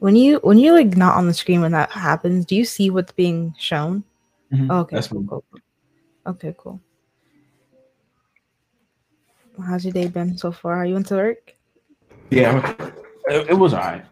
When 0.00 0.14
you 0.14 0.38
when 0.42 0.58
you're 0.58 0.74
like 0.74 0.96
not 0.96 1.16
on 1.16 1.26
the 1.26 1.34
screen 1.34 1.60
when 1.60 1.72
that 1.72 1.90
happens, 1.90 2.44
do 2.46 2.54
you 2.54 2.64
see 2.64 2.90
what's 2.90 3.12
being 3.12 3.54
shown? 3.58 4.04
Mhm, 4.52 4.68
Oh, 4.70 4.80
okay, 4.80 4.96
that's 4.96 5.08
cool, 5.08 5.24
cool. 5.24 5.44
Okay, 6.26 6.54
cool. 6.56 6.80
How's 9.66 9.84
your 9.84 9.92
day 9.92 10.06
been 10.06 10.38
so 10.38 10.52
far? 10.52 10.76
Are 10.76 10.86
you 10.86 10.96
into 10.96 11.16
work? 11.16 11.52
Yeah, 12.30 12.76
it, 13.28 13.50
it 13.50 13.54
was 13.58 13.74
alright. 13.74 14.04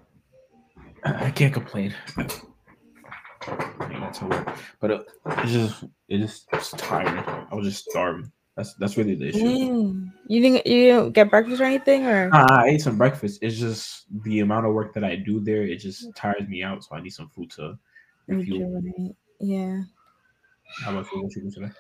I 1.05 1.27
I 1.27 1.31
can't 1.31 1.55
complain. 1.55 1.95
Yeah, 2.19 4.01
that's 4.01 4.19
how 4.19 4.27
it 4.27 4.31
works. 4.47 4.61
But 4.81 4.91
it, 4.91 5.07
it's 5.27 5.53
just 5.53 5.85
it 6.09 6.19
just 6.19 6.49
it's 6.53 6.71
tiring. 6.73 7.23
I 7.51 7.55
was 7.55 7.67
just 7.69 7.89
starving. 7.89 8.33
That's 8.57 8.75
that's 8.75 8.97
really 8.97 9.15
the 9.15 9.29
issue. 9.29 9.45
Dang. 9.45 10.13
You 10.27 10.41
didn't 10.41 10.67
you 10.67 10.85
didn't 10.87 11.13
get 11.13 11.31
breakfast 11.31 11.61
or 11.61 11.65
anything 11.65 12.07
or 12.07 12.31
I 12.33 12.69
ate 12.69 12.81
some 12.81 12.97
breakfast. 12.97 13.41
It's 13.43 13.59
just 13.59 14.07
the 14.23 14.41
amount 14.41 14.67
of 14.67 14.73
work 14.73 14.95
that 14.95 15.05
I 15.05 15.17
do 15.17 15.41
there. 15.41 15.63
It 15.63 15.77
just 15.77 16.15
tires 16.17 16.49
me 16.49 16.63
out. 16.63 16.83
So 16.83 16.97
I 16.97 17.03
need 17.03 17.11
some 17.11 17.29
food 17.29 17.51
to 17.53 17.79
refuel. 18.27 18.83
Yeah. 19.41 19.83
How 20.85 20.93
about 20.93 21.07
you? 21.13 21.23
What 21.23 21.37
you 21.37 21.43
do 21.43 21.51
today? 21.51 21.73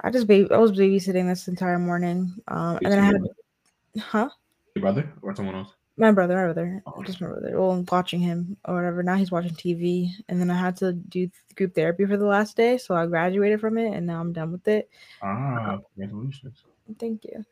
I 0.00 0.10
just 0.10 0.26
baby 0.26 0.50
I 0.50 0.56
was 0.56 0.72
babysitting 0.72 1.28
this 1.28 1.48
entire 1.48 1.78
morning. 1.78 2.34
Um 2.48 2.78
and 2.82 2.92
then 2.92 2.98
I 2.98 3.04
had 3.04 3.16
huh? 4.00 4.30
Your 4.74 4.80
brother 4.80 5.12
or 5.22 5.36
someone 5.36 5.54
else? 5.54 5.74
My 5.96 6.10
brother, 6.10 6.34
my 6.36 6.44
brother. 6.44 6.82
Oh, 6.86 7.02
Just 7.04 7.20
my 7.20 7.28
brother. 7.28 7.58
Well, 7.58 7.70
I'm 7.70 7.86
watching 7.90 8.18
him 8.20 8.56
or 8.64 8.74
whatever. 8.74 9.02
Now 9.02 9.14
he's 9.14 9.30
watching 9.30 9.52
TV. 9.52 10.10
And 10.28 10.40
then 10.40 10.50
I 10.50 10.58
had 10.58 10.76
to 10.78 10.92
do 10.92 11.30
group 11.54 11.74
therapy 11.74 12.04
for 12.04 12.16
the 12.16 12.26
last 12.26 12.56
day. 12.56 12.78
So 12.78 12.96
I 12.96 13.06
graduated 13.06 13.60
from 13.60 13.78
it 13.78 13.94
and 13.94 14.04
now 14.06 14.20
I'm 14.20 14.32
done 14.32 14.50
with 14.50 14.66
it. 14.66 14.90
Ah, 15.22 15.78
congratulations. 15.94 16.64
Thank 16.98 17.24
you. 17.24 17.44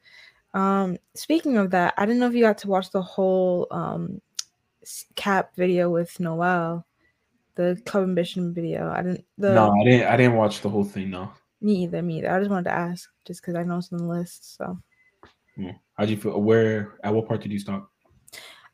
Um, 0.59 0.99
speaking 1.15 1.57
of 1.57 1.71
that, 1.71 1.95
I 1.97 2.05
didn't 2.05 2.19
know 2.19 2.27
if 2.27 2.35
you 2.35 2.43
got 2.43 2.59
to 2.59 2.69
watch 2.69 2.91
the 2.91 3.01
whole 3.01 3.69
um 3.71 4.21
cap 5.15 5.55
video 5.55 5.89
with 5.89 6.19
Noel, 6.19 6.85
the 7.55 7.81
club 7.87 8.03
ambition 8.03 8.53
video. 8.53 8.91
I 8.91 9.03
didn't. 9.03 9.25
The 9.39 9.55
no, 9.55 9.71
I 9.81 9.85
didn't. 9.85 10.07
I 10.09 10.17
didn't 10.17 10.35
watch 10.37 10.61
the 10.63 10.69
whole 10.69 10.85
thing. 10.85 11.11
No. 11.11 11.31
me 11.61 11.85
either. 11.85 12.03
Me 12.03 12.19
either. 12.19 12.31
I 12.35 12.41
just 12.41 12.51
wanted 12.51 12.65
to 12.65 12.75
ask, 12.77 13.09
just 13.25 13.41
because 13.41 13.55
I 13.55 13.63
know 13.63 13.79
it's 13.79 13.93
on 13.93 13.99
the 14.01 14.05
list. 14.05 14.57
So 14.57 14.77
Hmm. 15.55 15.69
How'd 15.95 16.09
you 16.11 16.17
feel? 16.17 16.41
Where? 16.43 16.99
At 17.05 17.15
what 17.15 17.29
part 17.29 17.43
did 17.43 17.53
you 17.53 17.59
stop? 17.61 17.92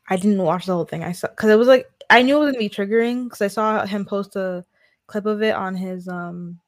I 0.09 0.15
didn't 0.17 0.41
watch 0.41 0.65
the 0.65 0.73
whole 0.73 0.85
thing. 0.85 1.03
I 1.03 1.11
saw 1.11 1.27
because 1.27 1.49
it 1.49 1.57
was 1.57 1.67
like 1.67 1.87
I 2.09 2.21
knew 2.23 2.37
it 2.37 2.39
was 2.39 2.47
gonna 2.53 2.59
be 2.59 2.69
triggering 2.69 3.25
because 3.25 3.41
I 3.41 3.47
saw 3.47 3.85
him 3.85 4.05
post 4.05 4.35
a 4.35 4.65
clip 5.07 5.25
of 5.25 5.41
it 5.43 5.55
on 5.55 5.75
his 5.75 6.07
um 6.07 6.59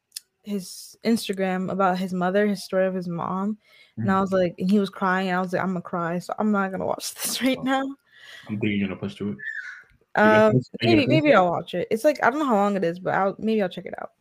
his 0.44 0.96
Instagram 1.04 1.72
about 1.72 1.98
his 2.00 2.14
mother, 2.14 2.48
his 2.48 2.64
story 2.64 2.86
of 2.88 2.94
his 2.96 3.08
mom, 3.08 3.58
and 3.98 4.12
I 4.12 4.16
Mhm. 4.16 4.22
was 4.22 4.32
like, 4.32 4.56
and 4.58 4.70
he 4.72 4.80
was 4.80 4.90
crying. 4.90 5.28
And 5.30 5.38
I 5.38 5.42
was 5.42 5.54
like, 5.54 5.62
I'm 5.62 5.70
gonna 5.70 5.82
cry, 5.82 6.20
so 6.20 6.34
I'm 6.40 6.52
not 6.52 6.72
gonna 6.72 6.86
watch 6.86 7.14
this 7.16 7.42
right 7.42 7.64
now. 7.64 7.82
I'm 8.48 8.60
thinking 8.60 8.80
you're 8.80 8.88
gonna 8.88 9.00
push 9.00 9.16
through 9.16 9.32
it. 9.34 9.38
Um, 10.16 10.52
finish- 10.52 10.66
you're 10.82 10.96
gonna 10.96 11.08
maybe 11.08 11.22
maybe? 11.22 11.34
I'll 11.36 11.50
watch 11.52 11.74
it. 11.74 11.88
It's 11.92 12.04
like 12.04 12.24
I 12.24 12.30
don't 12.30 12.40
know 12.40 12.46
how 12.46 12.56
long 12.56 12.76
it 12.76 12.84
is, 12.84 13.00
but 13.00 13.14
I'll 13.14 13.36
maybe 13.40 13.62
I'll 13.62 13.70
check 13.70 13.86
it 13.86 13.94
out. 14.02 14.12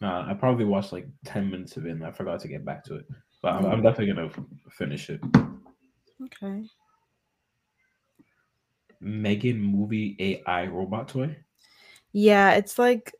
Nah, 0.00 0.30
I 0.30 0.34
probably 0.34 0.64
watched 0.64 0.92
like 0.92 1.08
ten 1.24 1.50
minutes 1.50 1.76
of 1.76 1.86
it, 1.86 1.90
and 1.90 2.04
I 2.06 2.12
forgot 2.12 2.40
to 2.40 2.48
get 2.48 2.64
back 2.64 2.84
to 2.84 2.96
it. 2.96 3.06
But 3.42 3.54
I'm, 3.54 3.64
Mm. 3.64 3.72
I'm 3.72 3.82
definitely 3.82 4.14
gonna 4.14 4.30
finish 4.70 5.10
it. 5.10 5.20
Okay. 6.24 6.64
Megan 9.00 9.60
movie 9.60 10.16
AI 10.18 10.66
robot 10.66 11.08
toy. 11.08 11.36
Yeah, 12.12 12.52
it's 12.54 12.78
like 12.78 13.12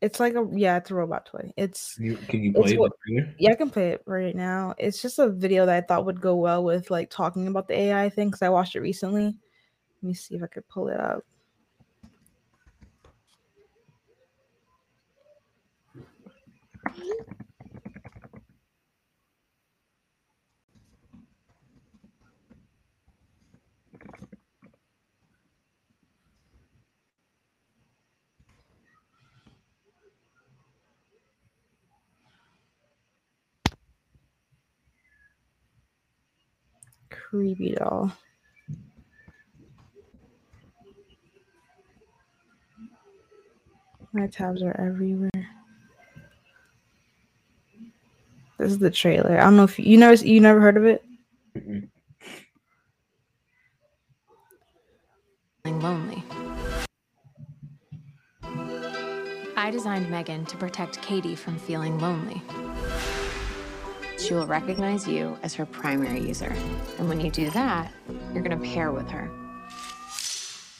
it's 0.00 0.20
like 0.20 0.34
a 0.34 0.46
yeah, 0.52 0.76
it's 0.76 0.90
a 0.90 0.94
robot 0.94 1.26
toy. 1.26 1.52
It's 1.56 1.94
Can 1.96 2.04
you, 2.04 2.16
can 2.28 2.42
you 2.42 2.52
play 2.52 2.76
what- 2.76 2.92
the 3.06 3.34
yeah, 3.38 3.50
I 3.50 3.54
can 3.56 3.70
play 3.70 3.90
it 3.90 4.02
right 4.06 4.34
now. 4.34 4.74
It's 4.78 5.02
just 5.02 5.18
a 5.18 5.28
video 5.28 5.66
that 5.66 5.74
I 5.76 5.80
thought 5.86 6.06
would 6.06 6.20
go 6.20 6.36
well 6.36 6.62
with 6.62 6.90
like 6.90 7.10
talking 7.10 7.48
about 7.48 7.66
the 7.66 7.74
AI 7.74 8.08
thing 8.10 8.28
because 8.28 8.42
I 8.42 8.48
watched 8.48 8.76
it 8.76 8.80
recently. 8.80 9.24
Let 9.24 9.34
me 10.02 10.14
see 10.14 10.36
if 10.36 10.42
I 10.42 10.46
could 10.46 10.68
pull 10.68 10.88
it 10.88 11.00
up. 11.00 11.24
Creepy 37.34 37.74
doll. 37.74 38.12
My 44.12 44.28
tabs 44.28 44.62
are 44.62 44.80
everywhere. 44.80 45.30
This 48.56 48.70
is 48.70 48.78
the 48.78 48.88
trailer. 48.88 49.36
I 49.36 49.42
don't 49.42 49.56
know 49.56 49.64
if 49.64 49.80
you 49.80 49.96
never 49.96 50.14
you 50.24 50.38
never 50.38 50.60
heard 50.60 50.76
of 50.76 50.84
it. 50.84 51.04
Feeling 55.64 55.80
lonely. 55.80 56.22
I 59.56 59.72
designed 59.72 60.08
Megan 60.08 60.46
to 60.46 60.56
protect 60.56 61.02
Katie 61.02 61.34
from 61.34 61.58
feeling 61.58 61.98
lonely. 61.98 62.40
She 64.24 64.32
will 64.32 64.46
recognize 64.46 65.06
you 65.06 65.36
as 65.42 65.52
her 65.52 65.66
primary 65.66 66.20
user. 66.20 66.50
And 66.98 67.10
when 67.10 67.20
you 67.20 67.30
do 67.30 67.50
that, 67.50 67.92
you're 68.32 68.42
going 68.42 68.58
to 68.58 68.66
pair 68.74 68.90
with 68.90 69.06
her. 69.10 69.30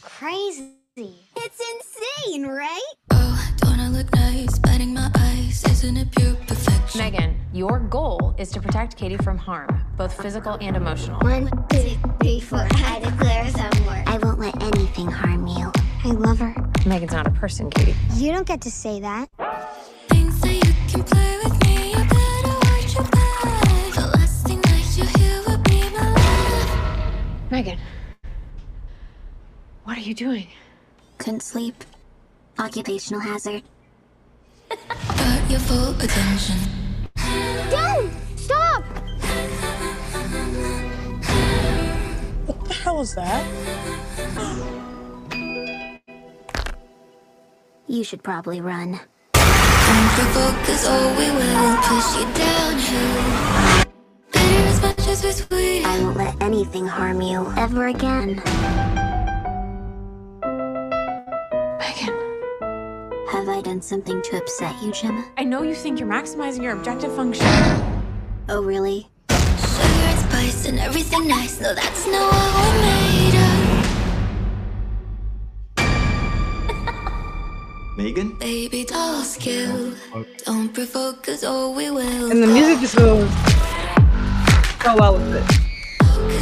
Crazy. 0.00 0.70
It's 0.96 1.60
insane, 1.74 2.46
right? 2.46 2.80
Oh, 3.10 3.52
don't 3.58 3.78
I 3.78 3.88
look 3.88 4.10
nice? 4.14 4.58
Biting 4.60 4.94
my 4.94 5.10
eyes, 5.14 5.62
isn't 5.64 5.94
it 5.94 6.10
pure 6.12 6.34
perfection? 6.46 6.98
Megan, 6.98 7.38
your 7.52 7.80
goal 7.80 8.34
is 8.38 8.50
to 8.52 8.62
protect 8.62 8.96
Katie 8.96 9.18
from 9.18 9.36
harm, 9.36 9.78
both 9.98 10.18
physical 10.22 10.56
and 10.62 10.74
emotional. 10.74 11.20
One, 11.20 11.50
two, 11.68 11.98
three, 12.22 12.40
four. 12.40 12.66
I 12.70 13.00
declare 13.00 13.50
some 13.50 13.84
war. 13.84 14.02
I 14.06 14.16
won't 14.22 14.38
let 14.38 14.62
anything 14.62 15.10
harm 15.10 15.46
you. 15.48 15.70
I 16.02 16.12
love 16.12 16.38
her. 16.38 16.54
Megan's 16.86 17.12
not 17.12 17.26
a 17.26 17.32
person, 17.32 17.68
Katie. 17.68 17.94
You 18.14 18.32
don't 18.32 18.46
get 18.46 18.62
to 18.62 18.70
say 18.70 19.00
that. 19.00 19.28
Megan, 27.54 27.78
what 29.84 29.96
are 29.96 30.00
you 30.00 30.12
doing? 30.12 30.48
Couldn't 31.18 31.44
sleep. 31.44 31.84
Occupational 32.58 33.20
hazard. 33.20 33.62
Got 34.68 35.48
your 35.48 35.60
full 35.60 35.94
attention. 36.00 36.56
Don't! 37.70 38.12
Stop! 38.34 38.82
What 42.46 42.64
the 42.64 42.74
hell 42.74 43.00
is 43.02 43.14
that? 43.14 43.46
You 47.86 48.02
should 48.02 48.24
probably 48.24 48.60
run. 48.60 48.98
Don't 49.32 50.10
provoke 50.18 50.68
us 50.70 50.88
or 50.88 51.08
we 51.16 51.30
will 51.30 51.76
push 51.86 52.16
you 52.18 52.26
downhill. 52.34 53.73
Bitter 55.14 55.28
as 55.28 55.40
much 55.40 55.44
as 55.44 55.46
we're 55.50 55.58
sweet. 55.58 55.84
I 55.84 55.98
won't 56.00 56.16
let 56.16 56.42
anything 56.42 56.86
harm 56.88 57.22
you 57.22 57.46
ever 57.56 57.86
again. 57.86 58.42
Megan, 61.78 62.14
Have 63.30 63.48
I 63.48 63.60
done 63.62 63.80
something 63.80 64.20
to 64.22 64.38
upset 64.38 64.74
you, 64.82 64.90
Gemma? 64.90 65.24
I 65.38 65.44
know 65.44 65.62
you 65.62 65.76
think 65.76 66.00
you're 66.00 66.08
maximizing 66.08 66.64
your 66.64 66.72
objective 66.72 67.14
function. 67.14 67.46
Oh, 68.48 68.60
really? 68.64 69.06
Sugar 69.30 69.84
and 69.84 70.18
spice 70.18 70.66
and 70.66 70.80
everything 70.80 71.28
nice. 71.28 71.60
No, 71.60 71.72
that's 71.74 72.08
not 72.08 72.32
what 72.32 72.58
we're 72.58 72.80
made 72.82 73.36
of. 77.86 77.96
Megan? 77.96 78.36
Baby 78.40 78.84
doll 78.84 79.22
skill. 79.22 79.94
Don't 80.44 80.74
provoke 80.74 81.28
us 81.28 81.44
or 81.44 81.72
we 81.72 81.88
will. 81.90 82.32
And 82.32 82.42
the 82.42 82.48
music 82.48 82.80
just 82.80 82.96
goes 82.96 83.53
so 84.84 84.94
well 84.96 85.14
with 85.14 85.34
it. 85.34 85.44
We 86.28 86.34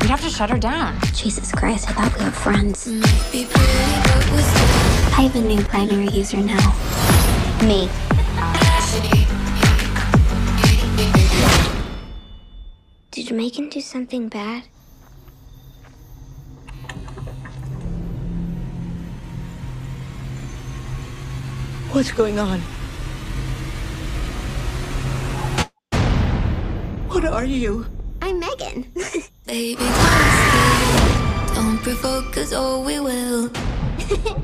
You'd 0.00 0.10
have 0.10 0.22
to 0.22 0.30
shut 0.30 0.48
her 0.48 0.58
down. 0.58 0.98
Jesus 1.12 1.52
Christ, 1.52 1.90
I 1.90 1.92
thought 1.92 2.18
we 2.18 2.24
were 2.24 2.30
friends. 2.30 2.86
might 2.86 3.28
be 3.30 3.44
pretty, 3.44 4.00
but 4.02 4.30
we're 4.32 4.40
still. 4.40 5.18
I 5.18 5.28
have 5.28 5.36
a 5.36 5.40
new 5.42 5.62
primary 5.64 6.08
user 6.08 6.38
now. 6.38 6.72
Me. 7.66 7.90
Did 13.10 13.30
Megan 13.36 13.68
do 13.68 13.82
something 13.82 14.28
bad? 14.28 14.64
What's 21.92 22.10
going 22.10 22.38
on? 22.38 22.62
What 27.12 27.24
are 27.26 27.44
you? 27.44 27.86
I'm 28.22 28.34
I'm 28.34 28.40
Megan. 28.40 28.92
Baby, 29.46 29.74
don't. 29.78 31.54
Don't 31.54 31.78
provoke 31.82 32.36
us 32.38 32.52
or 32.52 32.82
we 32.82 33.00
will. 33.00 33.50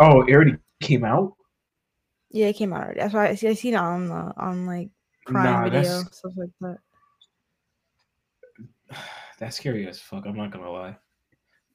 Oh, 0.00 0.22
it 0.22 0.32
already 0.32 0.56
came 0.80 1.04
out. 1.04 1.32
Yeah, 2.30 2.46
it 2.46 2.52
came 2.52 2.72
out 2.72 2.84
already. 2.84 3.00
That's 3.00 3.12
why 3.12 3.30
I 3.30 3.34
see. 3.34 3.48
I 3.48 3.54
seen 3.54 3.74
it 3.74 3.78
on 3.78 4.06
the 4.08 4.32
on 4.36 4.64
like 4.64 4.90
Prime 5.26 5.42
Nah, 5.44 5.64
Video 5.64 5.82
that's- 5.82 6.16
stuff 6.18 6.32
like 6.36 6.50
that. 6.60 6.78
That's 9.40 9.56
scary 9.56 9.88
as 9.88 10.00
fuck. 10.00 10.24
I'm 10.24 10.36
not 10.36 10.52
gonna 10.52 10.70
lie. 10.70 10.96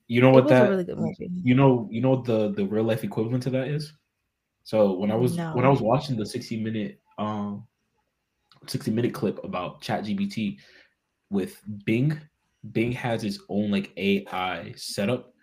You 0.08 0.22
know 0.22 0.30
It 0.30 0.34
what 0.36 0.44
was 0.46 0.52
that? 0.52 0.68
a 0.68 0.70
really 0.70 0.86
good 0.86 0.98
movie. 0.98 1.30
You 1.44 1.56
know, 1.56 1.90
you 1.92 2.00
know 2.00 2.22
the 2.22 2.54
the 2.54 2.66
real 2.66 2.86
life 2.86 3.04
equivalent 3.04 3.44
to 3.44 3.50
that 3.50 3.68
is. 3.68 3.92
So 4.64 4.94
when 4.94 5.12
I 5.12 5.16
was 5.16 5.36
when 5.38 5.66
I 5.66 5.70
was 5.70 5.82
watching 5.82 6.16
the 6.16 6.26
60 6.26 6.64
minute 6.64 7.02
um 7.18 7.68
60 8.68 8.92
minute 8.92 9.14
clip 9.14 9.44
about 9.44 9.82
ChatGPT 9.82 10.58
with 11.30 11.62
Bing, 11.86 12.20
Bing 12.72 12.92
has 12.94 13.24
its 13.24 13.40
own 13.50 13.72
like 13.72 13.92
AI 13.98 14.74
setup, 14.76 15.34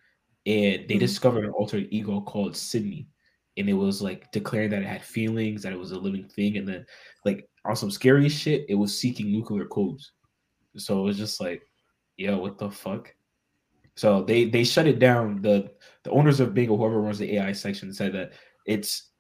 and 0.47 0.89
they 0.89 0.97
Mhm. 0.97 1.01
discovered 1.01 1.45
an 1.45 1.51
alter 1.51 1.79
ego 1.91 2.21
called 2.21 2.57
Sydney, 2.57 3.09
and 3.57 3.69
it 3.69 3.75
was 3.75 4.01
like 4.01 4.31
declaring 4.33 4.71
that 4.71 4.83
it 4.83 4.89
had 4.89 5.03
feelings, 5.05 5.63
that 5.63 5.73
it 5.73 5.79
was 5.79 5.93
a 5.93 5.99
living 5.99 6.29
thing, 6.29 6.57
and 6.57 6.67
then 6.67 6.87
like 7.25 7.49
on 7.65 7.77
some 7.77 7.91
scary 7.91 8.29
shit, 8.29 8.65
it 8.69 8.75
was 8.75 8.97
seeking 8.99 9.31
nuclear 9.31 9.67
codes. 9.67 10.13
So 10.77 11.01
it 11.01 11.03
was 11.03 11.19
just 11.19 11.41
like, 11.41 11.63
yo, 12.17 12.39
what 12.39 12.59
the 12.59 12.71
fuck? 12.71 13.15
So 13.97 14.23
they 14.23 14.47
they 14.47 14.65
shut 14.65 14.87
it 14.87 14.99
down. 14.99 15.43
The 15.43 15.73
the 16.05 16.11
owners 16.11 16.41
of 16.41 16.55
Bing 16.55 16.71
or 16.71 16.79
whoever 16.79 17.01
runs 17.03 17.19
the 17.19 17.37
AI 17.37 17.53
section 17.53 17.93
said 17.93 18.13
that 18.15 18.33
it's 18.67 19.11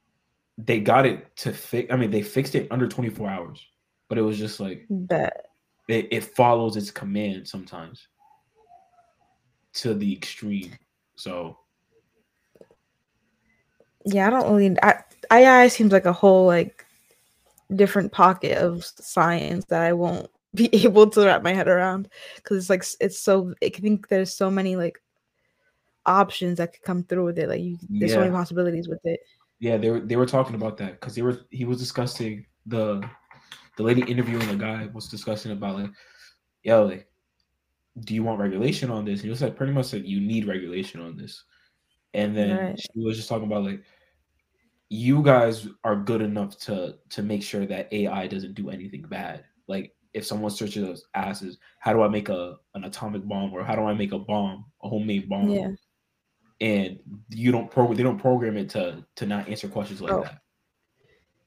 they 0.56 0.80
got 0.80 1.06
it 1.06 1.34
to 1.36 1.52
fix. 1.52 1.92
I 1.92 1.96
mean, 1.96 2.10
they 2.10 2.22
fixed 2.22 2.54
it 2.54 2.68
under 2.70 2.86
24 2.86 3.28
hours, 3.28 3.66
but 4.10 4.18
it 4.18 4.22
was 4.22 4.36
just 4.36 4.58
like 4.58 4.86
Bet. 4.90 5.46
it, 5.88 6.08
it 6.10 6.24
follows 6.24 6.76
its 6.76 6.90
command 6.90 7.48
sometimes 7.48 8.08
to 9.72 9.94
the 9.94 10.12
extreme. 10.12 10.72
So 11.14 11.56
Yeah, 14.04 14.26
I 14.26 14.30
don't 14.30 14.54
really. 14.54 14.76
I, 14.82 15.04
AI 15.30 15.68
seems 15.68 15.92
like 15.92 16.06
a 16.06 16.12
whole 16.12 16.44
like 16.44 16.84
different 17.74 18.10
pocket 18.10 18.58
of 18.58 18.84
science 18.84 19.64
that 19.66 19.82
I 19.82 19.92
won't 19.92 20.28
be 20.54 20.68
able 20.84 21.08
to 21.10 21.24
wrap 21.24 21.44
my 21.44 21.54
head 21.54 21.68
around 21.68 22.08
because 22.36 22.56
it's 22.58 22.70
like 22.70 22.84
it's 23.00 23.20
so. 23.20 23.54
I 23.62 23.68
think 23.68 24.08
there's 24.08 24.36
so 24.36 24.50
many 24.50 24.74
like 24.74 25.00
options 26.04 26.58
that 26.58 26.72
could 26.72 26.82
come 26.82 27.04
through 27.04 27.26
with 27.26 27.38
it. 27.38 27.48
Like 27.48 27.60
you, 27.60 27.78
there's 27.88 28.14
so 28.14 28.20
many 28.20 28.32
possibilities 28.32 28.88
with 28.88 29.00
it. 29.04 29.20
yeah, 29.60 29.76
they 29.76 29.90
were 29.90 30.00
they 30.00 30.16
were 30.16 30.26
talking 30.26 30.56
about 30.56 30.78
that 30.78 30.98
because 31.00 31.14
they 31.14 31.22
were 31.22 31.38
he 31.50 31.64
was 31.64 31.78
discussing 31.78 32.44
the 32.66 33.08
the 33.80 33.86
lady 33.86 34.02
interviewing 34.02 34.46
the 34.46 34.56
guy 34.56 34.86
was 34.92 35.08
discussing 35.08 35.52
about 35.52 35.76
like, 35.78 35.90
yo, 36.64 36.84
like, 36.84 37.08
do 38.00 38.14
you 38.14 38.22
want 38.22 38.38
regulation 38.38 38.90
on 38.90 39.06
this? 39.06 39.20
And 39.20 39.24
he 39.24 39.30
was 39.30 39.40
like, 39.40 39.56
pretty 39.56 39.72
much 39.72 39.94
like, 39.94 40.04
you 40.04 40.20
need 40.20 40.46
regulation 40.46 41.00
on 41.00 41.16
this. 41.16 41.44
And 42.12 42.36
then 42.36 42.56
Right. 42.56 42.78
she 42.78 43.00
was 43.00 43.16
just 43.16 43.30
talking 43.30 43.46
about 43.46 43.64
like, 43.64 43.82
you 44.90 45.22
guys 45.22 45.66
are 45.84 45.96
good 45.96 46.20
enough 46.20 46.58
to 46.58 46.98
to 47.08 47.22
make 47.22 47.42
sure 47.42 47.64
that 47.64 47.90
AI 47.90 48.26
doesn't 48.26 48.52
do 48.54 48.68
anything 48.68 49.02
bad. 49.02 49.44
Like, 49.66 49.94
if 50.12 50.26
someone 50.26 50.50
searches 50.50 50.84
us 50.86 51.04
asses, 51.14 51.56
how 51.78 51.94
do 51.94 52.02
I 52.02 52.08
make 52.08 52.28
a 52.28 52.56
an 52.74 52.84
atomic 52.84 53.26
bomb 53.26 53.54
or 53.54 53.64
how 53.64 53.76
do 53.76 53.82
I 53.84 53.94
make 53.94 54.12
a 54.12 54.18
bomb, 54.18 54.66
a 54.82 54.88
homemade 54.90 55.26
bomb? 55.26 55.48
Yeah. 55.48 55.70
And 56.60 56.98
you 57.30 57.50
don't 57.50 57.70
program 57.70 57.96
they 57.96 58.02
don't 58.02 58.18
program 58.18 58.58
it 58.58 58.68
to 58.70 59.06
to 59.16 59.24
not 59.24 59.48
answer 59.48 59.68
questions 59.68 60.02
like 60.02 60.12
Oh. 60.12 60.22
that. 60.24 60.42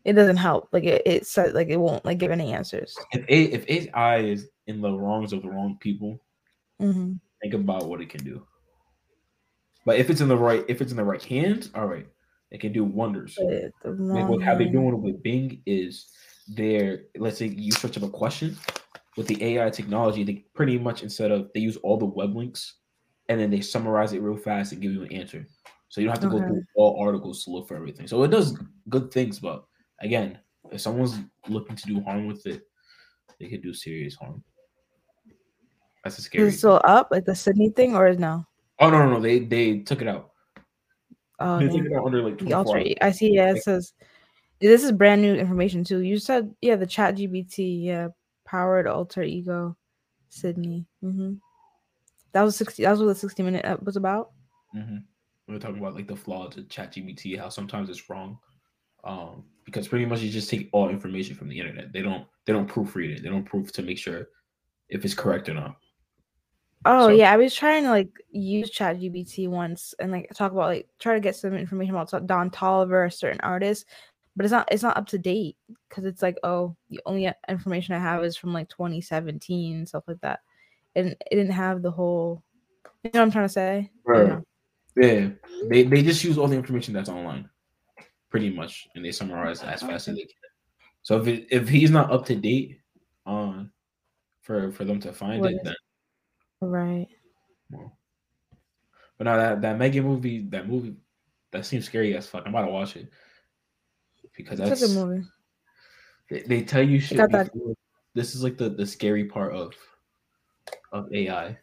It 0.06 0.14
doesn't 0.14 0.38
help. 0.38 0.70
Like 0.72 0.84
it, 0.84 1.02
it 1.06 1.26
said 1.28 1.54
like 1.54 1.70
it 1.70 1.78
won't 1.78 2.04
like 2.06 2.18
give 2.18 2.32
any 2.32 2.52
answers. 2.54 2.98
if 3.12 3.24
A, 3.30 3.44
if 3.54 3.90
AI 3.90 4.18
is 4.20 4.50
in 4.68 4.82
the 4.82 4.92
wrongs 4.92 5.34
of 5.34 5.42
the 5.42 5.50
wrong 5.50 5.78
people, 5.80 6.20
hmm 6.80 7.14
think 7.42 7.54
about 7.54 7.88
what 7.88 8.02
it 8.02 8.10
can 8.10 8.24
do. 8.24 8.46
But 9.86 9.98
if 10.00 10.10
it's 10.10 10.22
in 10.22 10.30
the 10.30 10.38
right, 10.38 10.64
if 10.68 10.82
it's 10.82 10.92
in 10.92 10.98
the 10.98 11.04
right 11.04 11.22
hands, 11.24 11.70
all 11.76 11.88
right, 11.88 12.08
it 12.52 12.62
can 12.62 12.72
do 12.72 12.84
wonders. 12.84 13.36
The 13.36 13.72
Like 14.12 14.28
what 14.28 14.42
how 14.42 14.56
they're 14.56 14.72
doing 14.72 15.02
with 15.02 15.22
Bing 15.24 15.62
is 15.66 16.12
they're 16.50 17.04
let's 17.18 17.38
say 17.38 17.48
you 17.48 17.72
search 17.72 17.98
up 17.98 18.04
a 18.04 18.10
question 18.10 18.58
with 19.18 19.28
the 19.28 19.44
AI 19.44 19.70
technology, 19.70 20.24
they 20.24 20.46
pretty 20.54 20.78
much 20.78 21.04
instead 21.04 21.32
of 21.32 21.50
they 21.54 21.60
use 21.60 21.78
all 21.78 21.98
the 21.98 22.06
web 22.06 22.36
links 22.36 22.76
and 23.30 23.40
then 23.40 23.50
they 23.50 23.62
summarize 23.62 24.14
it 24.14 24.22
real 24.22 24.38
fast 24.38 24.72
and 24.74 24.82
give 24.82 24.92
you 24.92 25.04
an 25.04 25.12
answer. 25.14 25.48
So 25.90 26.02
you 26.02 26.08
don't 26.08 26.16
have 26.20 26.22
to 26.22 26.28
Okay. 26.28 26.40
go 26.40 26.48
through 26.48 26.64
all 26.76 27.00
articles 27.00 27.44
to 27.44 27.52
look 27.52 27.68
for 27.68 27.76
everything. 27.76 28.08
So 28.08 28.24
it 28.24 28.30
does 28.32 28.58
good 28.90 29.12
things, 29.12 29.40
but 29.40 29.66
again, 30.02 30.40
if 30.72 30.82
someone's 30.82 31.20
looking 31.48 31.76
to 31.76 31.86
do 31.88 32.02
harm 32.02 32.28
with 32.28 32.46
it, 32.46 32.62
they 33.40 33.48
could 33.48 33.62
do 33.62 33.74
serious 33.74 34.16
harm. 34.16 34.44
That's 36.04 36.18
a 36.18 36.22
scary. 36.22 36.48
Is 36.48 36.56
it 36.56 36.58
still 36.60 36.82
up 36.84 37.10
like 37.12 37.26
the 37.26 37.36
Sydney 37.36 37.70
thing 37.70 37.96
or 37.96 38.08
is 38.08 38.18
no? 38.20 38.46
Oh 38.80 38.90
no, 38.90 39.06
no, 39.06 39.12
no! 39.14 39.20
They 39.22 39.40
they 39.40 39.80
took 39.80 40.02
it 40.02 40.08
out. 40.08 40.32
Oh, 41.40 41.60
they 41.60 41.68
took 41.68 41.86
it 41.86 41.94
out 41.94 42.06
under 42.06 42.22
like 42.22 42.38
the 42.38 42.46
24 42.46 42.58
alter. 42.58 42.80
hours. 42.80 42.94
I 43.02 43.12
see. 43.12 43.34
Yeah, 43.36 43.50
it 43.50 43.54
Like- 43.54 43.62
says 43.64 43.94
this 44.60 44.84
is 44.84 44.92
brand 44.92 45.22
new 45.22 45.36
information 45.36 45.84
too. 45.84 46.00
You 46.00 46.18
said 46.20 46.54
yeah, 46.62 46.76
the 46.76 46.86
Chat 46.88 47.16
GBT, 47.16 47.84
yeah, 47.84 48.10
powered 48.46 48.88
alter 48.88 49.24
ego, 49.24 49.78
Sydney. 50.30 50.86
hmm 51.02 51.36
That 52.34 52.44
was 52.44 52.56
sixty. 52.56 52.84
That 52.84 52.92
was 52.92 53.00
what 53.00 53.08
the 53.08 53.16
sixty 53.16 53.44
minute 53.44 53.84
was 53.84 53.96
about. 53.96 54.32
hmm 54.74 54.98
We 55.48 55.54
were 55.54 55.60
talking 55.60 55.80
about 55.80 55.96
like 55.96 56.08
the 56.08 56.16
flaws 56.16 56.58
of 56.58 56.66
ChatGPT, 56.66 57.38
how 57.40 57.50
sometimes 57.50 57.90
it's 57.90 58.10
wrong, 58.10 58.38
um, 59.04 59.44
because 59.66 59.88
pretty 59.88 60.06
much 60.06 60.22
you 60.22 60.30
just 60.30 60.50
take 60.50 60.70
all 60.72 60.90
information 60.90 61.36
from 61.36 61.50
the 61.50 61.60
internet. 61.60 61.92
They 61.94 62.02
don't 62.02 62.26
they 62.46 62.54
don't 62.54 62.70
proofread 62.70 63.18
it. 63.18 63.24
They 63.24 63.30
don't 63.30 63.44
proof 63.46 63.72
to 63.74 63.82
make 63.82 63.98
sure 63.98 64.28
if 64.90 65.04
it's 65.06 65.14
correct 65.14 65.50
or 65.50 65.54
not. 65.54 65.78
Oh 66.86 67.08
So- 67.08 67.14
yeah, 67.14 67.32
I 67.32 67.38
was 67.38 67.56
trying 67.56 67.84
to 67.84 67.90
like 67.90 68.10
use 68.32 68.70
Chat 68.70 69.00
GBT 69.00 69.48
once 69.48 69.94
and 70.00 70.12
like 70.12 70.30
talk 70.34 70.52
about 70.52 70.68
like 70.68 70.88
try 71.00 71.14
to 71.14 71.20
get 71.20 71.36
some 71.36 71.54
information 71.54 71.96
about 71.96 72.28
Don 72.28 72.50
Toliver, 72.50 73.08
a 73.08 73.12
certain 73.12 73.40
artist, 73.42 73.86
but 74.36 74.46
it's 74.46 74.52
not 74.52 74.68
it's 74.72 74.84
not 74.84 74.98
up 74.98 75.08
to 75.08 75.18
date 75.18 75.56
because 75.90 76.06
it's 76.06 76.22
like 76.22 76.38
oh 76.44 76.76
the 76.90 77.00
only 77.06 77.32
information 77.48 77.96
I 77.96 78.00
have 78.00 78.24
is 78.24 78.36
from 78.36 78.52
like 78.54 78.70
2017 78.70 79.86
stuff 79.86 80.04
like 80.08 80.20
that, 80.22 80.42
and 80.96 81.10
it 81.10 81.36
didn't 81.36 81.52
have 81.52 81.82
the 81.82 81.92
whole. 81.92 82.44
You 83.04 83.12
know 83.14 83.20
what 83.20 83.26
I'm 83.26 83.32
trying 83.32 83.46
to 83.46 83.54
say? 83.54 83.92
Right. 84.06 84.40
Yeah, 84.96 85.30
they 85.70 85.84
they 85.84 86.04
just 86.04 86.24
use 86.24 86.38
all 86.38 86.48
the 86.48 86.56
information 86.56 86.94
that's 86.94 87.10
online, 87.10 87.50
pretty 88.34 88.50
much, 88.50 88.88
and 88.96 89.06
they 89.06 89.12
summarize 89.12 89.62
as 89.62 89.82
fast 89.84 90.08
as 90.08 90.16
they 90.16 90.22
can. 90.24 90.50
So 91.04 91.22
if 91.22 91.28
it, 91.28 91.48
if 91.52 91.70
he's 91.70 91.92
not 91.92 92.12
up 92.12 92.26
to 92.26 92.36
date 92.36 92.80
on 93.28 93.72
for 94.42 94.72
for 94.72 94.86
them 94.86 95.00
to 95.02 95.14
find 95.14 95.40
What 95.40 95.52
it, 95.52 95.58
is- 95.58 95.62
then 95.64 95.76
Right. 96.62 97.08
well. 97.70 97.96
But 99.20 99.26
now 99.26 99.38
that 99.38 99.62
that 99.62 99.78
Megan 99.78 100.04
movie, 100.04 100.48
that 100.50 100.68
movie, 100.68 100.96
that 101.52 101.68
seems 101.68 101.86
scary 101.86 102.18
as 102.18 102.26
fuck. 102.26 102.42
I'm 102.48 102.56
about 102.56 102.66
to 102.66 102.72
watch 102.72 102.96
it 102.96 103.12
because 104.36 104.60
It's 104.60 104.70
that's 104.70 104.82
a 104.82 104.88
good 104.88 104.96
movie. 104.96 105.28
They, 106.32 106.42
they 106.42 106.64
tell 106.64 106.82
you 106.82 107.00
shit. 107.00 107.30
This 108.16 108.34
is 108.34 108.44
like 108.44 108.58
the 108.58 108.70
the 108.70 108.88
scary 108.88 109.26
part 109.26 109.54
of 109.54 109.76
of 110.92 111.14
AI. 111.14 111.60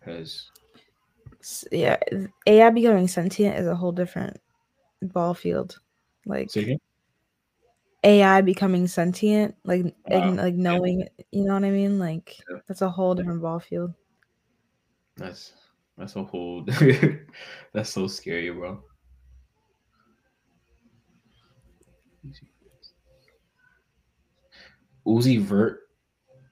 Because 0.00 0.50
Yeah, 1.70 1.98
AI 2.46 2.70
becoming 2.70 3.08
sentient 3.08 3.58
is 3.58 3.66
a 3.66 3.74
whole 3.74 3.92
different 3.92 4.40
ball 5.02 5.34
field. 5.34 5.78
Like 6.26 6.54
again? 6.56 6.78
AI 8.02 8.40
becoming 8.40 8.86
sentient, 8.86 9.54
like 9.64 9.84
Wow. 9.84 9.92
and, 10.06 10.36
like 10.36 10.54
knowing, 10.54 11.08
you 11.32 11.44
know 11.44 11.54
what 11.54 11.64
I 11.64 11.70
mean? 11.70 11.98
Like 11.98 12.36
Yeah. 12.48 12.58
that's 12.68 12.82
a 12.82 12.90
whole 12.90 13.14
different 13.14 13.42
ball 13.42 13.60
field. 13.60 13.92
That's 15.16 15.52
that's 15.96 16.16
a 16.16 16.24
whole 16.24 16.64
that's 17.72 17.90
so 17.90 18.06
scary, 18.06 18.50
bro. 18.50 18.82
Uzi 25.06 25.38
Vert, 25.38 25.80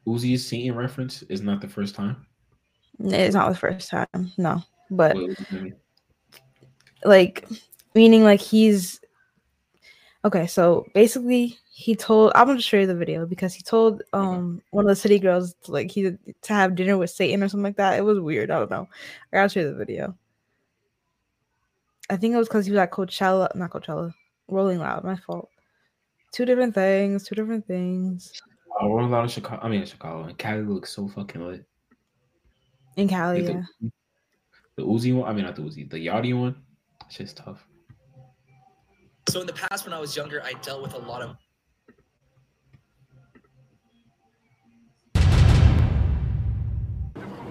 Uzi's 0.07 0.47
Satan 0.47 0.77
reference 0.77 1.23
is 1.23 1.41
not 1.41 1.61
the 1.61 1.69
first 1.69 1.95
time. 1.95 2.27
It's 3.01 3.35
not 3.35 3.49
the 3.49 3.57
first 3.59 3.89
time, 3.89 4.07
no. 4.37 4.63
But 4.97 5.17
What 5.17 5.27
does 5.27 5.41
it 5.41 5.53
mean? 5.53 5.75
like 7.05 7.49
meaning 7.95 8.23
like 8.23 8.41
he's 8.41 9.01
okay 10.25 10.47
so 10.47 10.87
basically 10.95 11.59
he 11.75 11.97
told 11.97 12.31
i'm 12.37 12.47
gonna 12.47 12.61
show 12.61 12.77
you 12.77 12.87
the 12.87 12.95
video 12.95 13.27
because 13.27 13.53
he 13.53 13.63
told 13.63 14.03
um 14.13 14.63
one 14.71 14.85
of 14.85 14.89
the 14.89 14.95
city 14.95 15.19
girls 15.19 15.55
to, 15.65 15.73
like 15.73 15.91
he 15.91 16.03
to 16.03 16.53
have 16.53 16.77
dinner 16.77 16.97
with 16.97 17.11
satan 17.11 17.43
or 17.43 17.49
something 17.49 17.65
like 17.65 17.77
that. 17.77 17.99
It 17.99 18.03
was 18.03 18.21
weird. 18.21 18.53
I 18.53 18.59
don't 18.61 18.71
know. 18.71 18.89
I 19.33 19.37
gotta 19.37 19.49
show 19.49 19.61
you 19.61 19.73
the 19.73 19.75
video. 19.75 20.17
I 22.09 22.17
think 22.17 22.35
it 22.35 22.39
was 22.39 22.47
because 22.47 22.67
he 22.67 22.73
was 22.73 22.79
at 22.79 22.93
coachella 22.93 23.53
not 23.57 23.71
coachella 23.71 24.15
rolling 24.47 24.79
loud 24.79 25.03
my 25.03 25.17
fault. 25.17 25.49
Two 26.31 26.45
different 26.45 26.75
things 26.75 27.27
two 27.27 27.35
different 27.35 27.67
things. 27.67 28.33
Oh, 28.81 28.89
we're 28.89 29.01
allowed 29.01 29.25
in 29.25 29.29
Chicago. 29.29 29.61
I 29.63 29.69
mean, 29.69 29.81
in 29.81 29.87
Chicago. 29.87 30.25
And 30.25 30.39
Cali 30.39 30.63
looks 30.63 30.95
so 30.95 31.09
fucking 31.09 31.45
lit. 31.45 31.65
in 32.97 33.09
cali 33.09 33.43
Like, 33.43 33.55
yeah 33.83 33.89
the 34.77 34.85
Uzi 34.85 35.15
one, 35.15 35.29
I 35.29 35.35
mean 35.35 35.45
not 35.45 35.57
the 35.57 35.63
Uzi, 35.63 35.89
the 35.89 35.99
Yachty 35.99 36.39
one. 36.39 36.57
It's 37.07 37.19
just 37.19 37.37
tough. 37.37 37.67
So 39.29 39.41
in 39.41 39.47
the 39.47 39.53
past, 39.53 39.85
when 39.85 39.93
I 39.93 40.01
was 40.01 40.17
younger, 40.17 40.43
I 40.43 40.55
dealt 40.63 40.83
with 40.83 40.95
a 40.95 40.99
lot 40.99 41.23
of. 41.23 41.37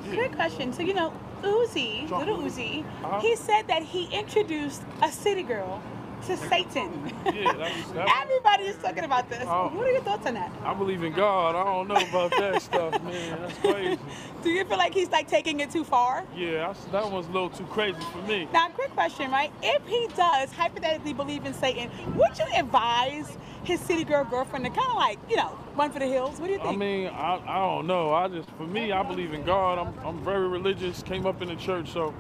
Good 0.10 0.34
question. 0.34 0.74
So 0.74 0.82
you 0.82 0.96
know, 0.96 1.14
Uzi, 1.44 2.10
little 2.10 2.40
Uzi, 2.40 2.84
he 3.22 3.36
said 3.36 3.68
that 3.68 3.84
he 3.84 4.06
introduced 4.12 4.82
a 5.04 5.12
city 5.12 5.44
girl 5.44 5.82
to 6.28 6.38
Satan. 6.38 7.14
Yeah, 7.26 7.54
that 7.54 7.76
was- 7.76 7.92
that- 7.94 8.22
Everybody 8.24 8.64
is 8.66 8.76
talking 8.78 9.04
about 9.04 9.30
this. 9.30 9.44
Oh. 9.48 9.70
What 9.70 9.88
are 9.88 9.92
your 9.92 10.02
thoughts 10.02 10.26
on 10.28 10.34
that? 10.36 10.52
I 10.64 10.74
believe 10.74 11.04
in 11.04 11.14
God. 11.14 11.56
I 11.56 11.64
don't 11.64 11.88
know 11.88 11.96
about 11.96 12.32
that 12.40 12.62
stuff, 12.62 13.02
man. 13.04 13.42
That's 13.42 13.58
crazy. 13.60 14.00
Do 14.44 14.50
you 14.50 14.66
feel 14.66 14.78
like 14.78 14.94
he's 14.94 15.10
like 15.10 15.28
taking 15.28 15.60
it 15.60 15.72
too 15.72 15.84
far? 15.84 16.26
Yeah, 16.36 16.68
that's, 16.68 16.86
that 16.86 17.10
one's 17.12 17.28
a 17.28 17.32
little 17.32 17.50
too 17.50 17.66
crazy 17.66 18.00
for 18.12 18.20
me. 18.28 18.48
Now, 18.54 18.70
quick 18.70 18.92
question, 18.92 19.32
right? 19.32 19.52
If 19.62 19.86
he 19.88 20.08
does 20.16 20.52
hypothetically 20.52 21.14
believe 21.14 21.46
in 21.46 21.54
Satan, 21.54 21.90
would 22.16 22.38
you 22.38 22.46
advise 22.56 23.38
his 23.64 23.80
city 23.80 24.04
girl 24.04 24.24
girlfriend 24.24 24.66
to 24.66 24.72
kind 24.72 24.90
of 24.90 24.96
like, 24.96 25.20
you 25.30 25.36
know, 25.36 25.58
run 25.76 25.92
for 25.92 26.00
the 26.00 26.08
hills? 26.08 26.40
What 26.40 26.48
do 26.48 26.54
you 26.54 26.60
think? 26.60 26.70
I 26.70 26.76
mean, 26.76 27.08
I, 27.08 27.42
I 27.46 27.58
don't 27.60 27.86
know. 27.88 28.14
I 28.14 28.28
just, 28.28 28.50
for 28.52 28.66
me, 28.66 28.92
I 28.92 29.04
believe 29.04 29.34
in 29.34 29.44
God. 29.44 29.78
I'm, 29.78 29.94
I'm 30.06 30.24
very 30.24 30.48
religious, 30.48 31.04
came 31.04 31.26
up 31.28 31.42
in 31.42 31.48
the 31.50 31.56
church, 31.56 31.92
so 31.92 32.14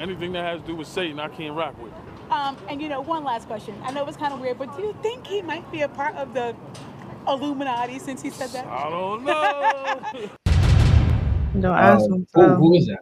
anything 0.00 0.32
that 0.32 0.42
has 0.44 0.60
to 0.62 0.66
do 0.66 0.74
with 0.74 0.88
Satan, 0.88 1.20
I 1.20 1.28
can't 1.28 1.54
rock 1.54 1.80
with. 1.82 1.92
Um, 2.30 2.56
and 2.68 2.80
you 2.80 2.88
know, 2.88 3.00
one 3.00 3.24
last 3.24 3.46
question. 3.48 3.74
I 3.82 3.90
know 3.92 4.06
it's 4.06 4.16
kind 4.16 4.32
of 4.32 4.40
weird, 4.40 4.58
but 4.58 4.74
do 4.76 4.82
you 4.82 4.96
think 5.02 5.26
he 5.26 5.42
might 5.42 5.70
be 5.72 5.82
a 5.82 5.88
part 5.88 6.14
of 6.16 6.32
the 6.32 6.54
Illuminati 7.26 7.98
since 7.98 8.22
he 8.22 8.30
said 8.30 8.50
that? 8.50 8.66
I 8.66 8.88
don't 8.88 9.24
know. 9.24 10.30
Don't 11.60 11.76
ask 11.76 12.08
Uh, 12.08 12.14
him. 12.14 12.26
who, 12.32 12.54
who 12.54 12.74
is 12.76 12.86
that? 12.86 13.00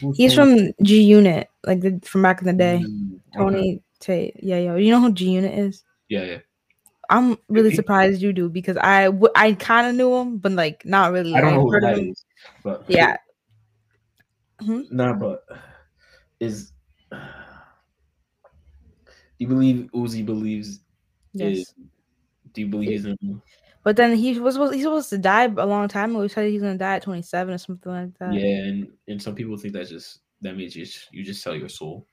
Who's 0.00 0.16
He's 0.16 0.34
Tony? 0.34 0.66
from 0.68 0.72
G 0.84 1.02
Unit, 1.02 1.48
like 1.66 1.80
the, 1.80 2.00
from 2.04 2.22
back 2.22 2.40
in 2.40 2.46
the 2.46 2.52
day. 2.52 2.84
Mm, 2.86 3.14
okay. 3.14 3.36
Tony 3.36 3.82
Tate. 3.98 4.36
Yeah, 4.42 4.58
yo. 4.58 4.76
You 4.76 4.92
know 4.92 5.00
who 5.00 5.12
G 5.12 5.30
Unit 5.32 5.52
is? 5.58 5.82
Yeah, 6.08 6.22
yeah. 6.22 6.38
I'm 7.10 7.36
really 7.48 7.74
surprised 7.74 8.22
you 8.22 8.32
do 8.32 8.48
because 8.48 8.76
I 8.76 9.06
w- 9.06 9.32
I 9.34 9.54
kind 9.54 9.88
of 9.88 9.96
knew 9.96 10.14
him, 10.16 10.38
but 10.38 10.52
like 10.52 10.84
not 10.86 11.10
really. 11.12 11.34
I 11.34 11.40
don't 11.40 11.48
I've 11.48 11.54
know 11.56 11.62
who 11.62 11.70
heard 11.72 11.82
that 11.82 11.98
him. 11.98 12.10
is, 12.10 12.24
but 12.62 12.84
Yeah. 12.88 13.16
Nah, 14.62 15.14
but 15.14 15.44
is 16.38 16.72
do 17.10 17.18
you 19.40 19.48
believe 19.48 19.88
Uzi 19.94 20.24
believes? 20.24 20.80
Yes. 21.32 21.56
Is, 21.56 21.74
do 22.52 22.60
you 22.60 22.68
believe 22.68 22.90
he's 22.90 23.06
in? 23.06 23.42
But 23.82 23.96
then 23.96 24.14
he 24.14 24.38
was 24.38 24.54
supposed 24.54 24.74
he's 24.74 24.84
supposed 24.84 25.08
to 25.10 25.18
die 25.18 25.44
a 25.44 25.66
long 25.66 25.88
time 25.88 26.10
ago. 26.10 26.22
He 26.22 26.28
said 26.28 26.50
he's 26.50 26.60
gonna 26.60 26.76
die 26.76 26.96
at 26.96 27.02
27 27.02 27.54
or 27.54 27.58
something 27.58 27.90
like 27.90 28.18
that. 28.18 28.34
Yeah, 28.34 28.64
and 28.64 28.88
and 29.08 29.22
some 29.22 29.34
people 29.34 29.56
think 29.56 29.72
that's 29.72 29.90
just 29.90 30.20
that 30.42 30.56
means 30.56 30.76
you 30.76 30.84
just, 30.84 31.08
you 31.12 31.24
just 31.24 31.42
sell 31.42 31.56
your 31.56 31.68
soul. 31.68 32.06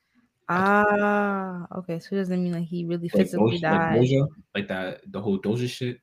Ah, 0.49 1.67
okay. 1.75 1.99
So 1.99 2.15
it 2.15 2.19
doesn't 2.19 2.41
mean 2.41 2.53
like 2.53 2.67
he 2.67 2.85
really 2.85 3.09
Like 3.13 3.23
physically 3.23 3.57
Doja, 3.57 3.61
like 3.61 3.61
died. 3.61 4.01
Doja, 4.01 4.27
like 4.55 4.67
that 4.69 5.01
the 5.11 5.21
whole 5.21 5.39
Doja 5.39 5.67
shit. 5.67 5.99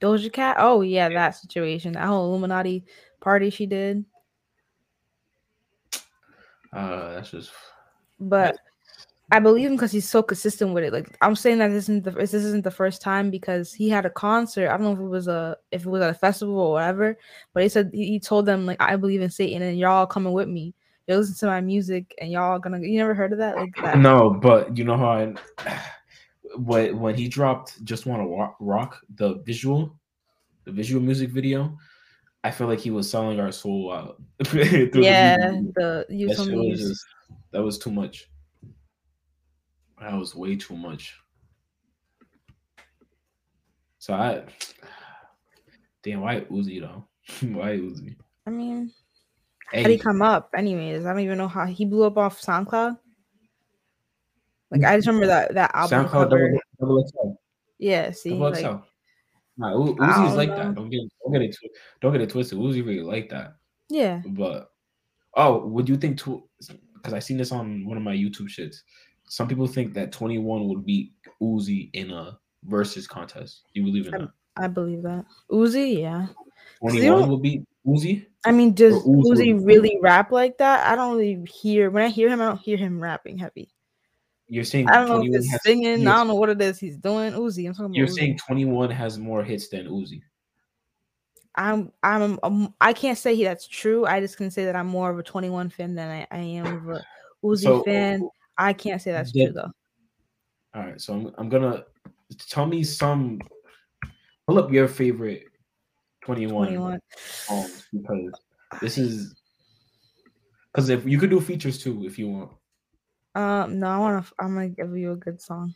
Doja 0.00 0.32
Cat. 0.32 0.56
Oh 0.60 0.82
yeah, 0.82 1.08
that 1.08 1.30
situation, 1.30 1.92
that 1.94 2.06
whole 2.06 2.28
Illuminati 2.28 2.84
party 3.20 3.50
she 3.50 3.66
did. 3.66 4.04
Uh, 6.72 7.14
that's 7.14 7.30
just 7.30 7.50
But 8.20 8.56
I 9.32 9.40
believe 9.40 9.66
him 9.66 9.74
because 9.74 9.90
he's 9.90 10.08
so 10.08 10.22
consistent 10.22 10.72
with 10.72 10.84
it. 10.84 10.92
Like 10.92 11.16
I'm 11.20 11.34
saying 11.34 11.58
that 11.58 11.68
this 11.68 11.84
isn't 11.84 12.04
the 12.04 12.12
this 12.12 12.32
isn't 12.32 12.62
the 12.62 12.70
first 12.70 13.02
time 13.02 13.30
because 13.30 13.72
he 13.72 13.88
had 13.88 14.06
a 14.06 14.10
concert. 14.10 14.68
I 14.68 14.76
don't 14.76 14.82
know 14.84 14.92
if 14.92 15.00
it 15.00 15.02
was 15.02 15.26
a 15.26 15.56
if 15.72 15.84
it 15.84 15.88
was 15.88 16.02
at 16.02 16.10
a 16.10 16.14
festival 16.14 16.56
or 16.56 16.72
whatever, 16.72 17.18
but 17.52 17.64
he 17.64 17.68
said 17.68 17.90
he 17.92 18.20
told 18.20 18.46
them 18.46 18.66
like 18.66 18.80
I 18.80 18.94
believe 18.94 19.22
in 19.22 19.30
Satan 19.30 19.62
and 19.62 19.78
y'all 19.78 20.06
coming 20.06 20.32
with 20.32 20.48
me. 20.48 20.74
You 21.08 21.16
listen 21.16 21.34
to 21.36 21.46
my 21.46 21.60
music 21.60 22.14
and 22.20 22.30
y'all 22.30 22.58
gonna. 22.60 22.80
You 22.80 22.98
never 22.98 23.14
heard 23.14 23.32
of 23.32 23.38
that? 23.38 23.56
Like 23.56 23.74
that? 23.82 23.98
no, 23.98 24.30
but 24.30 24.76
you 24.76 24.84
know 24.84 24.96
how 24.96 25.10
I 25.10 25.34
when 26.56 26.98
when 27.00 27.16
he 27.16 27.26
dropped 27.26 27.82
"Just 27.84 28.06
Want 28.06 28.22
to 28.22 28.28
Rock, 28.28 28.56
Rock" 28.60 29.00
the 29.16 29.42
visual, 29.44 29.98
the 30.64 30.72
visual 30.72 31.02
music 31.02 31.30
video, 31.30 31.76
I 32.44 32.52
feel 32.52 32.68
like 32.68 32.80
he 32.80 32.90
was 32.90 33.10
selling 33.10 33.40
our 33.40 33.50
soul 33.50 33.92
out. 33.92 34.22
through 34.44 34.64
the 34.64 35.00
Yeah, 35.00 35.36
the 35.74 36.06
you 36.08 36.28
That 36.28 36.36
some 36.36 36.46
shit 36.46 36.56
was 36.56 36.80
just 36.80 37.04
that 37.50 37.62
was 37.62 37.78
too 37.78 37.90
much. 37.90 38.28
That 40.00 40.14
was 40.14 40.34
way 40.34 40.56
too 40.56 40.76
much. 40.76 41.14
So 43.98 44.14
I 44.14 44.42
damn 46.02 46.20
why 46.20 46.40
Uzi 46.42 46.80
though? 46.80 47.06
why 47.48 47.78
Uzi? 47.78 48.16
I 48.46 48.50
mean, 48.50 48.92
Hey, 49.72 49.82
how 49.82 49.88
did 49.88 49.94
he 49.94 49.98
come 49.98 50.22
up? 50.22 50.50
Anyways, 50.56 51.04
I 51.04 51.12
don't 51.12 51.22
even 51.22 51.38
know 51.38 51.48
how 51.48 51.66
he 51.66 51.84
blew 51.84 52.04
up 52.04 52.16
off 52.16 52.40
SoundCloud. 52.40 52.96
Like 54.70 54.84
I 54.84 54.96
just 54.96 55.06
remember 55.08 55.26
that 55.26 55.54
that 55.54 55.70
album 55.74 56.04
SoundCloud 56.04 56.10
cover. 56.10 56.52
double, 56.78 57.04
double. 57.12 57.40
Yeah, 57.78 58.10
see, 58.12 58.30
Double 58.30 58.50
like, 58.50 58.60
XL. 58.60 58.74
Nah, 59.58 59.72
U- 59.72 59.96
Uzi's 59.96 60.36
like 60.36 60.50
know. 60.50 60.56
that. 60.56 60.74
Don't 60.74 60.90
get 60.90 61.00
don't 61.24 61.32
get 61.32 61.42
it 61.42 61.56
don't 62.00 62.12
get 62.12 62.20
it 62.20 62.30
twisted. 62.30 62.58
Uzi 62.58 62.84
really 62.84 63.00
like 63.00 63.28
that. 63.30 63.54
yeah. 63.88 64.22
But 64.24 64.68
oh, 65.34 65.66
would 65.66 65.88
you 65.88 65.96
think 65.96 66.18
tw 66.18 66.42
because 66.94 67.12
I 67.12 67.18
seen 67.18 67.36
this 67.36 67.52
on 67.52 67.84
one 67.86 67.96
of 67.96 68.02
my 68.02 68.14
YouTube 68.14 68.48
shits. 68.48 68.76
Some 69.28 69.48
people 69.48 69.66
think 69.66 69.92
that 69.94 70.12
21 70.12 70.68
would 70.68 70.84
beat 70.86 71.12
Uzi 71.42 71.90
in 71.94 72.10
a 72.12 72.38
versus 72.64 73.06
contest. 73.06 73.62
Do 73.74 73.80
you 73.80 73.86
believe 73.86 74.06
in 74.06 74.12
that? 74.12 74.28
I 74.56 74.68
believe 74.68 75.02
that. 75.02 75.24
Uzi, 75.50 76.00
yeah. 76.00 76.26
21 76.80 77.28
don't- 77.28 77.42
beat 77.42 77.64
Uzi? 77.86 78.26
I 78.44 78.52
mean, 78.52 78.72
does 78.72 78.94
Uzi 79.04 79.24
Uzi 79.24 79.54
would- 79.54 79.64
really 79.66 79.98
rap 80.00 80.30
like 80.30 80.58
that? 80.58 80.86
I 80.86 80.94
don't 80.94 81.16
really 81.16 81.44
hear 81.50 81.90
when 81.90 82.04
I 82.04 82.08
hear 82.08 82.28
him. 82.28 82.40
I 82.40 82.46
don't 82.46 82.60
hear 82.60 82.76
him 82.76 83.00
rapping 83.00 83.38
heavy. 83.38 83.70
You're 84.48 84.62
saying 84.64 84.88
I 84.88 84.98
don't 84.98 85.08
know 85.08 85.14
if 85.16 85.26
21 85.26 85.42
it's 85.54 85.62
singing. 85.64 86.06
I 86.06 86.16
don't 86.16 86.28
know 86.28 86.36
what 86.36 86.48
it 86.50 86.60
is 86.62 86.78
he's 86.78 86.96
doing. 86.96 87.32
Uzi, 87.32 87.66
I'm 87.66 87.72
talking 87.74 87.86
about. 87.86 87.94
you're 87.96 88.06
Uzi. 88.06 88.12
saying 88.14 88.38
21 88.38 88.90
has 88.90 89.18
more 89.18 89.42
hits 89.42 89.68
than 89.68 89.86
Uzi. 89.88 90.22
I'm 91.56 91.90
I'm 92.02 92.38
um, 92.42 92.74
I 92.80 92.92
can't 92.92 93.18
say 93.18 93.42
that's 93.42 93.66
true. 93.66 94.06
I 94.06 94.20
just 94.20 94.36
can 94.36 94.50
say 94.50 94.66
that 94.66 94.76
I'm 94.76 94.86
more 94.86 95.10
of 95.10 95.18
a 95.18 95.22
21 95.22 95.70
fan 95.70 95.94
than 95.94 96.08
I, 96.10 96.26
I 96.30 96.38
am 96.38 96.66
of 96.66 96.88
a 96.96 97.04
Uzi 97.42 97.62
So, 97.62 97.82
fan. 97.82 98.28
I 98.58 98.72
can't 98.72 99.00
say 99.00 99.12
that's 99.12 99.32
did- 99.32 99.52
true 99.52 99.54
though. 99.54 99.70
All 100.74 100.82
right, 100.86 101.00
so 101.00 101.14
I'm, 101.14 101.32
I'm 101.38 101.48
gonna 101.48 101.84
tell 102.48 102.66
me 102.66 102.84
some. 102.84 103.40
Pull 104.46 104.58
up 104.58 104.70
your 104.70 104.86
favorite 104.88 105.44
21, 106.24 106.68
21. 106.68 107.00
songs 107.18 107.86
because 107.92 108.30
this 108.80 108.96
is 108.98 109.34
because 110.70 110.88
if 110.88 111.04
you 111.06 111.18
could 111.18 111.30
do 111.30 111.40
features 111.40 111.82
too 111.82 112.04
if 112.04 112.18
you 112.18 112.28
want. 112.28 112.50
Um, 113.34 113.78
no, 113.80 113.86
I 113.88 113.98
want 113.98 114.26
to. 114.26 114.32
I'm 114.38 114.54
gonna 114.54 114.68
give 114.68 114.96
you 114.96 115.12
a 115.12 115.16
good 115.16 115.40
song. 115.40 115.74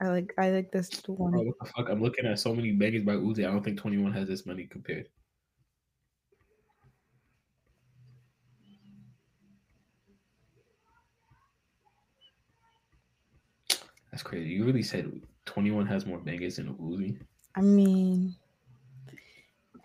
I 0.00 0.08
like 0.08 0.34
I 0.38 0.50
like 0.50 0.72
this 0.72 0.90
Oh, 1.08 1.12
one. 1.14 1.32
what 1.32 1.54
the 1.60 1.66
fuck? 1.76 1.88
I'm 1.88 2.02
looking 2.02 2.26
at 2.26 2.38
so 2.38 2.54
many 2.54 2.72
bangers 2.72 3.04
by 3.04 3.12
Uzi. 3.14 3.40
I 3.46 3.50
don't 3.52 3.62
think 3.64 3.78
21 3.78 4.12
has 4.12 4.26
this 4.28 4.46
many 4.46 4.64
compared. 4.66 5.06
That's 14.20 14.28
crazy. 14.28 14.50
You 14.50 14.66
really 14.66 14.82
said 14.82 15.10
21 15.46 15.86
has 15.86 16.04
more 16.04 16.18
bangers 16.18 16.56
than 16.56 16.74
Uzi. 16.74 17.18
I 17.54 17.62
mean, 17.62 18.34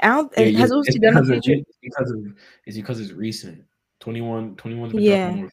I 0.02 0.08
don't. 0.10 0.30
Yeah, 0.38 0.60
has 0.60 0.72
you- 0.72 0.82
it's 0.82 0.98
Uzi 0.98 1.02
done 1.02 1.16
a 1.16 1.22
because 1.22 1.30
of- 1.30 1.36
feature? 1.46 1.62
it's 1.66 1.78
because 1.82 2.12
of 2.12 2.34
it's 2.66 2.76
because 2.76 3.00
it's 3.00 3.14
recent. 3.14 3.64
21 4.02 4.58
21's 4.58 4.92
been 4.92 5.02
Yeah. 5.04 5.30
more 5.36 5.50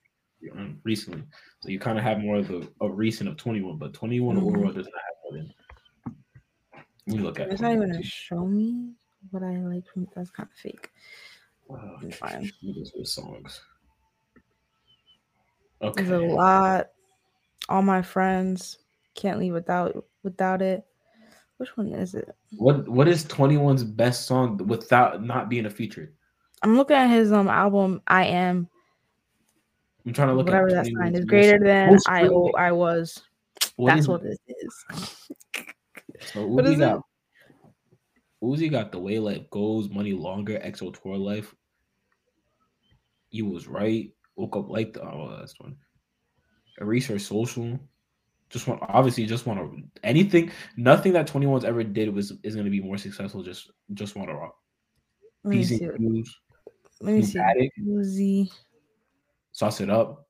um, 0.56 0.80
recently. 0.82 1.22
So 1.60 1.68
you 1.68 1.78
kind 1.78 1.96
of 1.96 2.02
have 2.02 2.18
more 2.18 2.38
of 2.38 2.50
a, 2.50 2.66
a 2.80 2.90
recent 2.90 3.28
of 3.28 3.36
21, 3.36 3.78
but 3.78 3.94
21 3.94 4.34
Mhm. 4.36 4.42
overall 4.48 4.72
does 4.72 4.86
not 4.88 5.00
have 5.06 5.14
more 5.22 5.38
than 5.44 7.14
we 7.14 7.18
look 7.22 7.38
at 7.38 7.52
It's 7.52 7.62
not 7.62 7.70
even 7.70 7.88
gonna 7.92 8.02
show 8.02 8.44
me 8.48 8.94
what 9.30 9.44
I 9.44 9.58
like 9.58 9.86
from. 9.86 10.08
That's 10.12 10.30
kind 10.32 10.48
of 10.52 10.58
fake. 10.58 10.90
Wow, 11.68 12.00
fine. 12.14 12.50
those 12.96 13.14
songs. 13.14 13.60
There's 15.94 16.10
a 16.10 16.18
lot. 16.18 16.88
All 17.68 17.82
my 17.82 18.02
friends 18.02 18.78
can't 19.14 19.38
leave 19.38 19.52
without 19.52 20.04
without 20.22 20.62
it. 20.62 20.84
Which 21.58 21.76
one 21.76 21.88
is 21.88 22.14
it? 22.14 22.34
What 22.56 22.88
what 22.88 23.08
is 23.08 23.24
21's 23.26 23.84
best 23.84 24.26
song 24.26 24.58
without 24.66 25.22
not 25.24 25.48
being 25.48 25.66
a 25.66 25.70
feature? 25.70 26.12
I'm 26.62 26.76
looking 26.76 26.96
at 26.96 27.08
his 27.08 27.32
um 27.32 27.48
album. 27.48 28.02
I 28.06 28.24
am 28.26 28.68
I'm 30.06 30.12
trying 30.12 30.28
to 30.28 30.34
look 30.34 30.46
whatever 30.46 30.68
at 30.68 30.84
that 30.84 30.84
21's 30.92 30.98
sign 30.98 31.14
is 31.14 31.24
greater 31.24 31.58
than 31.58 31.90
most 31.90 32.08
I 32.08 32.24
streamed- 32.24 32.34
o- 32.34 32.52
I 32.58 32.72
was. 32.72 33.22
what 33.76 33.88
That's 33.88 34.00
is 34.00 34.08
what 34.08 34.22
it? 34.22 34.38
this 34.46 34.56
is. 34.62 34.84
So 36.32 36.46
what 36.46 36.64
Uzi 36.64 36.72
is 36.74 36.78
got 36.78 37.02
Uzi 38.42 38.70
got 38.70 38.90
the 38.90 38.98
way 38.98 39.18
life 39.20 39.48
goes, 39.50 39.88
money 39.88 40.12
longer, 40.12 40.58
XO 40.58 40.90
tour 41.00 41.16
life. 41.16 41.54
You 43.30 43.46
was 43.46 43.68
right. 43.68 44.12
Woke 44.36 44.56
up 44.56 44.68
like 44.68 44.92
the 44.94 45.02
oh 45.02 45.36
that's 45.38 45.58
one. 45.60 45.76
Erase 46.82 47.06
her 47.06 47.18
social. 47.18 47.78
Just 48.50 48.66
want 48.68 48.82
obviously 48.82 49.24
just 49.24 49.46
want 49.46 49.58
to 49.60 49.82
anything. 50.04 50.50
Nothing 50.76 51.12
that 51.14 51.26
21's 51.26 51.64
ever 51.64 51.82
did 51.82 52.12
was 52.14 52.34
is 52.42 52.54
gonna 52.54 52.68
be 52.68 52.82
more 52.82 52.98
successful. 52.98 53.42
Just 53.42 53.70
just 53.94 54.14
want 54.14 54.28
to 54.28 54.34
rock. 54.34 54.54
Let 55.44 55.54
me 55.54 55.64
see. 55.64 55.88
news. 55.98 56.38
Let 57.00 57.14
me 57.14 57.22
see. 57.22 57.38
Uzi. 57.80 58.50
Sauce 59.52 59.80
it 59.80 59.88
up. 59.90 60.26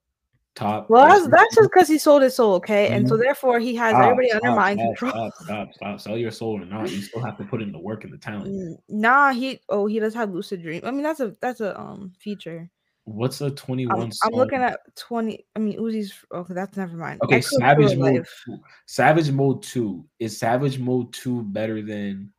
top. 0.54 0.90
Well, 0.90 1.06
that's 1.06 1.26
that's 1.28 1.56
just 1.56 1.70
because 1.72 1.88
he 1.88 1.96
sold 1.96 2.20
his 2.22 2.36
soul, 2.36 2.54
okay, 2.56 2.90
and 2.90 3.08
so 3.08 3.16
Mhm. 3.16 3.22
therefore 3.22 3.58
he 3.58 3.74
has 3.76 3.92
Stop, 3.94 4.02
everybody 4.02 4.30
under 4.32 4.48
stop, 4.48 4.56
mind 4.56 4.80
stop, 4.80 4.88
control. 4.96 5.12
Stop, 5.12 5.32
stop, 5.44 5.74
stop. 5.74 6.00
Sell 6.00 6.18
your 6.18 6.30
soul 6.30 6.60
or 6.60 6.66
not. 6.66 6.90
You 6.92 7.00
still 7.00 7.22
have 7.22 7.38
to 7.38 7.44
put 7.44 7.62
in 7.62 7.72
the 7.72 7.78
work 7.78 8.04
and 8.04 8.12
the 8.12 8.18
talent. 8.18 8.78
Nah, 8.88 9.32
he 9.32 9.60
oh 9.70 9.86
he 9.86 9.98
does 9.98 10.12
have 10.14 10.30
lucid 10.30 10.62
dream. 10.62 10.82
I 10.84 10.90
mean 10.90 11.02
that's 11.02 11.20
a 11.20 11.34
that's 11.40 11.60
a 11.60 11.78
um 11.80 12.12
feature. 12.18 12.68
What's 13.04 13.40
a 13.40 13.50
21 13.50 14.00
I'm? 14.00 14.10
I'm 14.22 14.32
looking 14.32 14.60
at 14.60 14.78
twenty. 14.96 15.44
I 15.56 15.58
mean 15.58 15.78
Uzi's. 15.78 16.12
Okay, 16.32 16.52
oh, 16.52 16.54
that's 16.54 16.76
never 16.76 16.96
mind. 16.96 17.20
Okay, 17.24 17.40
Savage 17.40 17.96
Mode. 17.96 18.18
Life. 18.18 18.42
2. 18.46 18.58
Savage 18.86 19.30
Mode 19.32 19.62
2. 19.62 20.04
Is 20.20 20.38
Savage 20.38 20.78
Mode 20.78 21.12
2 21.12 21.42
better 21.42 21.82
than 21.82 22.32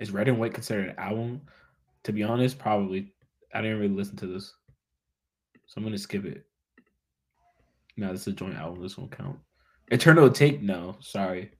Is 0.00 0.10
Red 0.10 0.28
and 0.28 0.38
White 0.38 0.52
considered 0.52 0.90
an 0.90 0.98
album? 0.98 1.40
To 2.04 2.12
be 2.12 2.22
honest, 2.22 2.58
probably. 2.58 3.14
I 3.54 3.62
didn't 3.62 3.80
really 3.80 3.94
listen 3.94 4.16
to 4.16 4.26
this. 4.26 4.52
So 5.66 5.78
I'm 5.78 5.84
gonna 5.84 5.96
skip 5.96 6.26
it. 6.26 6.44
No, 7.96 8.12
this 8.12 8.22
is 8.22 8.28
a 8.28 8.32
joint 8.32 8.54
album. 8.54 8.82
This 8.82 8.98
won't 8.98 9.16
count. 9.16 9.38
Eternal 9.90 10.28
Atake, 10.28 10.60
no, 10.60 10.96
sorry. 11.00 11.50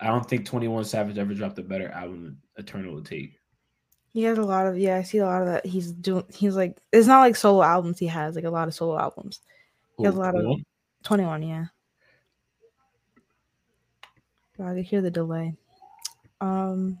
I 0.00 0.06
don't 0.06 0.28
think 0.28 0.46
21 0.46 0.84
Savage 0.84 1.18
ever 1.18 1.34
dropped 1.34 1.58
a 1.58 1.62
better 1.62 1.88
album 1.90 2.22
than 2.22 2.38
Eternal 2.56 3.00
Atake. 3.00 3.34
He 4.14 4.22
has 4.22 4.38
a 4.38 4.42
lot 4.42 4.66
of 4.66 4.78
yeah. 4.78 4.96
I 4.96 5.02
see 5.02 5.18
a 5.18 5.26
lot 5.26 5.42
of 5.42 5.48
that. 5.48 5.66
He's 5.66 5.90
doing. 5.90 6.24
He's 6.32 6.54
like 6.54 6.78
it's 6.92 7.08
not 7.08 7.20
like 7.20 7.34
solo 7.34 7.62
albums. 7.64 7.98
He 7.98 8.06
has 8.06 8.36
like 8.36 8.44
a 8.44 8.50
lot 8.50 8.68
of 8.68 8.74
solo 8.74 8.96
albums. 8.96 9.40
He 9.98 10.04
has 10.04 10.14
a 10.14 10.18
lot 10.18 10.36
of 10.36 10.44
21? 11.02 11.42
Yeah. 11.42 11.64
God, 14.56 14.70
I 14.70 14.74
can 14.74 14.84
hear 14.84 15.02
the 15.02 15.10
delay. 15.10 15.54
Um. 16.40 16.98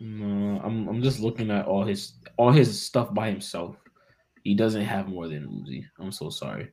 No, 0.00 0.60
I'm 0.64 0.88
I'm 0.88 1.02
just 1.02 1.20
looking 1.20 1.50
at 1.50 1.66
all 1.66 1.84
his 1.84 2.14
all 2.38 2.52
his 2.52 2.80
stuff 2.80 3.12
by 3.12 3.28
himself. 3.30 3.76
He 4.44 4.54
doesn't 4.54 4.84
have 4.84 5.08
more 5.08 5.28
than 5.28 5.46
Uzi. 5.46 5.84
I'm 5.98 6.12
so 6.12 6.30
sorry. 6.30 6.70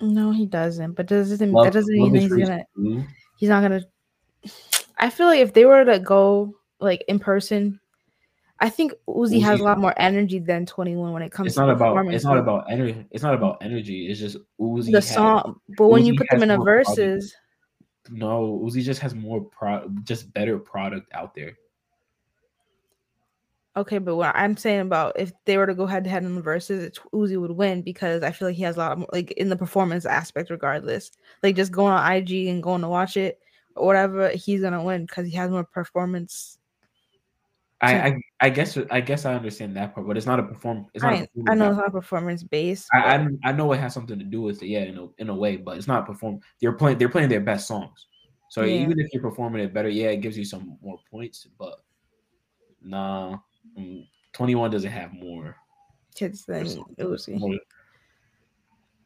No, 0.00 0.32
he 0.32 0.46
doesn't. 0.46 0.92
But 0.92 1.06
doesn't 1.06 1.52
Love- 1.52 1.66
that 1.66 1.72
doesn't 1.74 1.94
mean 1.94 2.14
he's 2.14 2.28
gonna 2.32 2.64
too. 2.74 3.04
he's 3.36 3.48
not 3.48 3.62
gonna 3.62 3.82
I 4.98 5.10
feel 5.10 5.26
like 5.26 5.40
if 5.40 5.52
they 5.52 5.64
were 5.64 5.84
to 5.84 5.98
go 6.00 6.54
like 6.80 7.04
in 7.08 7.18
person, 7.18 7.78
I 8.60 8.68
think 8.68 8.92
Uzi 9.08 9.40
has 9.42 9.60
a 9.60 9.62
lot 9.62 9.78
more 9.78 9.94
energy 9.96 10.40
than 10.40 10.66
21 10.66 11.12
when 11.12 11.22
it 11.22 11.30
comes 11.30 11.46
It's 11.48 11.54
to 11.56 11.60
not 11.66 11.70
about 11.70 12.12
it's 12.12 12.24
not 12.24 12.38
about 12.38 12.70
energy. 12.70 13.06
It's 13.12 13.22
not 13.22 13.34
about 13.34 13.58
energy. 13.60 14.08
It's 14.08 14.18
just 14.18 14.36
Uzi. 14.60 14.86
the 14.86 14.98
has- 14.98 15.14
song, 15.14 15.60
but 15.76 15.88
when 15.88 16.04
you 16.04 16.16
put 16.16 16.28
them 16.30 16.42
in 16.42 16.50
a 16.50 16.56
product. 16.56 16.88
verses, 16.96 17.36
No, 18.10 18.60
Uzi 18.64 18.82
just 18.82 19.00
has 19.00 19.14
more 19.14 19.42
pro, 19.42 19.88
just 20.02 20.32
better 20.34 20.58
product 20.58 21.08
out 21.12 21.34
there. 21.36 21.56
okay, 23.76 23.98
but 23.98 24.16
what 24.16 24.34
I'm 24.34 24.56
saying 24.56 24.80
about 24.80 25.12
if 25.20 25.30
they 25.44 25.56
were 25.56 25.66
to 25.66 25.74
go 25.74 25.86
head 25.86 26.02
to 26.04 26.10
head 26.10 26.24
in 26.24 26.34
the 26.34 26.42
verses, 26.42 26.82
it's 26.82 26.98
Uzi 27.14 27.40
would 27.40 27.52
win 27.52 27.82
because 27.82 28.24
I 28.24 28.32
feel 28.32 28.48
like 28.48 28.56
he 28.56 28.64
has 28.64 28.74
a 28.76 28.80
lot 28.80 28.98
more 28.98 29.08
like 29.12 29.30
in 29.32 29.50
the 29.50 29.56
performance 29.56 30.04
aspect, 30.04 30.50
regardless. 30.50 31.12
Like 31.44 31.54
just 31.54 31.70
going 31.70 31.92
on 31.92 32.12
IG 32.12 32.48
and 32.48 32.60
going 32.62 32.82
to 32.82 32.88
watch 32.88 33.16
it 33.16 33.38
or 33.76 33.86
whatever, 33.86 34.30
he's 34.30 34.62
gonna 34.62 34.82
win 34.82 35.06
because 35.06 35.26
he 35.28 35.36
has 35.36 35.48
more 35.50 35.62
performance. 35.62 36.57
I, 37.80 38.08
I 38.08 38.20
I 38.40 38.50
guess 38.50 38.76
I 38.90 39.00
guess 39.00 39.24
I 39.24 39.34
understand 39.34 39.76
that 39.76 39.94
part, 39.94 40.06
but 40.06 40.16
it's 40.16 40.26
not 40.26 40.40
a 40.40 40.42
perform. 40.42 40.86
It's 40.94 41.04
not. 41.04 41.12
a 41.12 41.16
I, 41.16 41.20
I 41.20 41.24
performance 41.26 41.58
know 41.60 41.68
it's 41.70 41.78
not 41.78 41.92
performance 41.92 42.42
based. 42.42 42.88
I, 42.92 43.16
I 43.16 43.28
I 43.44 43.52
know 43.52 43.72
it 43.72 43.78
has 43.78 43.94
something 43.94 44.18
to 44.18 44.24
do 44.24 44.42
with 44.42 44.62
it, 44.62 44.66
yeah, 44.66 44.80
in 44.80 44.98
a 44.98 45.08
in 45.18 45.28
a 45.28 45.34
way, 45.34 45.56
but 45.56 45.76
it's 45.76 45.86
not 45.86 46.06
perform. 46.06 46.40
They're 46.60 46.72
playing 46.72 46.98
they're 46.98 47.08
playing 47.08 47.28
their 47.28 47.40
best 47.40 47.68
songs. 47.68 48.06
So 48.48 48.64
Yeah. 48.64 48.82
even 48.82 48.98
if 48.98 49.12
you're 49.12 49.22
performing 49.22 49.62
it 49.62 49.72
better, 49.74 49.88
yeah, 49.88 50.08
it 50.08 50.18
gives 50.22 50.36
you 50.36 50.44
some 50.44 50.78
more 50.82 50.98
points, 51.10 51.46
but 51.58 51.80
nah, 52.82 53.38
mm, 53.78 54.08
21 54.32 54.70
doesn't 54.70 54.90
have 54.90 55.12
more. 55.12 55.56
kids 56.14 56.46
than 56.46 56.66
more 56.66 57.58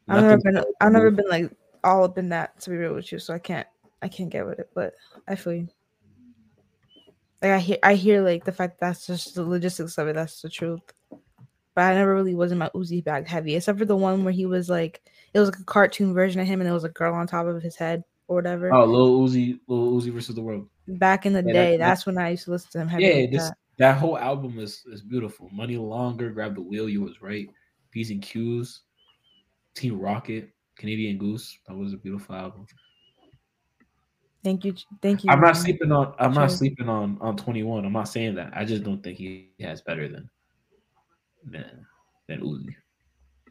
I've 0.09 0.23
never 0.23 0.37
been 0.39 0.65
I've 0.81 0.93
never 0.93 1.11
been 1.11 1.29
like 1.29 1.51
all 1.85 2.05
up 2.05 2.19
in 2.19 2.29
that 2.31 2.61
to 2.61 2.71
be 2.71 2.77
real 2.77 2.95
with 2.95 3.13
you, 3.13 3.19
so 3.19 3.35
I 3.35 3.39
can't 3.39 3.67
I 4.01 4.09
can't 4.09 4.31
get 4.31 4.47
with 4.47 4.59
it, 4.59 4.71
but 4.75 4.95
I 5.29 5.35
feel 5.35 5.55
you. 5.55 5.69
Like 7.43 7.51
I 7.51 7.59
hear 7.59 7.79
I 7.83 7.95
hear 7.95 8.23
like 8.23 8.45
the 8.45 8.53
fact 8.53 8.79
that's 8.81 9.07
just 9.07 9.35
the 9.35 9.45
logistics 9.45 9.99
of 9.99 10.07
it, 10.09 10.15
that's 10.15 10.43
the 10.43 10.49
truth. 10.49 10.81
But 11.75 11.85
I 11.85 11.95
never 11.95 12.15
really 12.15 12.35
was 12.35 12.53
in 12.53 12.59
my 12.59 12.71
Uzi 12.75 13.03
bag 13.03 13.27
heavy, 13.27 13.57
except 13.57 13.79
for 13.79 13.85
the 13.85 13.97
one 13.97 14.25
where 14.25 14.33
he 14.33 14.47
was 14.47 14.69
like 14.69 15.03
it 15.35 15.41
was 15.41 15.49
like 15.49 15.59
a 15.59 15.65
cartoon 15.65 16.15
version 16.15 16.41
of 16.41 16.47
him 16.47 16.61
and 16.61 16.71
it 16.71 16.73
was 16.73 16.85
a 16.85 16.91
girl 16.91 17.15
on 17.15 17.27
top 17.27 17.47
of 17.47 17.63
his 17.63 17.77
head 17.77 18.05
or 18.29 18.37
whatever. 18.37 18.73
Oh, 18.73 18.85
Lil 18.85 19.21
Uzi, 19.21 19.59
Lil 19.67 20.01
Uzi 20.01 20.13
versus 20.13 20.35
the 20.35 20.43
world. 20.43 20.69
Back 20.87 21.27
in 21.27 21.33
the 21.33 21.43
yeah, 21.47 21.53
day, 21.53 21.77
that- 21.77 21.87
that's 21.87 22.07
when 22.07 22.19
I 22.19 22.31
used 22.31 22.45
to 22.45 22.53
listen 22.53 22.71
to 22.73 22.81
him 22.81 22.89
heavy. 22.89 23.05
Yeah, 23.05 23.15
like 23.15 23.31
this 23.31 23.49
that. 23.49 23.57
that 23.79 23.99
whole 23.99 24.19
album 24.19 24.59
is 24.59 24.85
is 24.93 25.03
beautiful. 25.03 25.49
Money 25.53 25.77
longer, 25.77 26.31
grab 26.31 26.55
the 26.55 26.63
wheel. 26.63 26.89
You 26.89 27.03
was 27.03 27.21
right. 27.23 27.49
P's 27.91 28.11
and 28.11 28.23
Q's, 28.23 28.83
Team 29.75 29.99
Rocket, 29.99 30.51
Canadian 30.77 31.19
Goose. 31.19 31.59
That 31.67 31.77
was 31.77 31.93
a 31.93 31.97
beautiful 31.97 32.35
album. 32.35 32.67
Thank 34.45 34.65
you, 34.65 34.75
thank 35.01 35.23
you. 35.23 35.31
I'm 35.31 35.41
not 35.41 35.55
man. 35.55 35.63
sleeping 35.63 35.93
on. 35.93 36.15
I'm 36.19 36.33
not 36.33 36.51
sleeping 36.51 36.89
on 36.89 37.17
on 37.21 37.37
21. 37.37 37.85
I'm 37.85 37.93
not 37.93 38.09
saying 38.09 38.35
that. 38.35 38.53
I 38.55 38.65
just 38.65 38.83
don't 38.83 39.03
think 39.03 39.19
he 39.19 39.51
has 39.61 39.83
better 39.83 40.09
than 40.09 40.29
than 41.45 41.87
than 42.29 42.41
Uzi. 42.41 42.75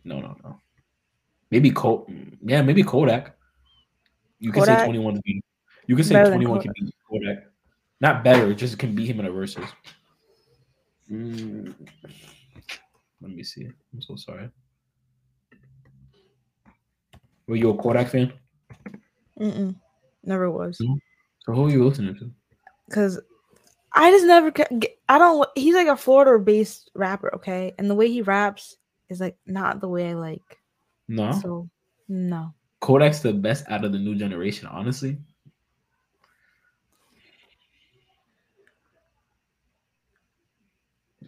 No, 0.03 0.19
no, 0.19 0.35
no. 0.43 0.59
Maybe 1.49 1.71
Kodak. 1.71 2.13
Yeah, 2.41 2.61
maybe 2.61 2.83
Kodak. 2.83 3.37
You 4.39 4.51
can 4.51 4.63
say 4.65 4.83
21 4.83 5.15
to 5.15 5.21
be. 5.21 5.41
You 5.87 5.95
can 5.95 6.03
say 6.03 6.13
Better 6.13 6.31
21 6.31 6.61
can 6.61 6.71
be 6.73 6.93
Kodak. 7.09 7.43
Not 8.01 8.23
better, 8.23 8.53
just 8.53 8.79
can 8.79 8.95
beat 8.95 9.09
him 9.09 9.19
in 9.19 9.27
a 9.27 9.31
versus. 9.31 9.65
Mm. 11.09 11.73
Let 13.21 13.31
me 13.31 13.43
see. 13.43 13.65
I'm 13.93 14.01
so 14.01 14.15
sorry. 14.15 14.49
Were 17.47 17.55
you 17.55 17.69
a 17.69 17.77
Kodak 17.77 18.07
fan? 18.07 18.33
Mm-mm. 19.39 19.75
Never 20.23 20.49
was. 20.51 20.77
So 20.77 21.53
who 21.53 21.65
are 21.65 21.69
you 21.69 21.85
listening 21.85 22.15
to? 22.15 22.31
because 22.91 23.19
I 23.93 24.11
just 24.11 24.25
never. 24.25 24.51
I 25.09 25.17
don't. 25.17 25.49
He's 25.55 25.75
like 25.75 25.87
a 25.87 25.97
Florida-based 25.97 26.91
rapper, 26.93 27.33
okay, 27.35 27.73
and 27.77 27.89
the 27.89 27.95
way 27.95 28.09
he 28.09 28.21
raps 28.21 28.75
is 29.09 29.19
like 29.19 29.37
not 29.45 29.81
the 29.81 29.87
way 29.87 30.09
I 30.09 30.13
like. 30.13 30.59
No. 31.07 31.31
So 31.31 31.69
no, 32.07 32.53
Kodak's 32.81 33.19
the 33.19 33.33
best 33.33 33.65
out 33.69 33.85
of 33.85 33.91
the 33.91 33.99
new 33.99 34.15
generation, 34.15 34.67
honestly. 34.67 35.17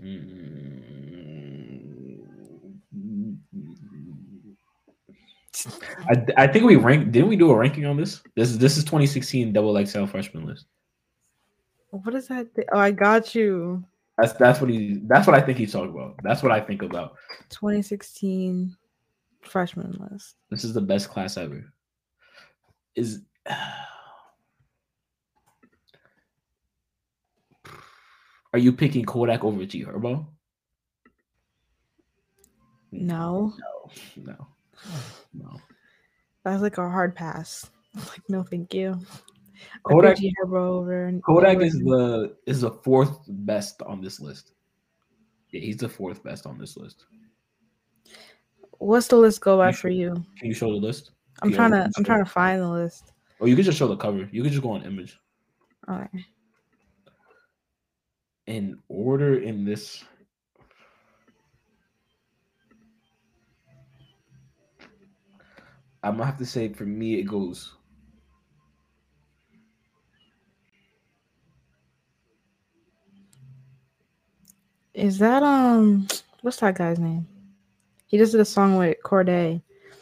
Mm. 0.01 0.33
I, 6.09 6.25
I 6.37 6.47
think 6.47 6.65
we 6.65 6.75
ranked. 6.75 7.11
Didn't 7.11 7.29
we 7.29 7.35
do 7.35 7.51
a 7.51 7.55
ranking 7.55 7.85
on 7.85 7.97
this? 7.97 8.21
This 8.35 8.49
is 8.49 8.57
this 8.57 8.77
is 8.77 8.83
2016 8.83 9.53
double 9.53 9.83
XL 9.85 10.05
freshman 10.05 10.45
list. 10.47 10.65
what 11.91 12.15
is 12.15 12.27
that? 12.27 12.53
thi- 12.55 12.63
Oh, 12.73 12.79
I 12.79 12.91
got 12.91 13.35
you. 13.35 13.83
That's 14.17 14.33
that's 14.33 14.59
what 14.61 14.69
he. 14.69 14.99
That's 15.07 15.27
what 15.27 15.35
I 15.35 15.41
think 15.41 15.57
he's 15.57 15.71
talking 15.71 15.91
about. 15.91 16.15
That's 16.23 16.41
what 16.43 16.51
I 16.51 16.59
think 16.59 16.81
about. 16.81 17.15
2016 17.49 18.75
freshman 19.41 19.91
list. 20.11 20.35
This 20.49 20.63
is 20.63 20.73
the 20.73 20.81
best 20.81 21.09
class 21.09 21.37
ever. 21.37 21.71
Is 22.95 23.21
are 28.53 28.59
you 28.59 28.71
picking 28.73 29.05
Kodak 29.05 29.43
over 29.43 29.65
G 29.65 29.83
Herbo? 29.83 30.25
No, 32.91 33.53
No, 33.57 33.91
no, 34.17 34.47
no. 35.34 35.60
that's 36.43 36.62
like 36.62 36.78
a 36.78 36.89
hard 36.89 37.15
pass. 37.15 37.69
Like 37.96 38.24
no, 38.28 38.41
thank 38.41 38.74
you. 38.74 39.00
Kodak- 39.84 40.17
over. 40.48 41.19
Kodak 41.24 41.56
over 41.58 41.63
is 41.63 41.74
the 41.74 42.36
is 42.48 42.62
the 42.62 42.72
fourth 42.72 43.19
best 43.28 43.84
on 43.84 44.02
this 44.02 44.19
list. 44.19 44.54
Yeah, 45.52 45.62
he's 45.62 45.78
the 45.78 45.89
fourth 45.89 46.24
best 46.24 46.48
on 46.48 46.58
this 46.58 46.76
list. 46.76 47.06
What's 48.80 49.08
the 49.08 49.17
list 49.17 49.41
go 49.41 49.58
by 49.58 49.69
You 49.69 49.74
for 49.74 49.89
you? 49.89 50.13
Can 50.39 50.48
you 50.48 50.56
show 50.56 50.72
the 50.72 50.78
list? 50.78 51.12
I'm 51.41 51.52
Yeah, 51.52 51.58
trying 51.58 51.72
to. 51.72 51.91
I'm 51.96 52.04
trying 52.04 52.24
to 52.24 52.30
find 52.30 52.62
the 52.62 52.69
list. 52.69 53.13
Or 53.39 53.48
you 53.48 53.56
could 53.56 53.65
just 53.65 53.78
show 53.78 53.88
the 53.88 53.96
cover. 53.96 54.28
You 54.32 54.41
could 54.41 54.52
just 54.52 54.63
go 54.63 54.72
on 54.72 54.84
image. 54.84 55.19
All 55.88 55.98
right. 55.98 56.10
In 58.48 58.80
order 58.88 59.39
in 59.39 59.65
this. 59.65 60.04
I'm 66.03 66.13
gonna 66.17 66.25
have 66.25 66.37
to 66.39 66.45
say 66.45 66.69
for 66.73 66.85
me 66.85 67.15
it 67.15 67.23
goes 67.23 67.75
Is 74.93 75.17
that 75.19 75.41
um? 75.43 76.07
What's 76.41 76.57
that 76.57 76.75
guy's 76.75 76.99
name? 76.99 77.27
He 78.05 78.17
just 78.17 78.31
did 78.31 78.41
a 78.41 78.45
song 78.45 78.77
with 78.77 78.97
Cordae, 79.03 79.61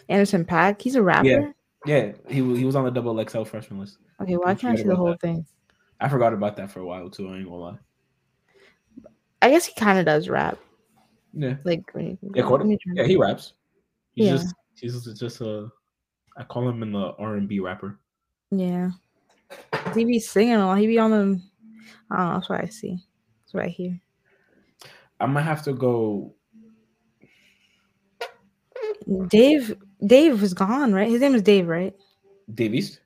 Anderson 0.09 0.43
.Paak. 0.43 0.81
He's 0.81 0.95
a 0.95 1.01
rapper. 1.03 1.27
yeah 1.27 1.51
yeah. 1.85 2.11
he 2.29 2.41
wa- 2.41 2.55
he 2.55 2.65
was 2.65 2.75
on 2.75 2.83
the 2.83 2.91
double 2.91 3.23
XL 3.25 3.43
freshman 3.43 3.79
list. 3.79 3.97
Okay, 4.21 4.35
why 4.35 4.51
I 4.51 4.55
can't 4.55 4.77
I 4.77 4.81
see 4.81 4.87
the 4.87 4.95
whole 4.95 5.11
that. 5.11 5.21
thing? 5.21 5.45
I 5.99 6.09
forgot 6.09 6.33
about 6.33 6.57
that 6.57 6.71
for 6.71 6.79
a 6.81 6.85
while 6.85 7.09
too. 7.09 7.29
I 7.29 7.37
ain't 7.37 7.45
gonna 7.45 7.55
lie. 7.57 7.77
I 9.41 9.49
guess 9.49 9.65
he 9.65 9.73
kind 9.79 9.97
of 9.97 10.05
does 10.05 10.29
rap. 10.29 10.59
Yeah. 11.33 11.55
Like, 11.63 11.83
Yeah, 11.95 12.13
let 12.21 12.45
Kodak, 12.45 12.67
me 12.67 12.77
try- 12.77 12.93
yeah, 12.95 13.03
he 13.05 13.15
raps. 13.15 13.53
He's 14.13 14.25
Yeah. 14.27 14.31
just 14.33 14.55
he's 14.75 15.19
just 15.19 15.41
a 15.41 15.71
I 16.38 16.44
call 16.44 16.67
him 16.70 16.82
in 16.84 16.91
the 16.91 17.13
R 17.17 17.36
and 17.36 17.48
B 17.48 17.60
rapper. 17.60 18.00
yeah. 18.52 18.91
He 19.94 20.06
be 20.06 20.20
singing 20.20 20.54
a 20.56 20.65
lot. 20.65 20.78
He 20.78 20.88
be 20.88 20.98
on 20.98 21.12
the. 21.12 21.41
I 22.10 22.17
don't 22.17 22.28
know. 22.28 22.34
That's 22.36 22.50
what 22.50 22.63
I 22.63 22.67
see. 22.67 23.04
That's 23.41 23.54
what 23.54 23.63
I 23.65 23.67
hear. 23.67 24.00
I 25.20 25.26
might 25.26 25.41
have 25.41 25.62
to 25.63 25.74
go. 25.74 26.34
Dave. 29.28 29.76
Dave 30.06 30.41
was 30.41 30.54
gone, 30.54 30.94
right? 30.94 31.10
His 31.10 31.22
name 31.22 31.36
is 31.36 31.41
Dave, 31.41 31.67
right? 31.67 31.94
Davies. 32.54 33.00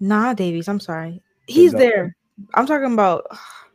Nah, 0.00 0.32
Davies. 0.34 0.68
I'm 0.68 0.80
sorry. 0.80 1.22
He's 1.46 1.72
there. 1.72 2.16
I'm 2.54 2.66
talking 2.66 2.92
about 2.92 3.26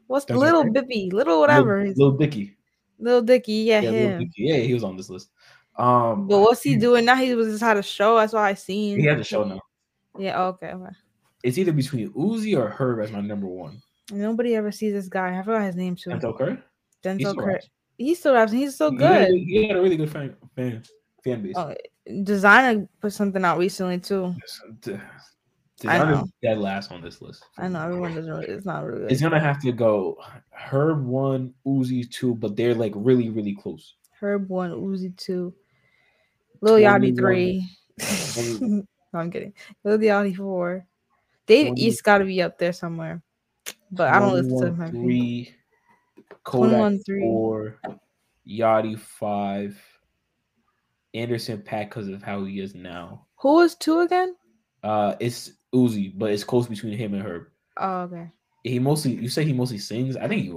what's 0.08 0.26
Denzel 0.26 0.40
little? 0.40 0.64
Bippy, 0.66 1.14
little 1.14 1.40
whatever. 1.40 1.86
Little, 1.86 2.10
Lil 2.10 2.18
Dicky. 2.18 2.58
Little 2.98 3.22
Dicky, 3.22 3.54
yeah, 3.54 3.82
Yeah, 3.82 3.92
him. 3.92 4.20
Dicky. 4.20 4.32
yeah, 4.38 4.58
he 4.58 4.74
was 4.74 4.84
on 4.84 4.98
this 4.98 5.10
list. 5.10 5.30
Um, 5.78 6.28
But 6.28 6.40
what's 6.40 6.62
he 6.62 6.76
doing 6.78 7.06
now? 7.06 7.16
He 7.16 7.34
was 7.36 7.48
just 7.48 7.62
had 7.64 7.78
a 7.78 7.84
show. 7.84 8.18
That's 8.18 8.34
what 8.34 8.44
I 8.44 8.54
seen. 8.54 9.00
he 9.00 9.06
has 9.08 9.20
a 9.20 9.24
show 9.24 9.44
now. 9.44 9.60
Yeah. 10.18 10.42
Okay. 10.44 10.68
Okay. 10.72 10.92
It's 11.44 11.58
either 11.58 11.74
between 11.74 12.10
Uzi 12.14 12.58
or 12.58 12.70
Herb 12.70 13.02
as 13.04 13.12
my 13.12 13.22
number 13.22 13.48
one. 13.48 13.82
Nobody 14.12 14.56
ever 14.56 14.72
sees 14.72 14.94
this 14.94 15.08
guy. 15.10 15.38
I 15.38 15.44
forgot 15.44 15.64
his 15.64 15.76
name 15.76 15.96
too. 15.96 16.12
Denzel 16.12 16.38
Curry. 16.38 16.58
He 17.04 17.10
Denzel 17.10 17.38
Curry. 17.38 17.60
He 17.98 18.16
still 18.16 18.34
raps. 18.34 18.52
He's 18.52 18.76
so 18.76 18.92
He 18.92 18.98
had 19.04 19.28
good. 19.30 19.38
He 19.38 19.68
had 19.68 19.78
a 19.78 19.82
really 19.82 19.98
good 19.98 20.12
fan 20.12 20.36
fan, 20.56 20.84
fan 21.24 21.42
base. 21.42 21.56
Oh, 21.58 21.74
Desiigner 22.10 22.88
put 23.02 23.14
something 23.14 23.44
out 23.44 23.58
recently 23.58 24.00
too. 24.00 24.36
D- 24.82 24.94
I 25.88 25.98
Desiigner's 26.00 26.10
know. 26.22 26.28
dead 26.42 26.58
last 26.60 26.92
on 26.92 27.02
this 27.02 27.22
list. 27.22 27.44
I 27.58 27.68
know 27.68 27.82
everyone 27.82 28.16
doesn't. 28.16 28.32
Really, 28.32 28.48
it's 28.48 28.66
not 28.66 28.86
really. 28.86 29.12
It's 29.12 29.22
gonna 29.22 29.40
have 29.40 29.62
to 29.62 29.72
go 29.72 30.18
Herb 30.52 31.06
one, 31.06 31.54
Uzi 31.66 32.10
two, 32.10 32.36
but 32.36 32.56
they're 32.56 32.76
like 32.76 32.94
really, 32.96 33.30
really 33.30 33.56
close. 33.56 33.96
Herb 34.20 34.50
one, 34.50 34.72
Uzi 34.72 35.16
two, 35.18 35.54
Lil 36.62 36.76
Yachty 36.76 37.16
three. 37.16 37.70
No, 39.14 39.20
I'm 39.22 39.32
kidding. 39.32 39.54
Lil 39.84 39.98
Yachty 40.00 40.36
four. 40.36 40.86
Dave 41.48 41.68
Twenty- 41.68 41.82
East 41.84 42.04
got 42.04 42.18
to 42.18 42.26
be 42.26 42.42
up 42.42 42.58
there 42.58 42.74
somewhere, 42.74 43.22
but 43.92 44.12
I 44.14 44.20
don't 44.20 44.34
listen 44.34 44.50
to 44.60 44.72
21, 44.72 44.88
him. 44.88 44.92
Three, 44.92 45.56
Kodak 46.44 46.70
21, 46.72 47.04
three. 47.06 47.22
four, 47.22 47.80
Yachty 48.48 49.00
five, 49.00 49.80
Anderson 51.14 51.60
.Paak 51.60 51.90
because 51.90 52.08
of 52.10 52.24
how 52.24 52.44
he 52.44 52.60
is 52.60 52.76
now. 52.76 53.26
Who 53.38 53.62
is 53.62 53.76
two 53.76 54.02
again? 54.02 54.36
Uh, 54.84 55.16
it's 55.20 55.52
Uzi, 55.74 56.12
but 56.18 56.32
it's 56.32 56.44
close 56.44 56.68
between 56.68 56.98
him 56.98 57.14
and 57.14 57.24
Herb. 57.24 57.48
Oh, 57.78 58.02
okay. 58.02 58.30
He 58.64 58.80
mostly, 58.80 59.14
you 59.14 59.30
say 59.30 59.46
he 59.46 59.54
mostly 59.54 59.78
sings. 59.78 60.18
I 60.18 60.28
think 60.28 60.44
he, 60.44 60.50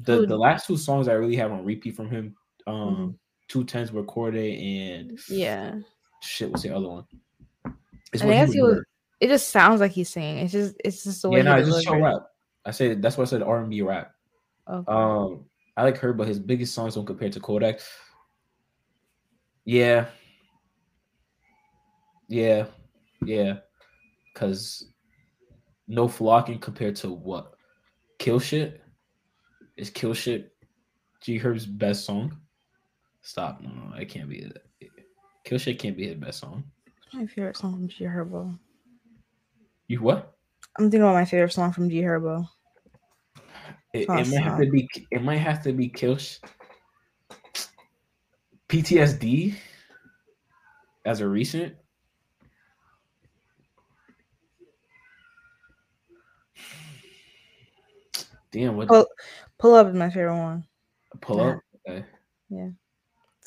the 0.00 0.16
Who- 0.16 0.26
the 0.26 0.36
last 0.36 0.66
two 0.66 0.76
songs 0.76 1.08
I 1.08 1.12
really 1.12 1.36
have 1.36 1.52
on 1.52 1.64
repeat 1.64 1.94
from 1.94 2.10
him, 2.10 2.34
um, 2.66 2.74
Mhm. 2.74 3.14
Two 3.50 3.64
tens 3.64 3.90
were 3.90 4.04
Cordae 4.04 4.96
and 5.00 5.18
Yeah. 5.28 5.80
shit. 6.22 6.50
What's 6.50 6.62
the 6.62 6.70
other 6.70 6.88
one? 6.88 7.04
It's 8.12 8.22
I 8.22 8.28
guess 8.28 8.52
he 8.52 8.62
was. 8.62 8.84
It 9.18 9.26
just 9.26 9.48
sounds 9.48 9.80
like 9.80 9.90
he's 9.90 10.08
singing. 10.08 10.38
It's 10.44 10.52
just. 10.52 10.76
It's 10.84 11.02
just 11.02 11.22
the 11.22 11.30
way. 11.30 11.38
Yeah, 11.38 11.42
no, 11.42 11.56
it's 11.56 11.68
just 11.68 11.84
show 11.84 11.98
rap. 12.00 12.22
I 12.64 12.70
said 12.70 13.02
that's 13.02 13.18
why 13.18 13.22
I 13.22 13.26
said 13.26 13.42
R 13.42 13.58
and 13.58 13.68
B 13.68 13.82
rap. 13.82 14.12
Okay. 14.70 14.92
Um, 14.92 15.46
I 15.76 15.82
like 15.82 15.98
her, 15.98 16.12
but 16.12 16.28
his 16.28 16.38
biggest 16.38 16.74
songs 16.74 16.94
don't 16.94 17.04
compare 17.06 17.28
to 17.28 17.40
Kodak. 17.40 17.80
Yeah, 19.64 20.06
yeah, 22.28 22.66
yeah. 23.24 23.58
Cause 24.34 24.92
no 25.88 26.06
flocking 26.06 26.60
compared 26.60 26.94
to 26.96 27.10
what? 27.10 27.54
Kill 28.20 28.38
shit 28.38 28.80
is 29.76 29.90
kill 29.90 30.14
shit. 30.14 30.52
G 31.20 31.36
Herb's 31.36 31.66
best 31.66 32.04
song. 32.04 32.38
Stop! 33.22 33.60
No, 33.60 33.70
no, 33.70 33.96
it 33.96 34.08
can't 34.08 34.28
be. 34.28 34.38
it. 34.80 34.90
Kill 35.44 35.58
can't 35.74 35.96
be 35.96 36.06
his 36.06 36.16
best 36.16 36.40
song. 36.40 36.64
My 37.12 37.26
favorite 37.26 37.56
song 37.56 37.72
from 37.72 37.88
G 37.88 38.04
Herbo? 38.04 38.58
You 39.88 40.00
what? 40.02 40.36
I'm 40.78 40.84
thinking 40.84 41.02
about 41.02 41.14
my 41.14 41.24
favorite 41.24 41.52
song 41.52 41.72
from 41.72 41.90
G 41.90 42.02
Herbo. 42.02 42.48
It, 43.92 44.02
it 44.02 44.08
might 44.08 44.26
have 44.28 44.60
to 44.60 44.70
be. 44.70 44.88
It 45.10 45.22
might 45.22 45.38
have 45.38 45.62
to 45.64 45.72
be 45.72 45.88
kill. 45.88 46.16
Sh- 46.16 46.38
PTSD 48.68 49.56
as 51.04 51.20
a 51.20 51.28
recent. 51.28 51.74
Damn, 58.52 58.76
what 58.76 58.88
Pull, 58.88 59.06
pull 59.58 59.74
up 59.74 59.88
is 59.88 59.94
my 59.94 60.10
favorite 60.10 60.36
one. 60.36 60.64
pull 61.20 61.38
yeah. 61.38 61.42
up? 61.42 61.60
Okay. 61.88 62.04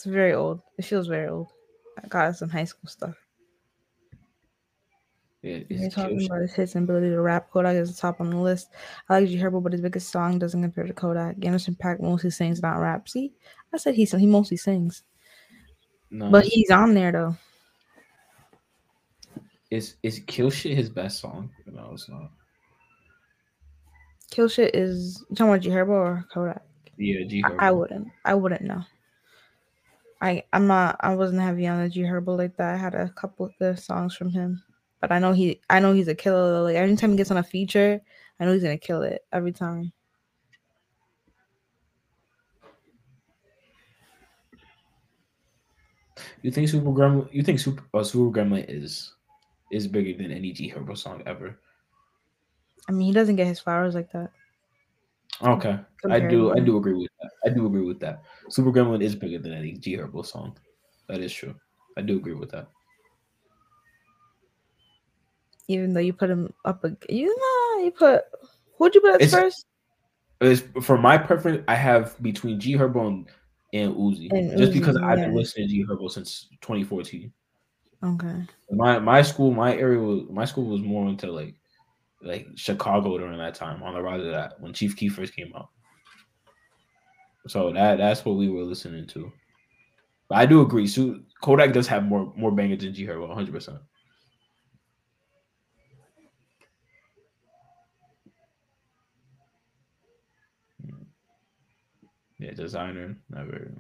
It's 0.03 0.11
very 0.11 0.33
old. 0.33 0.59
It 0.77 0.83
feels 0.83 1.07
very 1.07 1.29
old. 1.29 1.47
I 2.03 2.05
got 2.09 2.35
some 2.35 2.49
high 2.49 2.65
school 2.65 2.89
stuff. 2.89 3.15
Yeah, 5.41 5.59
You're 5.69 5.89
talking 5.89 6.19
shit. 6.19 6.29
about 6.29 6.41
his 6.41 6.53
hits 6.53 6.75
and 6.75 6.83
ability 6.83 7.09
to 7.11 7.21
rap. 7.21 7.49
Kodak 7.51 7.77
is 7.77 7.95
the 7.95 8.01
top 8.01 8.19
on 8.19 8.29
the 8.29 8.35
list. 8.35 8.71
I 9.07 9.19
like 9.19 9.29
G 9.29 9.37
Herbo, 9.37 9.63
but 9.63 9.71
his 9.71 9.79
biggest 9.79 10.09
song 10.09 10.39
doesn't 10.39 10.61
compare 10.61 10.85
to 10.85 10.91
Kodak. 10.91 11.37
Anderson 11.45 11.75
.Paak 11.81 12.01
mostly 12.01 12.31
sings, 12.31 12.61
not 12.61 12.81
rap. 12.81 13.07
See, 13.07 13.31
I 13.73 13.77
said 13.77 13.95
he 13.95 14.03
he 14.03 14.25
mostly 14.25 14.57
sings, 14.57 15.03
No, 16.11 16.29
but 16.29 16.43
he's 16.43 16.69
on 16.69 16.93
there 16.93 17.13
though. 17.13 17.37
is 19.71 19.95
is 20.03 20.19
kill 20.27 20.49
shit 20.49 20.75
his 20.75 20.89
best 20.89 21.21
song? 21.21 21.49
No, 21.65 21.91
it's 21.93 22.09
not. 22.09 22.29
Kill 24.31 24.49
shit 24.49 24.75
is 24.75 25.23
you 25.29 25.35
talking 25.37 25.49
about 25.53 25.61
G 25.61 25.69
Herbo 25.69 25.89
or 25.91 26.25
Kodak? 26.33 26.61
Yeah, 26.97 27.23
G 27.25 27.41
I, 27.45 27.47
I 27.47 27.51
Herbo. 27.51 27.57
I 27.59 27.71
wouldn't. 27.71 28.07
I 28.25 28.33
wouldn't 28.33 28.63
know. 28.63 28.83
I 30.23 30.43
I'm 30.53 30.67
not. 30.67 30.95
I 31.01 31.13
wasn't 31.15 31.41
heavy 31.41 31.67
on 31.67 31.83
the 31.83 31.89
G 31.89 31.99
Herbo 32.01 32.37
like 32.37 32.55
that. 32.55 32.73
I 32.73 32.77
had 32.77 32.95
a 32.95 33.09
couple 33.09 33.45
of 33.45 33.51
the 33.59 33.75
songs 33.75 34.15
from 34.15 34.29
him, 34.29 34.63
but 35.01 35.11
I 35.11 35.19
know 35.19 35.33
he. 35.33 35.59
I 35.69 35.81
know 35.81 35.93
he's 35.93 36.07
a 36.07 36.15
killer. 36.15 36.61
Like 36.61 36.77
anytime 36.77 37.11
he 37.11 37.17
gets 37.17 37.29
on 37.29 37.35
a 37.37 37.43
feature, 37.43 38.01
I 38.39 38.45
know 38.45 38.53
he's 38.53 38.63
gonna 38.63 38.77
kill 38.77 39.01
it 39.03 39.25
every 39.33 39.51
time. 39.51 39.91
You 46.41 46.51
think 46.51 46.69
Super 46.69 46.91
Gremlin? 46.91 47.27
You 47.33 47.43
think 47.43 47.59
Super 47.59 47.83
uh, 47.93 48.03
Super 48.03 48.31
Gremlin 48.39 48.65
is 48.69 49.15
is 49.73 49.87
bigger 49.87 50.17
than 50.17 50.31
any 50.31 50.53
G 50.53 50.71
Herbo 50.71 50.97
song 50.97 51.21
ever? 51.25 51.59
I 52.87 52.93
mean, 52.93 53.07
he 53.07 53.13
doesn't 53.13 53.35
get 53.35 53.47
his 53.47 53.59
flowers 53.59 53.93
like 53.93 54.13
that. 54.13 54.31
Um, 55.41 55.53
okay, 55.53 55.79
I 56.09 56.19
do. 56.19 56.51
I 56.51 56.59
do 56.59 56.77
agree 56.77 56.93
with 56.93 57.09
that. 57.21 57.31
I 57.45 57.53
do 57.53 57.65
agree 57.65 57.85
with 57.85 57.99
that. 58.01 58.23
Super 58.49 58.71
Gremlin 58.71 59.01
is 59.01 59.15
bigger 59.15 59.39
than 59.39 59.53
any 59.53 59.73
G 59.73 59.97
Herbo 59.97 60.25
song. 60.25 60.57
That 61.07 61.19
is 61.19 61.33
true. 61.33 61.55
I 61.97 62.01
do 62.01 62.17
agree 62.17 62.33
with 62.33 62.51
that. 62.51 62.69
Even 65.67 65.93
though 65.93 66.01
you 66.01 66.13
put 66.13 66.29
him 66.29 66.53
up, 66.65 66.83
ag- 66.83 67.05
you 67.09 67.27
know, 67.27 67.83
you 67.83 67.91
put 67.91 68.23
who'd 68.77 68.95
you 68.95 69.01
put 69.01 69.21
at 69.21 69.29
first? 69.29 69.65
It's, 70.41 70.63
for 70.85 70.97
my 70.97 71.17
preference, 71.17 71.63
I 71.67 71.75
have 71.75 72.21
between 72.21 72.59
G 72.59 72.75
Herbo 72.75 73.07
and, 73.07 73.29
and 73.71 73.95
Uzi, 73.95 74.29
And 74.31 74.57
just 74.57 74.71
Uzi, 74.71 74.75
because 74.75 74.97
I've 74.97 75.19
been 75.19 75.35
listening 75.35 75.67
to 75.67 75.73
G 75.73 75.85
Herbo 75.85 76.11
since 76.11 76.49
2014. 76.61 77.31
Okay. 78.03 78.43
My 78.71 78.99
my 78.99 79.21
school, 79.21 79.51
my 79.51 79.75
area 79.75 79.99
was 79.99 80.23
my 80.29 80.45
school 80.45 80.65
was 80.65 80.81
more 80.81 81.07
into 81.07 81.31
like 81.31 81.55
like 82.23 82.47
Chicago 82.55 83.17
during 83.17 83.37
that 83.37 83.55
time 83.55 83.83
on 83.83 83.93
the 83.93 84.01
rise 84.01 84.21
of 84.21 84.31
that 84.31 84.59
when 84.59 84.73
Chief 84.73 84.95
Keef 84.95 85.15
first 85.15 85.35
came 85.35 85.51
out. 85.55 85.69
So 87.47 87.71
that 87.73 87.97
that's 87.97 88.23
what 88.23 88.37
we 88.37 88.49
were 88.49 88.63
listening 88.63 89.07
to. 89.07 89.31
But 90.29 90.37
I 90.37 90.45
do 90.45 90.61
agree. 90.61 90.87
So 90.87 91.19
Kodak 91.41 91.73
does 91.73 91.87
have 91.87 92.05
more 92.05 92.31
more 92.35 92.51
bangers 92.51 92.79
than 92.79 92.93
G 92.93 93.05
Herbo, 93.05 93.27
100. 93.27 93.53
percent 93.53 93.79
Yeah, 102.39 102.51
Desiigner 102.51 103.15
never. 103.29 103.71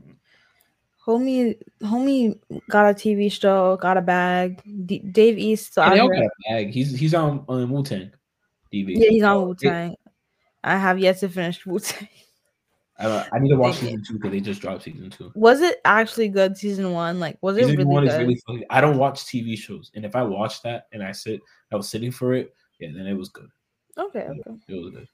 Homie, 1.05 1.57
homie 1.81 2.39
got 2.69 2.89
a 2.89 2.93
TV 2.93 3.29
show, 3.29 3.75
got 3.75 3.97
a 3.97 4.01
bag. 4.01 4.61
D- 4.85 4.99
Dave 4.99 5.37
East. 5.37 5.73
So 5.73 5.81
Yeah, 5.81 5.89
I 5.89 5.93
they 5.95 5.99
all 5.99 6.07
got 6.09 6.23
a 6.23 6.29
bag. 6.49 6.69
He's 6.69 6.97
he's 6.97 7.13
on 7.13 7.43
on 7.49 7.69
Wu 7.69 7.83
Tang 7.83 8.11
TV. 8.73 8.93
yeah, 8.97 9.09
he's 9.09 9.23
on 9.23 9.47
Wu 9.47 9.55
Tang. 9.55 9.95
I 10.63 10.77
have 10.77 10.97
yet 10.99 11.17
to 11.19 11.29
finish 11.29 11.65
Wu 11.65 11.79
Tang. 11.79 12.07
I, 12.99 13.27
I 13.33 13.39
need 13.39 13.49
to 13.49 13.55
watch 13.57 13.77
season 13.77 14.03
two 14.07 14.13
because 14.13 14.31
they 14.31 14.39
just 14.39 14.61
dropped 14.61 14.83
season 14.83 15.09
two. 15.09 15.31
Was 15.35 15.61
it 15.61 15.79
actually 15.83 16.29
good? 16.29 16.55
Season 16.55 16.91
one, 16.91 17.19
like, 17.19 17.37
was 17.41 17.57
it 17.57 17.61
Season 17.61 17.77
really 17.77 17.85
one 17.89 18.03
good? 18.05 18.13
is 18.13 18.19
really 18.19 18.41
funny. 18.45 18.65
I 18.69 18.81
don't 18.81 18.97
watch 18.97 19.25
TV 19.25 19.57
shows, 19.57 19.91
and 19.95 20.05
if 20.05 20.15
I 20.15 20.23
watch 20.23 20.61
that 20.61 20.87
and 20.93 21.03
I 21.03 21.11
sit, 21.11 21.41
I 21.71 21.75
was 21.75 21.89
sitting 21.89 22.11
for 22.11 22.33
it, 22.33 22.53
yeah, 22.79 22.89
then 22.95 23.07
it 23.07 23.13
was 23.13 23.29
good. 23.29 23.49
okay, 23.97 24.21
okay. 24.29 24.51
It 24.67 24.75
was 24.75 24.91
good. 24.91 25.07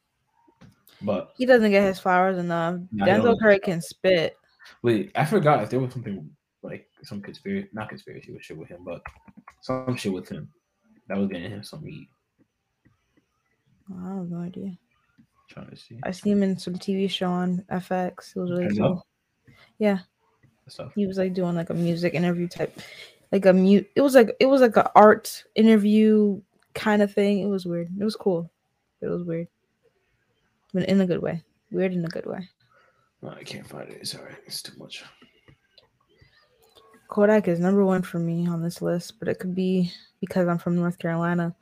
But 1.02 1.32
He 1.38 1.46
doesn't 1.46 1.72
get 1.72 1.84
his 1.84 2.00
flowers 2.00 2.38
enough. 2.38 2.82
Nah, 2.92 3.06
Denzel. 3.06 3.40
Curry 3.40 3.60
can 3.60 3.82
spit. 3.82 4.36
wait, 4.84 5.12
I 5.16 5.24
forgot 5.24 5.64
if 5.64 5.70
there 5.70 5.80
was 5.80 5.94
something 5.94 6.30
like 6.62 6.88
some 7.04 7.22
conspiracy, 7.22 7.70
not 7.72 7.88
conspiracy 7.88 8.34
with 8.34 8.44
shit 8.44 8.58
with 8.58 8.68
him, 8.68 8.80
but 8.84 9.02
some 9.62 9.96
shit 9.96 10.12
with 10.12 10.28
him 10.28 10.50
that 11.08 11.18
was 11.18 11.30
getting 11.30 11.50
him 11.52 11.64
some 11.64 11.86
heat. 11.86 12.10
I 13.92 14.16
have 14.16 14.30
no 14.30 14.40
idea. 14.40 14.78
trying 15.50 15.70
to 15.70 15.76
see. 15.76 16.00
I 16.04 16.12
see 16.12 16.30
him 16.32 16.44
in 16.44 16.58
some 16.58 16.76
TV 16.76 17.10
show 17.10 17.30
on 17.30 17.64
FX. 17.72 18.36
It 18.36 18.40
was 18.40 18.52
really 18.52 18.68
Denzel? 18.68 18.78
cool. 18.78 19.08
Yeah. 19.78 20.00
He 20.96 21.08
was 21.08 21.18
like 21.18 21.34
doing 21.34 21.56
like 21.56 21.72
a 21.72 21.74
music 21.74 22.14
interview 22.14 22.48
type, 22.48 22.80
like 23.32 23.46
a 23.48 23.54
mute. 23.54 23.90
It 23.96 24.02
was 24.02 24.14
like 24.14 24.36
it 24.40 24.46
was 24.46 24.62
like 24.62 24.78
an 24.78 24.86
art 24.96 25.44
interview 25.56 26.40
kind 26.76 27.02
of 27.02 27.12
thing. 27.12 27.40
It 27.40 27.48
was 27.48 27.66
weird. 27.66 27.90
It 28.00 28.04
was 28.04 28.16
cool. 28.16 28.52
It 29.02 29.08
was 29.08 29.24
weird, 29.24 29.48
but 30.72 30.88
in 30.88 31.02
a 31.02 31.08
good 31.08 31.22
way. 31.24 31.44
Weird 31.72 31.94
in 31.94 32.06
a 32.06 32.10
good 32.10 32.28
way. 32.28 32.48
No, 33.24 33.30
I 33.30 33.44
can't 33.44 33.68
find 33.68 33.90
it. 33.90 33.98
It's 34.00 34.14
right. 34.14 34.36
It's 34.46 34.62
too 34.62 34.78
much. 34.78 35.04
Kodak 37.08 37.48
is 37.48 37.60
number 37.60 37.84
one 37.84 38.04
for 38.04 38.20
me 38.20 38.48
on 38.48 38.62
this 38.62 38.82
list, 38.82 39.18
but 39.18 39.28
it 39.28 39.40
could 39.40 39.56
be 39.56 39.92
because 40.22 40.48
I'm 40.48 40.60
from 40.60 40.76
North 40.76 41.00
Carolina. 41.00 41.56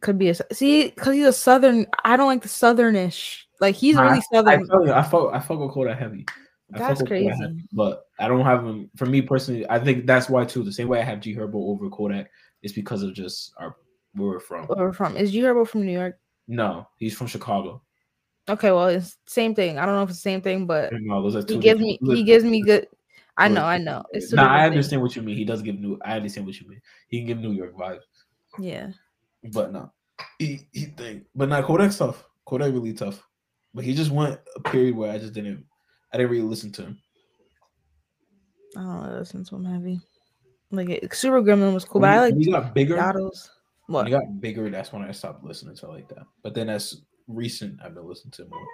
Could 0.00 0.18
be 0.18 0.30
a 0.30 0.34
see 0.54 0.88
because 0.88 1.14
he's 1.14 1.26
a 1.26 1.32
southern. 1.32 1.86
I 2.04 2.16
don't 2.16 2.26
like 2.26 2.42
the 2.42 2.48
southernish. 2.48 3.42
Like 3.60 3.74
he's 3.74 3.96
Nah, 3.96 4.02
really 4.02 4.18
I 4.18 4.34
southern. 4.34 4.66
feel 4.66 4.86
you. 4.86 4.92
I 4.92 5.02
fuck. 5.02 5.34
I 5.34 5.40
fuck 5.40 5.58
with 5.58 5.70
Kodak 5.72 5.98
heavy. 5.98 6.24
That's 6.70 7.02
crazy. 7.02 7.28
heavy, 7.28 7.64
but 7.72 8.04
I 8.18 8.28
don't 8.28 8.44
have 8.44 8.64
him. 8.64 8.90
For 8.96 9.04
me 9.06 9.20
personally, 9.20 9.68
I 9.68 9.78
think 9.78 10.06
that's 10.06 10.30
why 10.30 10.44
too. 10.44 10.62
The 10.62 10.72
same 10.72 10.88
way 10.88 11.00
I 11.00 11.04
have 11.04 11.20
G 11.20 11.34
Herbo 11.34 11.54
over 11.56 11.90
Kodak 11.90 12.30
is 12.62 12.72
because 12.72 13.02
of 13.02 13.12
just 13.12 13.52
our 13.58 13.76
where 14.14 14.28
we're 14.28 14.40
from. 14.40 14.66
Where 14.68 14.86
we're 14.86 14.92
from 14.92 15.16
is 15.16 15.32
G 15.32 15.40
Herbo 15.40 15.66
from 15.68 15.84
New 15.84 15.92
York. 15.92 16.18
No, 16.48 16.86
he's 16.96 17.16
from 17.16 17.26
Chicago. 17.26 17.82
Okay, 18.48 18.70
well 18.70 18.86
it's 18.86 19.18
same 19.26 19.54
thing. 19.54 19.78
I 19.78 19.84
don't 19.86 19.96
know 19.96 20.02
if 20.02 20.10
it's 20.10 20.18
the 20.18 20.22
same 20.22 20.40
thing, 20.42 20.66
but 20.66 20.92
No, 20.92 21.22
those 21.22 21.36
are 21.36 21.44
he 21.46 21.58
gives 21.58 21.80
me 21.80 21.98
he 22.02 22.24
gives 22.24 22.44
me 22.44 22.62
good. 22.62 22.86
I 23.36 23.48
know, 23.48 23.64
I 23.64 23.78
know. 23.78 24.02
It's. 24.12 24.32
Nah, 24.32 24.42
I 24.42 24.44
different 24.44 24.62
things. 24.62 24.76
understand 24.76 25.02
what 25.02 25.16
you 25.16 25.22
mean. 25.22 25.36
He 25.36 25.44
does 25.44 25.62
give 25.62 25.78
new. 25.78 25.98
I 26.04 26.16
understand 26.16 26.46
what 26.46 26.60
you 26.60 26.68
mean. 26.68 26.80
He 27.08 27.18
can 27.18 27.26
give 27.26 27.38
New 27.38 27.52
York 27.52 27.76
vibes, 27.76 28.00
Yeah. 28.58 28.88
But 29.52 29.72
no, 29.72 29.92
he 30.38 30.68
he 30.72 30.86
think. 30.86 31.24
But 31.34 31.48
not 31.48 31.64
Kodak's 31.64 31.98
tough. 31.98 32.24
Kodak 32.46 32.72
really 32.72 32.92
tough. 32.92 33.22
But 33.74 33.84
he 33.84 33.94
just 33.94 34.10
went 34.10 34.40
a 34.56 34.60
period 34.60 34.96
where 34.96 35.12
I 35.12 35.18
just 35.18 35.32
didn't. 35.32 35.64
I 36.12 36.16
didn't 36.16 36.32
really 36.32 36.44
listen 36.44 36.72
to 36.72 36.82
him. 36.82 36.98
I 38.76 38.80
don't 38.80 39.02
know, 39.02 39.18
listen 39.18 39.44
to 39.44 39.56
him 39.56 39.64
heavy. 39.64 40.00
Like 40.70 40.88
it, 40.88 41.14
Super 41.14 41.42
Gremlin 41.42 41.74
was 41.74 41.84
cool, 41.84 42.00
When 42.00 42.10
but 42.10 42.16
I 42.16 42.20
like 42.20 42.34
he 42.36 42.50
got 42.50 42.74
bigger. 42.74 42.96
When 42.96 43.30
What? 43.86 44.06
he 44.06 44.12
got 44.12 44.40
bigger, 44.40 44.70
that's 44.70 44.92
when 44.92 45.02
I 45.02 45.10
stopped 45.12 45.44
listening 45.44 45.76
to 45.76 45.88
like 45.88 46.08
that. 46.08 46.26
But 46.42 46.54
then 46.54 46.68
that's 46.68 47.02
recent. 47.26 47.80
I've 47.84 47.94
been 47.94 48.06
listening 48.06 48.32
to 48.32 48.44
more. 48.44 48.66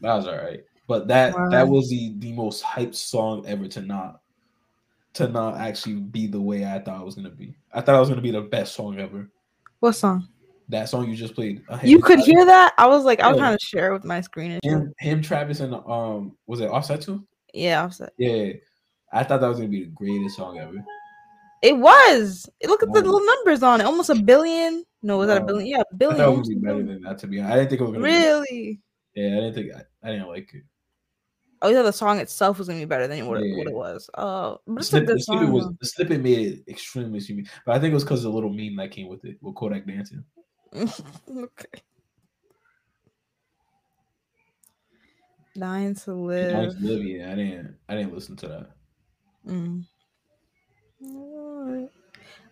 That 0.00 0.14
was 0.14 0.26
all 0.26 0.36
right. 0.36 0.60
But 0.88 1.08
that 1.08 1.34
that 1.50 1.66
was 1.66 1.88
the 1.88 2.14
the 2.18 2.32
most 2.32 2.62
hyped 2.64 2.94
song 2.94 3.46
ever 3.46 3.66
to 3.68 3.82
not 3.82 4.21
to 5.14 5.28
not 5.28 5.56
actually 5.58 5.96
be 5.96 6.26
the 6.26 6.40
way 6.40 6.64
I 6.64 6.78
thought 6.78 7.00
it 7.00 7.04
was 7.04 7.14
gonna 7.14 7.30
be. 7.30 7.54
I 7.72 7.80
thought 7.80 7.96
it 7.96 8.00
was 8.00 8.08
gonna 8.08 8.20
be 8.22 8.30
the 8.30 8.40
best 8.42 8.74
song 8.74 8.98
ever. 8.98 9.28
What 9.80 9.92
song? 9.92 10.28
That 10.68 10.88
song 10.88 11.08
you 11.08 11.16
just 11.16 11.34
played. 11.34 11.62
You 11.82 12.00
could 12.00 12.20
hear 12.20 12.46
that? 12.46 12.72
I 12.78 12.86
was 12.86 13.04
like, 13.04 13.20
I 13.20 13.28
was 13.28 13.36
Yeah. 13.36 13.42
trying 13.42 13.58
to 13.58 13.64
share 13.64 13.90
it 13.90 13.92
with 13.94 14.04
my 14.04 14.20
screen 14.20 14.58
him, 14.62 14.92
him, 14.98 15.20
Travis, 15.20 15.60
and 15.60 15.74
um, 15.74 16.36
was 16.46 16.60
it 16.60 16.70
Offset 16.70 17.02
too? 17.02 17.26
Yeah, 17.52 17.84
offset. 17.84 18.12
Yeah, 18.16 18.52
I 19.12 19.24
thought 19.24 19.40
that 19.42 19.48
was 19.48 19.58
gonna 19.58 19.68
be 19.68 19.84
the 19.84 19.90
greatest 19.90 20.36
song 20.36 20.58
ever. 20.58 20.82
It 21.62 21.76
was. 21.76 22.48
Look 22.66 22.82
at 22.82 22.88
the 22.92 23.00
little 23.00 23.24
numbers 23.24 23.62
on 23.62 23.80
it. 23.80 23.84
Almost 23.84 24.10
a 24.10 24.14
billion. 24.16 24.84
No, 25.02 25.18
was 25.18 25.28
that 25.28 25.42
a 25.42 25.44
billion? 25.44 25.66
Yeah, 25.66 25.78
a 25.80 25.84
I 25.92 25.96
billion. 25.96 26.16
thought 26.18 26.24
it 26.24 26.28
was 26.28 26.48
almost 26.48 26.50
gonna 26.50 26.58
a 26.58 26.60
be 26.60 26.82
better 26.82 26.92
than 26.94 27.02
that. 27.02 27.18
To 27.18 27.26
be 27.26 27.38
honest, 27.40 27.52
I 27.52 27.56
didn't 27.56 27.68
think 27.70 27.80
it 27.80 27.84
was 27.84 27.92
gonna. 27.92 28.04
Be, 28.04 28.10
Really? 28.10 28.80
yeah, 29.14 29.26
I 29.26 29.40
didn't 29.40 29.54
think 29.54 29.72
I, 29.74 30.08
I 30.08 30.12
didn't 30.12 30.28
like 30.28 30.54
it. 30.54 30.62
Oh, 31.62 31.68
yeah, 31.68 31.82
the 31.82 31.92
song 31.92 32.18
itself 32.18 32.58
was 32.58 32.66
gonna 32.66 32.80
be 32.80 32.84
better 32.84 33.06
than 33.06 33.26
what, 33.26 33.40
it, 33.40 33.56
what 33.56 33.68
it 33.68 33.72
was. 33.72 34.10
Oh, 34.18 34.58
but 34.66 34.74
The, 34.74 34.80
it's 34.80 34.92
a 34.92 35.00
good 35.00 35.22
song. 35.22 35.52
was 35.52 35.68
the 35.80 35.86
snippet 35.86 36.20
made 36.20 36.38
it 36.40 36.64
extremely 36.68 37.20
stupid, 37.20 37.48
but 37.64 37.76
I 37.76 37.78
think 37.78 37.92
it 37.92 37.94
was 37.94 38.02
because 38.02 38.24
of 38.24 38.32
the 38.32 38.34
little 38.34 38.50
meme 38.52 38.76
that 38.76 38.90
came 38.90 39.08
with 39.08 39.24
it, 39.24 39.38
with 39.40 39.54
Kodak 39.54 39.86
dancing. 39.86 40.24
okay. 40.74 41.82
Dying 45.56 45.94
to 45.94 46.14
live. 46.14 46.52
danced 46.52 46.80
live, 46.80 47.04
yeah, 47.04 47.30
I 47.30 47.34
didn't, 47.36 47.76
I 47.88 47.94
didn't 47.94 48.12
listen 48.14 48.34
to 48.36 48.48
that. 48.48 48.70
Mm. 49.46 49.84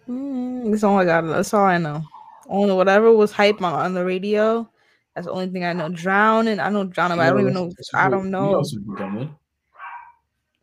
Mm, 0.08 0.70
That's 0.70 0.84
all 0.84 0.98
I 0.98 1.04
got. 1.04 1.22
That's 1.22 1.52
all 1.52 1.64
I 1.64 1.78
know. 1.78 2.04
Only 2.48 2.74
whatever 2.74 3.12
was 3.12 3.32
hype 3.32 3.60
on, 3.62 3.74
on 3.74 3.94
the 3.94 4.04
radio. 4.04 4.69
That's 5.14 5.26
the 5.26 5.32
only 5.32 5.48
thing 5.48 5.64
I 5.64 5.72
know. 5.72 5.88
Drowning. 5.88 6.60
I 6.60 6.70
know 6.70 6.84
drowning, 6.84 7.16
but 7.18 7.26
I 7.26 7.30
don't 7.30 7.40
even 7.40 7.54
know. 7.54 7.72
I 7.94 8.08
don't 8.08 8.30
know. 8.30 8.62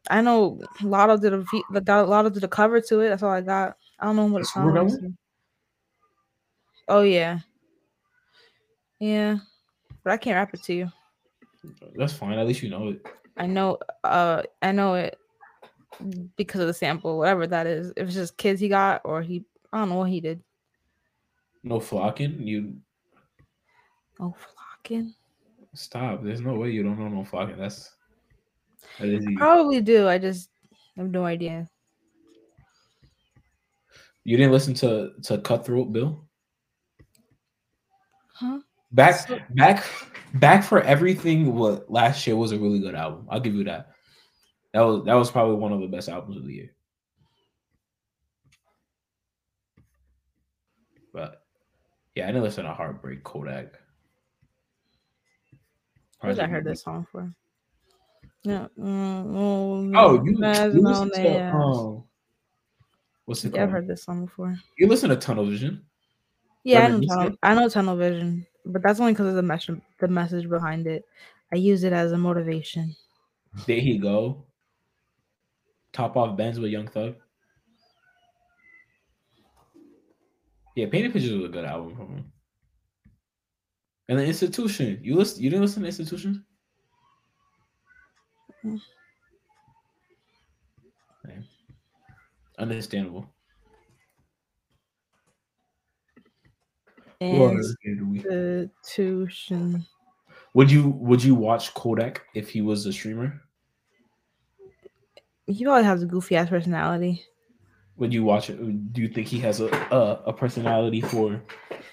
I 0.09 0.21
know 0.21 0.61
Lotto 0.81 1.17
did 1.17 1.33
a 1.33 1.43
the 1.71 2.05
Lotto 2.05 2.29
did 2.29 2.43
a 2.43 2.47
cover 2.47 2.79
to 2.79 3.01
it. 3.01 3.09
That's 3.09 3.23
all 3.23 3.31
I 3.31 3.41
got. 3.41 3.77
I 3.99 4.05
don't 4.05 4.15
know 4.15 4.25
what 4.25 4.41
it 4.41 4.45
Super 4.45 4.73
sounds. 4.73 4.97
Gremlin? 4.97 5.17
Oh 6.87 7.01
yeah, 7.01 7.39
yeah, 8.99 9.37
but 10.03 10.13
I 10.13 10.17
can't 10.17 10.35
rap 10.35 10.53
it 10.53 10.63
to 10.63 10.73
you. 10.73 10.91
That's 11.95 12.13
fine. 12.13 12.39
At 12.39 12.47
least 12.47 12.63
you 12.63 12.69
know 12.69 12.89
it. 12.89 13.05
I 13.35 13.45
know. 13.47 13.79
Uh, 14.03 14.43
I 14.61 14.71
know 14.71 14.95
it 14.95 15.17
because 16.37 16.61
of 16.61 16.67
the 16.67 16.73
sample, 16.73 17.17
whatever 17.17 17.45
that 17.47 17.67
is. 17.67 17.91
If 17.97 18.07
it's 18.07 18.15
just 18.15 18.37
kids 18.37 18.61
he 18.61 18.69
got, 18.69 19.01
or 19.03 19.21
he, 19.21 19.43
I 19.73 19.79
don't 19.79 19.89
know 19.89 19.95
what 19.95 20.09
he 20.09 20.21
did. 20.21 20.41
No 21.63 21.81
flocking. 21.81 22.47
You 22.47 22.77
Oh, 24.19 24.33
flocking. 24.33 25.13
stop. 25.73 26.23
There's 26.23 26.41
no 26.41 26.55
way 26.55 26.71
you 26.71 26.83
don't 26.83 26.97
know 26.97 27.07
no 27.07 27.23
flocking. 27.23 27.57
That's 27.57 27.91
that 28.99 29.09
is. 29.09 29.25
Probably 29.35 29.81
do. 29.81 30.07
I 30.07 30.17
just 30.17 30.49
have 30.95 31.09
no 31.09 31.25
idea. 31.25 31.69
You 34.23 34.37
didn't 34.37 34.51
listen 34.51 34.73
to 34.75 35.11
to 35.23 35.37
Kutthroat 35.37 35.93
Bill. 35.93 36.27
Huh? 38.33 38.59
Back 38.91 39.29
back 39.51 39.85
back 40.35 40.63
for 40.63 40.81
everything. 40.81 41.55
What 41.55 41.91
last 41.91 42.25
year 42.25 42.35
was 42.35 42.51
a 42.51 42.59
really 42.59 42.79
good 42.79 42.95
album. 42.95 43.27
I'll 43.29 43.39
give 43.39 43.55
you 43.55 43.63
that. 43.65 43.89
That 44.73 44.81
was 44.81 45.05
that 45.05 45.13
was 45.13 45.31
probably 45.31 45.55
one 45.55 45.73
of 45.73 45.79
the 45.79 45.87
best 45.87 46.09
albums 46.09 46.37
of 46.37 46.45
the 46.45 46.53
year. 46.53 46.71
But 51.13 51.41
yeah, 52.15 52.25
I 52.25 52.27
didn't 52.27 52.43
listen 52.43 52.65
to 52.65 52.73
Heartbreak 52.73 53.23
Kodak. 53.23 53.73
What 56.21 56.39
I 56.39 56.47
heard 56.47 56.65
this 56.65 56.83
song 56.83 57.05
for? 57.11 57.31
Yeah. 58.43 58.67
Mm, 58.79 59.35
oh, 59.35 59.93
Oh, 59.95 60.23
you, 60.23 60.31
mm, 60.31 60.39
Nas, 60.39 60.73
mm, 60.73 60.75
you 60.75 60.81
listen 60.81 61.09
to 61.11 61.55
um, 61.55 62.03
what's 63.25 63.45
it 63.45 63.53
Yeah, 63.53 63.63
I've 63.63 63.69
heard 63.69 63.87
this 63.87 64.03
song 64.03 64.25
before. 64.25 64.57
You 64.77 64.87
listen 64.87 65.09
to 65.09 65.15
Tunnel 65.15 65.45
Vision. 65.45 65.85
Yeah, 66.63 66.85
I 66.85 66.87
know, 66.89 67.01
tunnel, 67.01 67.37
I 67.43 67.55
know 67.55 67.69
tunnel 67.69 67.95
vision, 67.95 68.45
but 68.65 68.83
that's 68.83 68.99
only 68.99 69.13
because 69.13 69.27
of 69.27 69.35
the 69.35 69.41
message, 69.41 69.79
the 69.99 70.07
message 70.07 70.49
behind 70.49 70.85
it. 70.85 71.05
I 71.53 71.55
use 71.55 71.85
it 71.85 71.93
as 71.93 72.11
a 72.11 72.17
motivation. 72.17 72.93
There 73.65 73.79
he 73.79 73.97
go. 73.97 74.43
Top 75.93 76.17
off 76.17 76.35
Benz 76.35 76.59
with 76.59 76.71
Young 76.71 76.87
Thug. 76.87 77.15
Yeah, 80.75 80.87
Painted 80.87 81.13
Pictures 81.13 81.31
was 81.31 81.45
a 81.45 81.49
good 81.49 81.65
album. 81.65 82.31
And 84.09 84.19
the 84.19 84.25
Institution. 84.25 84.99
You 85.01 85.15
listen? 85.15 85.43
You 85.43 85.49
didn't 85.49 85.63
listen 85.63 85.75
to 85.75 85.81
the 85.81 85.87
Institution? 85.87 86.45
Mm. 88.65 88.81
Yeah. 91.27 91.33
Understandable. 92.57 93.29
And 97.19 97.39
Would 100.53 100.71
you 100.71 100.89
would 100.89 101.23
you 101.23 101.35
watch 101.35 101.73
Kodak 101.73 102.21
if 102.33 102.49
he 102.49 102.61
was 102.61 102.85
a 102.85 102.93
streamer? 102.93 103.41
He 105.47 105.63
probably 105.63 105.83
has 105.83 106.03
a 106.03 106.05
goofy 106.05 106.35
ass 106.35 106.49
personality. 106.49 107.23
Would 107.97 108.13
you 108.13 108.23
watch 108.23 108.49
it? 108.49 108.57
Do 108.93 109.01
you 109.01 109.07
think 109.07 109.27
he 109.27 109.39
has 109.39 109.59
a 109.59 109.67
a, 109.91 110.21
a 110.27 110.33
personality 110.33 111.01
for 111.01 111.41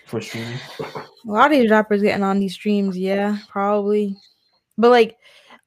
for 0.07 0.21
streaming? 0.21 0.59
A 0.81 1.03
lot 1.25 1.51
of 1.53 1.59
these 1.59 1.71
rappers 1.71 2.03
getting 2.03 2.23
on 2.23 2.39
these 2.39 2.55
streams, 2.55 2.97
yeah, 2.97 3.39
probably. 3.49 4.17
But 4.77 4.91
like, 4.91 5.17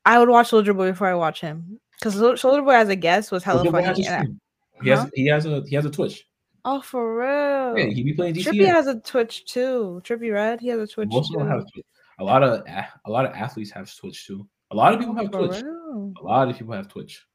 I 0.06 0.19
would 0.19 0.30
watch 0.30 0.50
Soldier 0.50 0.73
Boy 0.73 0.91
before 0.91 1.08
I 1.08 1.15
watch 1.15 1.41
him 1.41 1.80
because 2.00 2.13
Soldier 2.39 2.62
Boy 2.62 2.76
as 2.76 2.89
a 2.89 2.95
guest 2.95 3.32
was 3.32 3.43
hella 3.43 3.63
has 3.63 3.71
funny. 3.71 4.08
I- 4.08 4.26
He 4.84 4.89
has 4.89 5.00
Huh? 5.00 5.10
he 5.15 5.26
has 5.28 5.45
a 5.47 5.63
he 5.67 5.76
has 5.76 5.86
a 5.86 5.89
Twitch. 5.89 6.23
oh, 6.65 6.82
for 6.82 7.17
real. 7.17 7.78
Yeah, 7.80 7.86
he 7.91 8.04
be 8.04 8.13
playing 8.13 8.36
Trippie 8.36 8.67
has 8.67 8.86
a 8.86 9.00
Twitch 9.00 9.45
too. 9.45 10.02
Trippie 10.06 10.32
Redd, 10.32 10.62
he 10.62 10.67
has 10.67 10.80
a 10.80 10.86
Twitch 10.88 11.10
Most 11.12 11.32
too. 11.34 11.39
have 11.39 11.65
a 12.19 12.23
lot 12.23 12.43
of 12.43 12.62
a 12.67 12.88
a 13.06 13.10
lot 13.12 13.26
of 13.26 13.34
athletes 13.34 13.71
have 13.71 13.91
Twitch 13.95 14.28
too. 14.28 14.47
A 14.69 14.76
lot 14.76 14.93
of 14.93 15.00
people 15.00 15.15
have 15.15 15.32
For 15.32 15.47
Twitch. 15.47 15.63
real? 15.63 16.13
A 16.19 16.23
lot 16.23 16.47
of 16.50 16.56
people 16.58 16.73
have 16.76 16.88
Twitch. 16.89 17.26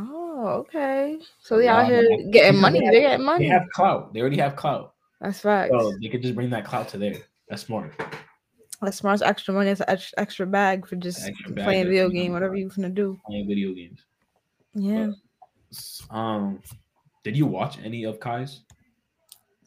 Oh, 0.00 0.46
okay. 0.60 1.18
So 1.40 1.58
they 1.58 1.66
out 1.68 1.86
here 1.86 2.06
of- 2.10 2.30
getting 2.32 2.60
money. 2.60 2.78
they 2.78 2.84
have- 2.84 2.92
They 2.94 3.00
getting 3.00 3.38
They 3.38 3.46
have 3.46 3.68
clout. 3.70 4.14
They 4.14 4.20
already 4.20 4.36
have 4.38 4.54
clout. 4.54 4.94
That's 5.20 5.44
right. 5.44 5.68
So 5.70 5.92
they 6.00 6.08
could 6.08 6.22
just 6.22 6.34
bring 6.36 6.50
that 6.50 6.64
clout 6.64 6.88
to 6.90 6.98
there. 6.98 7.16
That's 7.48 7.62
smart. 7.62 7.92
That's 8.80 8.98
smart. 8.98 9.14
It's 9.14 9.22
extra 9.22 9.52
money. 9.54 9.70
It's 9.70 9.80
an 9.80 9.86
extra, 9.88 10.20
extra 10.20 10.46
bag 10.46 10.86
for 10.86 10.94
just 10.96 11.28
playing 11.56 11.86
video 11.86 12.08
game, 12.08 12.32
whatever 12.32 12.54
you 12.54 12.68
finna 12.68 12.94
do. 12.94 13.18
Playing 13.26 13.48
video 13.48 13.74
games. 13.74 14.04
Yeah. 14.74 15.10
Um, 16.10 16.62
did 17.24 17.36
you 17.36 17.46
watch 17.46 17.78
any 17.82 18.04
of 18.04 18.20
Kai's? 18.20 18.60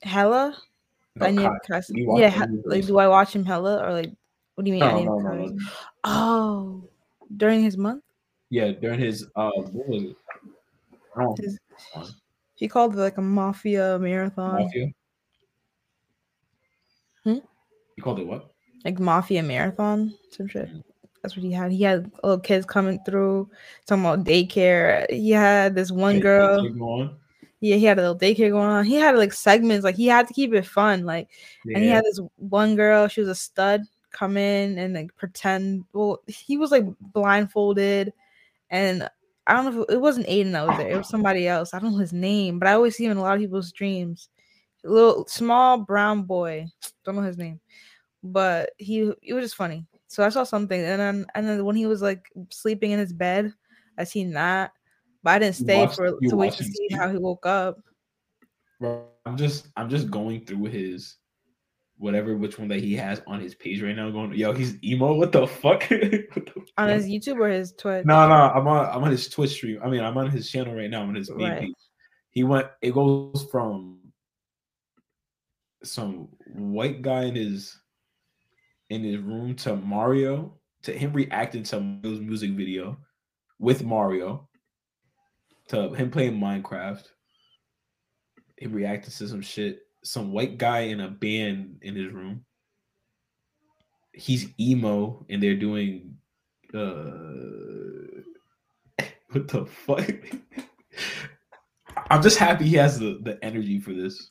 Hella. 0.03 0.55
No, 1.17 1.25
Any 1.25 1.45
of 1.45 1.51
Kai's- 1.69 1.91
Yeah. 1.93 2.29
he- 2.29 2.61
Like, 2.63 2.85
do 2.85 2.97
I 2.99 3.07
watch 3.09 3.35
him 3.35 3.43
hella 3.43 3.83
or 3.85 3.91
like? 3.91 4.11
What 4.55 4.63
do 4.63 4.71
you 4.71 4.79
mean? 4.79 4.87
No, 4.87 4.95
any 4.95 5.05
no, 5.05 5.17
of 5.17 5.23
no, 5.23 5.29
Kai's? 5.29 5.51
no. 5.51 5.59
Oh, 6.05 6.83
during 7.35 7.61
his 7.61 7.77
month. 7.77 8.03
Yeah, 8.49 8.71
during 8.71 8.99
his 8.99 9.27
uh, 9.35 9.49
what 9.55 9.87
was 9.89 10.03
it? 10.03 10.15
I 11.15 11.25
His- 11.37 11.59
know. 11.95 12.05
He 12.55 12.67
called 12.67 12.93
it 12.93 12.99
like 12.99 13.17
a 13.17 13.21
mafia 13.21 13.97
marathon, 13.99 14.61
Mafia. 14.63 14.87
Hmm? 17.23 17.37
You 17.97 18.03
called 18.03 18.19
it 18.19 18.27
what? 18.27 18.51
like 18.85 18.99
mafia 18.99 19.43
marathon, 19.43 20.13
some 20.31 20.47
shit. 20.47 20.69
Mm. 20.69 20.83
That's 21.21 21.35
what 21.35 21.43
he 21.43 21.51
had. 21.51 21.71
He 21.71 21.83
had 21.83 22.11
little 22.23 22.39
kids 22.39 22.65
coming 22.65 22.99
through, 23.05 23.49
talking 23.85 24.03
about 24.03 24.23
daycare. 24.23 25.07
He 25.11 25.29
had 25.31 25.75
this 25.75 25.91
one 25.91 26.15
Wait, 26.15 26.23
girl. 26.23 26.67
going. 26.69 27.15
Yeah, 27.59 27.75
he 27.75 27.85
had 27.85 27.99
a 27.99 28.01
little 28.01 28.17
daycare 28.17 28.49
going 28.49 28.67
on. 28.67 28.85
He 28.85 28.95
had 28.95 29.15
like 29.15 29.33
segments, 29.33 29.83
like 29.83 29.95
he 29.95 30.07
had 30.07 30.27
to 30.27 30.33
keep 30.33 30.51
it 30.53 30.65
fun. 30.65 31.03
Like, 31.05 31.29
and 31.65 31.77
he 31.83 31.89
had 31.89 32.03
this 32.03 32.19
one 32.37 32.75
girl. 32.75 33.07
She 33.07 33.21
was 33.21 33.29
a 33.29 33.35
stud. 33.35 33.81
Come 34.11 34.35
in 34.35 34.79
and 34.79 34.95
like 34.95 35.15
pretend. 35.15 35.85
Well, 35.93 36.21
he 36.27 36.57
was 36.57 36.71
like 36.71 36.85
blindfolded, 36.99 38.11
and 38.71 39.07
I 39.51 39.55
don't 39.55 39.65
know 39.75 39.81
if 39.81 39.89
it, 39.89 39.93
it 39.95 40.01
wasn't 40.01 40.27
Aiden 40.27 40.53
that 40.53 40.65
was 40.65 40.77
there. 40.77 40.89
It 40.91 40.97
was 40.97 41.09
somebody 41.09 41.45
else. 41.45 41.73
I 41.73 41.79
don't 41.79 41.91
know 41.91 41.97
his 41.97 42.13
name, 42.13 42.57
but 42.57 42.69
I 42.69 42.73
always 42.73 42.95
see 42.95 43.03
him 43.03 43.11
in 43.11 43.17
a 43.17 43.21
lot 43.21 43.35
of 43.35 43.41
people's 43.41 43.73
dreams. 43.73 44.29
little 44.85 45.27
small 45.27 45.77
brown 45.79 46.23
boy. 46.23 46.67
Don't 47.03 47.15
know 47.17 47.21
his 47.21 47.37
name, 47.37 47.59
but 48.23 48.71
he 48.77 49.11
it 49.21 49.33
was 49.33 49.43
just 49.43 49.55
funny. 49.55 49.85
So 50.07 50.23
I 50.23 50.29
saw 50.29 50.43
something, 50.45 50.79
and 50.79 50.99
then 51.01 51.25
and 51.35 51.45
then 51.47 51.65
when 51.65 51.75
he 51.75 51.85
was 51.85 52.01
like 52.01 52.29
sleeping 52.49 52.91
in 52.91 52.99
his 52.99 53.11
bed, 53.11 53.53
I 53.97 54.05
seen 54.05 54.31
that, 54.33 54.71
but 55.21 55.31
I 55.31 55.39
didn't 55.39 55.55
stay 55.55 55.79
watched- 55.79 55.95
for 55.95 56.11
to 56.29 56.35
wait 56.37 56.53
to 56.53 56.63
see 56.63 56.87
how 56.91 57.09
he 57.11 57.17
woke 57.17 57.45
up. 57.45 57.77
Bro, 58.79 59.09
I'm 59.25 59.35
just 59.37 59.67
I'm 59.75 59.89
just 59.89 60.09
going 60.09 60.45
through 60.45 60.65
his 60.65 61.17
whatever 62.01 62.35
which 62.35 62.57
one 62.57 62.67
that 62.67 62.79
he 62.79 62.95
has 62.95 63.21
on 63.27 63.39
his 63.39 63.53
page 63.55 63.81
right 63.81 63.95
now. 63.95 64.09
Going, 64.09 64.33
yo, 64.33 64.51
he's 64.53 64.75
emo. 64.83 65.13
What 65.13 65.31
the 65.31 65.45
fuck? 65.47 65.83
What 65.89 66.45
the 66.45 66.53
on 66.77 66.87
fuck? 66.87 66.89
his 66.89 67.05
YouTube 67.05 67.39
or 67.39 67.47
his 67.49 67.73
Twitch. 67.73 68.05
No, 68.05 68.27
no, 68.27 68.33
I'm 68.33 68.67
on 68.67 68.85
I'm 68.93 69.03
on 69.03 69.11
his 69.11 69.29
Twitch 69.29 69.51
stream. 69.51 69.79
I 69.83 69.89
mean, 69.89 70.01
I'm 70.03 70.17
on 70.17 70.29
his 70.29 70.49
channel 70.49 70.75
right 70.75 70.89
now 70.89 71.03
on 71.03 71.15
his 71.15 71.29
Right. 71.31 71.61
page. 71.61 71.73
He 72.31 72.43
went. 72.43 72.67
It 72.81 72.93
goes 72.93 73.47
from 73.51 73.99
some 75.83 76.27
white 76.53 77.01
guy 77.01 77.23
in 77.25 77.35
his 77.35 77.77
in 78.89 79.03
his 79.03 79.17
room 79.17 79.55
to 79.55 79.75
Mario 79.75 80.57
to 80.83 80.91
him 80.91 81.13
reacting 81.13 81.63
to 81.63 81.79
Mario's 81.79 82.19
music 82.19 82.51
video 82.51 82.97
with 83.59 83.83
Mario 83.83 84.47
to 85.69 85.93
him 85.93 86.09
playing 86.11 86.39
Minecraft. 86.39 87.03
he 88.57 88.67
reacted 88.67 89.13
to 89.13 89.27
some 89.27 89.41
shit. 89.41 89.79
Some 90.03 90.31
white 90.31 90.57
guy 90.57 90.81
in 90.81 90.99
a 90.99 91.09
band 91.09 91.79
in 91.81 91.95
his 91.95 92.11
room. 92.11 92.45
He's 94.13 94.53
emo 94.59 95.25
and 95.29 95.41
they're 95.41 95.55
doing 95.55 96.17
uh 96.73 98.21
what 99.31 99.47
the 99.47 99.65
fuck? 99.65 100.09
I'm 102.09 102.21
just 102.21 102.37
happy 102.37 102.67
he 102.67 102.75
has 102.75 102.99
the, 102.99 103.19
the 103.21 103.43
energy 103.43 103.79
for 103.79 103.93
this. 103.93 104.29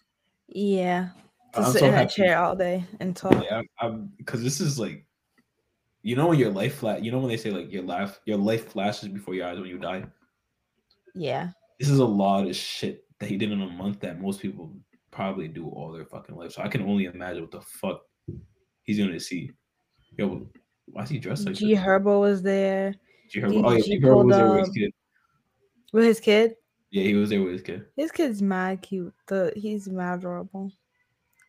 Yeah, 0.49 1.11
to 1.55 1.63
I'm 1.63 1.73
sit 1.73 1.81
so 1.81 1.87
in 1.87 1.93
happy. 1.95 2.09
chair 2.09 2.39
all 2.39 2.57
day 2.57 2.85
and 3.01 3.17
talk. 3.17 3.45
Yeah, 3.45 3.63
because 4.19 4.43
this 4.43 4.61
is 4.61 4.79
like, 4.79 5.07
you 6.03 6.17
know, 6.17 6.29
when 6.29 6.39
your 6.39 6.51
life 6.51 6.77
flat. 6.77 7.05
You 7.05 7.13
know 7.13 7.19
when 7.21 7.29
they 7.29 7.37
say 7.37 7.51
like 7.51 7.73
your 7.73 7.83
life, 7.85 8.21
your 8.27 8.39
life 8.39 8.69
flashes 8.73 9.09
before 9.09 9.35
your 9.35 9.47
eyes 9.47 9.59
when 9.59 9.69
you 9.69 9.79
die. 9.79 10.05
Yeah, 11.15 11.51
This 11.79 11.89
is 11.91 11.99
a 11.99 12.05
lot 12.05 12.47
of 12.47 12.55
shit 12.57 13.05
that 13.19 13.29
he 13.29 13.37
did 13.37 13.51
in 13.53 13.61
a 13.63 13.67
month 13.67 14.01
that 14.01 14.21
most 14.21 14.41
people 14.41 14.77
probably 15.21 15.49
do 15.49 15.69
all 15.69 15.93
their 15.93 16.07
fucking 16.07 16.35
life. 16.35 16.53
So 16.53 16.63
I 16.63 16.69
can 16.69 16.81
only 16.81 17.05
imagine 17.05 17.43
what 17.43 17.51
the 17.51 17.61
fuck 17.61 18.01
he's 18.85 18.99
gonna 18.99 19.21
see. 19.21 19.51
Yo, 20.17 20.49
why 20.87 21.03
is 21.03 21.11
he 21.11 21.19
dressed 21.19 21.45
like 21.45 21.57
G 21.57 21.75
this? 21.75 21.85
Herbo 21.85 22.21
was 22.21 22.41
there 22.41 22.95
G 23.29 23.41
Herbo. 23.41 23.63
Oh 23.67 23.73
yeah, 23.73 23.81
G 23.81 23.99
G 23.99 24.01
Herbo 24.01 24.25
was 24.25 24.37
there 24.37 24.51
with 24.51 24.61
his 24.61 24.75
kid. 24.75 24.93
with 25.93 26.05
his 26.05 26.21
kid. 26.21 26.55
Yeah, 26.91 27.03
he 27.03 27.15
was 27.17 27.29
there 27.29 27.43
with 27.43 27.53
his 27.53 27.63
kid. 27.63 27.85
His 27.99 28.11
kid's 28.11 28.41
mad 28.41 28.81
cute. 28.81 29.13
The 29.27 29.53
he's 29.55 29.89
mad 29.89 30.21
adorable. 30.21 30.73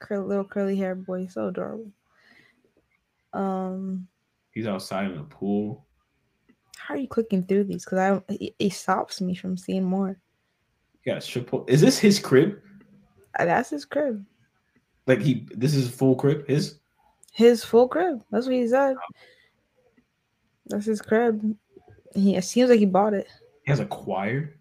Curly, 0.01 0.27
little 0.27 0.43
curly 0.43 0.75
hair 0.75 0.95
boy, 0.95 1.27
so 1.27 1.47
adorable. 1.47 1.91
Um, 3.31 4.07
He's 4.51 4.67
outside 4.67 5.11
in 5.11 5.15
the 5.15 5.23
pool. 5.23 5.85
how 6.77 6.95
are 6.95 6.97
you 6.97 7.07
clicking 7.07 7.45
through 7.45 7.63
these? 7.63 7.85
Because 7.85 7.99
I 7.99 8.33
it, 8.33 8.53
it 8.59 8.73
stops 8.73 9.21
me 9.21 9.33
from 9.33 9.55
seeing 9.55 9.85
more. 9.85 10.19
Yeah, 11.05 11.19
strip. 11.19 11.49
Is 11.67 11.79
this 11.79 11.97
his 11.97 12.19
crib? 12.19 12.59
Uh, 13.37 13.45
That's 13.45 13.69
his 13.69 13.85
crib. 13.85 14.25
Like 15.07 15.21
he, 15.21 15.47
this 15.51 15.73
is 15.73 15.89
full 15.89 16.15
crib. 16.15 16.47
His. 16.47 16.77
His 17.33 17.63
full 17.63 17.87
crib. 17.87 18.23
That's 18.31 18.45
what 18.45 18.55
he 18.55 18.67
said. 18.67 18.95
That's 20.67 20.85
his 20.85 21.01
crib. 21.01 21.55
He 22.13 22.35
it 22.35 22.43
seems 22.43 22.69
like 22.69 22.79
he 22.79 22.85
bought 22.85 23.13
it. 23.13 23.27
He 23.65 23.71
has 23.71 23.79
a 23.79 23.85
choir. 23.85 24.55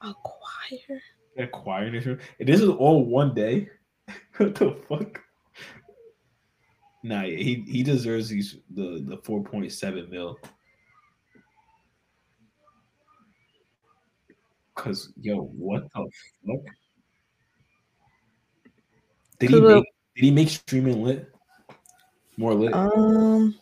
A 0.00 0.14
choir. 0.22 1.00
A 1.36 1.46
choir 1.46 1.86
in 1.86 1.94
his 1.94 2.06
room. 2.06 2.18
And 2.38 2.48
this 2.48 2.60
is 2.60 2.68
all 2.68 3.04
one 3.04 3.34
day. 3.34 3.68
what 4.36 4.54
the 4.54 4.72
fuck? 4.88 5.20
Nah, 7.02 7.22
he 7.22 7.64
he 7.68 7.82
deserves 7.82 8.28
these 8.28 8.56
the 8.74 9.02
the 9.06 9.18
four 9.18 9.42
point 9.42 9.70
seven 9.72 10.10
mil. 10.10 10.38
Cause 14.74 15.12
yo, 15.20 15.42
what 15.42 15.82
the 15.94 16.08
fuck? 16.46 16.74
Did 19.40 19.50
he 19.50 19.60
make 19.60 19.84
did 20.14 20.24
he 20.24 20.30
make 20.30 20.48
streaming 20.48 21.02
lit? 21.04 21.32
More 22.36 22.54
lit? 22.54 22.72
Um, 22.72 23.54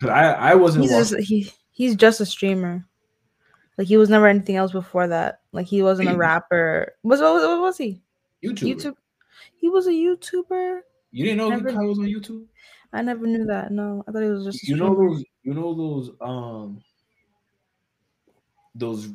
'Cause 0.00 0.10
I 0.10 0.32
I 0.32 0.54
wasn't 0.54 0.84
he's 0.84 0.92
watching- 0.92 1.16
just 1.18 1.28
he 1.28 1.52
he's 1.72 1.96
just 1.96 2.20
a 2.20 2.26
streamer. 2.26 2.86
Like 3.78 3.86
he 3.86 3.96
was 3.96 4.08
never 4.08 4.26
anything 4.26 4.56
else 4.56 4.72
before 4.72 5.08
that. 5.08 5.40
Like 5.52 5.66
he 5.66 5.82
wasn't 5.82 6.08
a 6.10 6.16
rapper. 6.16 6.94
Was 7.02 7.20
what, 7.20 7.34
what 7.42 7.60
was 7.60 7.76
he? 7.78 8.00
YouTube. 8.42 8.74
YouTube. 8.76 8.94
He 9.56 9.68
was 9.68 9.86
a 9.86 9.90
YouTuber. 9.90 10.80
You 11.12 11.24
didn't 11.24 11.38
know 11.38 11.48
Never- 11.50 11.72
Kyle 11.72 11.86
was 11.86 11.98
on 11.98 12.06
YouTube? 12.06 12.44
I 12.92 13.02
never 13.02 13.26
knew 13.26 13.44
that. 13.46 13.72
No, 13.72 14.04
I 14.06 14.12
thought 14.12 14.22
he 14.22 14.30
was 14.30 14.44
just. 14.44 14.62
A 14.64 14.66
you 14.66 14.76
know 14.76 14.94
those 14.94 15.24
you 15.42 15.54
know 15.54 15.74
those 15.74 16.10
um 16.20 16.82
those 18.74 19.08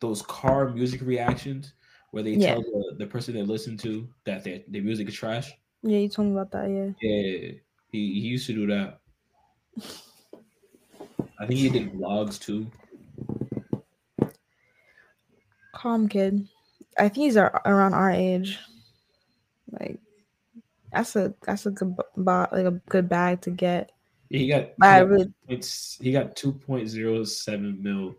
those 0.00 0.22
car 0.22 0.68
music 0.70 1.00
reactions 1.02 1.74
where 2.10 2.22
they 2.22 2.36
Yeah. 2.36 2.54
tell 2.54 2.62
the, 2.62 2.96
the 2.98 3.06
person 3.06 3.34
they 3.34 3.42
listen 3.42 3.76
to 3.78 4.08
that 4.24 4.44
their, 4.44 4.60
their 4.68 4.82
music 4.82 5.08
is 5.08 5.14
trash 5.14 5.52
Yeah, 5.82 5.98
you 5.98 6.08
told 6.08 6.28
me 6.28 6.34
about 6.34 6.50
that. 6.52 6.70
Yeah. 6.70 6.92
yeah 7.02 7.52
he, 7.90 8.20
he 8.20 8.28
used 8.28 8.46
to 8.46 8.54
do 8.54 8.66
that 8.66 9.00
i 11.40 11.46
think 11.46 11.58
he 11.60 11.68
did 11.70 11.92
vlogs 11.92 12.38
too 12.40 12.70
Calm 15.72 16.08
kid. 16.08 16.48
I 16.98 17.02
think 17.08 17.16
he's 17.24 17.36
ar- 17.36 17.62
around 17.64 17.94
our 17.94 18.10
age. 18.10 18.58
Like, 19.70 20.00
that's 20.92 21.16
a 21.16 21.34
that's 21.42 21.66
a 21.66 21.70
good 21.70 21.96
like 22.16 22.66
a 22.66 22.80
good 22.88 23.08
bag 23.08 23.42
to 23.42 23.50
get. 23.50 23.92
yeah, 24.30 24.38
he 24.38 24.48
got, 24.48 24.70
But 24.78 24.86
I 24.88 25.00
got 25.00 25.08
really 25.10 25.34
it's 25.48 25.98
he 26.00 26.12
got 26.12 26.36
2.07 26.36 27.80
mil 27.80 28.16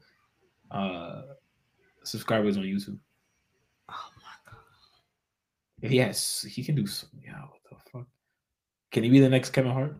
uh 0.71 1.23
subscribers 2.03 2.57
on 2.57 2.63
youtube. 2.63 2.99
If 5.81 5.91
he 5.91 5.97
has 5.97 6.45
he 6.49 6.63
can 6.63 6.75
do 6.75 6.85
some 6.87 7.09
yeah 7.23 7.41
what 7.41 7.61
the 7.69 7.89
fuck 7.91 8.07
can 8.91 9.03
he 9.03 9.09
be 9.09 9.19
the 9.19 9.29
next 9.29 9.51
kevin 9.51 9.71
hart 9.71 9.95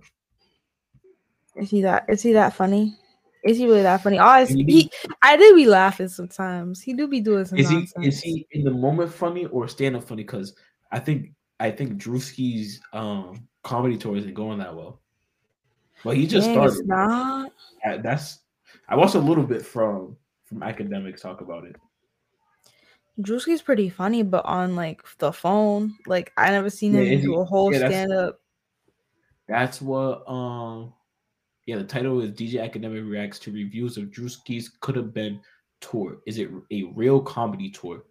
Is 1.56 1.70
he 1.70 1.82
that? 1.82 2.06
Is 2.08 2.22
he 2.22 2.34
that 2.34 2.54
funny? 2.54 2.96
Is 3.44 3.58
he 3.58 3.66
really 3.66 3.84
that 3.84 4.02
funny? 4.02 4.20
Oh, 4.20 4.46
he 4.46 4.64
he, 4.64 4.92
I 5.22 5.38
do 5.38 5.56
be 5.56 5.66
laughing 5.66 6.10
sometimes. 6.10 6.82
He 6.82 6.94
do 6.94 7.08
be 7.08 7.22
doing 7.22 7.46
some 7.46 7.58
is 7.58 7.70
he 7.70 7.88
is 8.02 8.22
he 8.22 8.48
in 8.52 8.64
the 8.64 8.72
moment 8.72 9.14
funny 9.14 9.46
or 9.46 9.68
stand 9.68 9.96
up 9.96 10.04
funny? 10.04 10.24
Because 10.24 10.56
I 10.92 11.00
think 11.00 11.32
I 11.60 11.72
think 11.72 12.02
Drewski's 12.02 12.80
um 12.94 13.48
comedy 13.64 13.98
tour 13.98 14.18
isn't 14.18 14.34
going 14.34 14.60
that 14.60 14.76
well. 14.76 15.02
Well, 16.04 16.16
he 16.16 16.28
just 16.28 16.48
Dang, 16.48 16.64
it's 16.64 16.78
started. 16.78 16.88
not. 16.88 18.04
That's 18.04 18.40
I 18.88 18.96
watched 18.96 19.16
a 19.16 19.20
little 19.20 19.46
bit 19.46 19.66
from 19.66 20.18
from 20.46 20.60
Akademiks 20.60 21.22
talk 21.22 21.42
about 21.42 21.66
it. 21.66 21.76
Drewski's 23.20 23.62
pretty 23.62 23.90
funny, 23.90 24.24
but 24.24 24.46
on 24.46 24.76
like 24.76 25.02
the 25.18 25.32
phone, 25.32 25.96
like 26.08 26.32
I 26.38 26.52
never 26.52 26.70
seen 26.70 26.94
him 26.94 27.04
is 27.04 27.22
do 27.22 27.36
a 27.40 27.46
whole 27.46 27.72
yeah, 27.72 27.80
that's- 27.80 27.94
stand 27.94 28.14
up. 28.14 28.40
That's 29.48 29.82
what 29.82 30.30
um 30.30 30.94
yeah 31.66 31.78
the 31.78 31.84
title 31.84 32.22
is 32.22 32.32
DJ 32.32 32.64
Academic 32.64 33.04
reacts 33.04 33.40
to 33.40 33.52
reviews 33.52 33.98
of 33.98 34.06
Drewski's 34.06 34.70
could 34.80 34.96
have 34.96 35.14
been 35.14 35.42
tour. 35.82 36.20
Is 36.28 36.38
it 36.38 36.50
a 36.72 36.84
real 36.96 37.20
comedy 37.20 37.70
tour? 37.72 38.04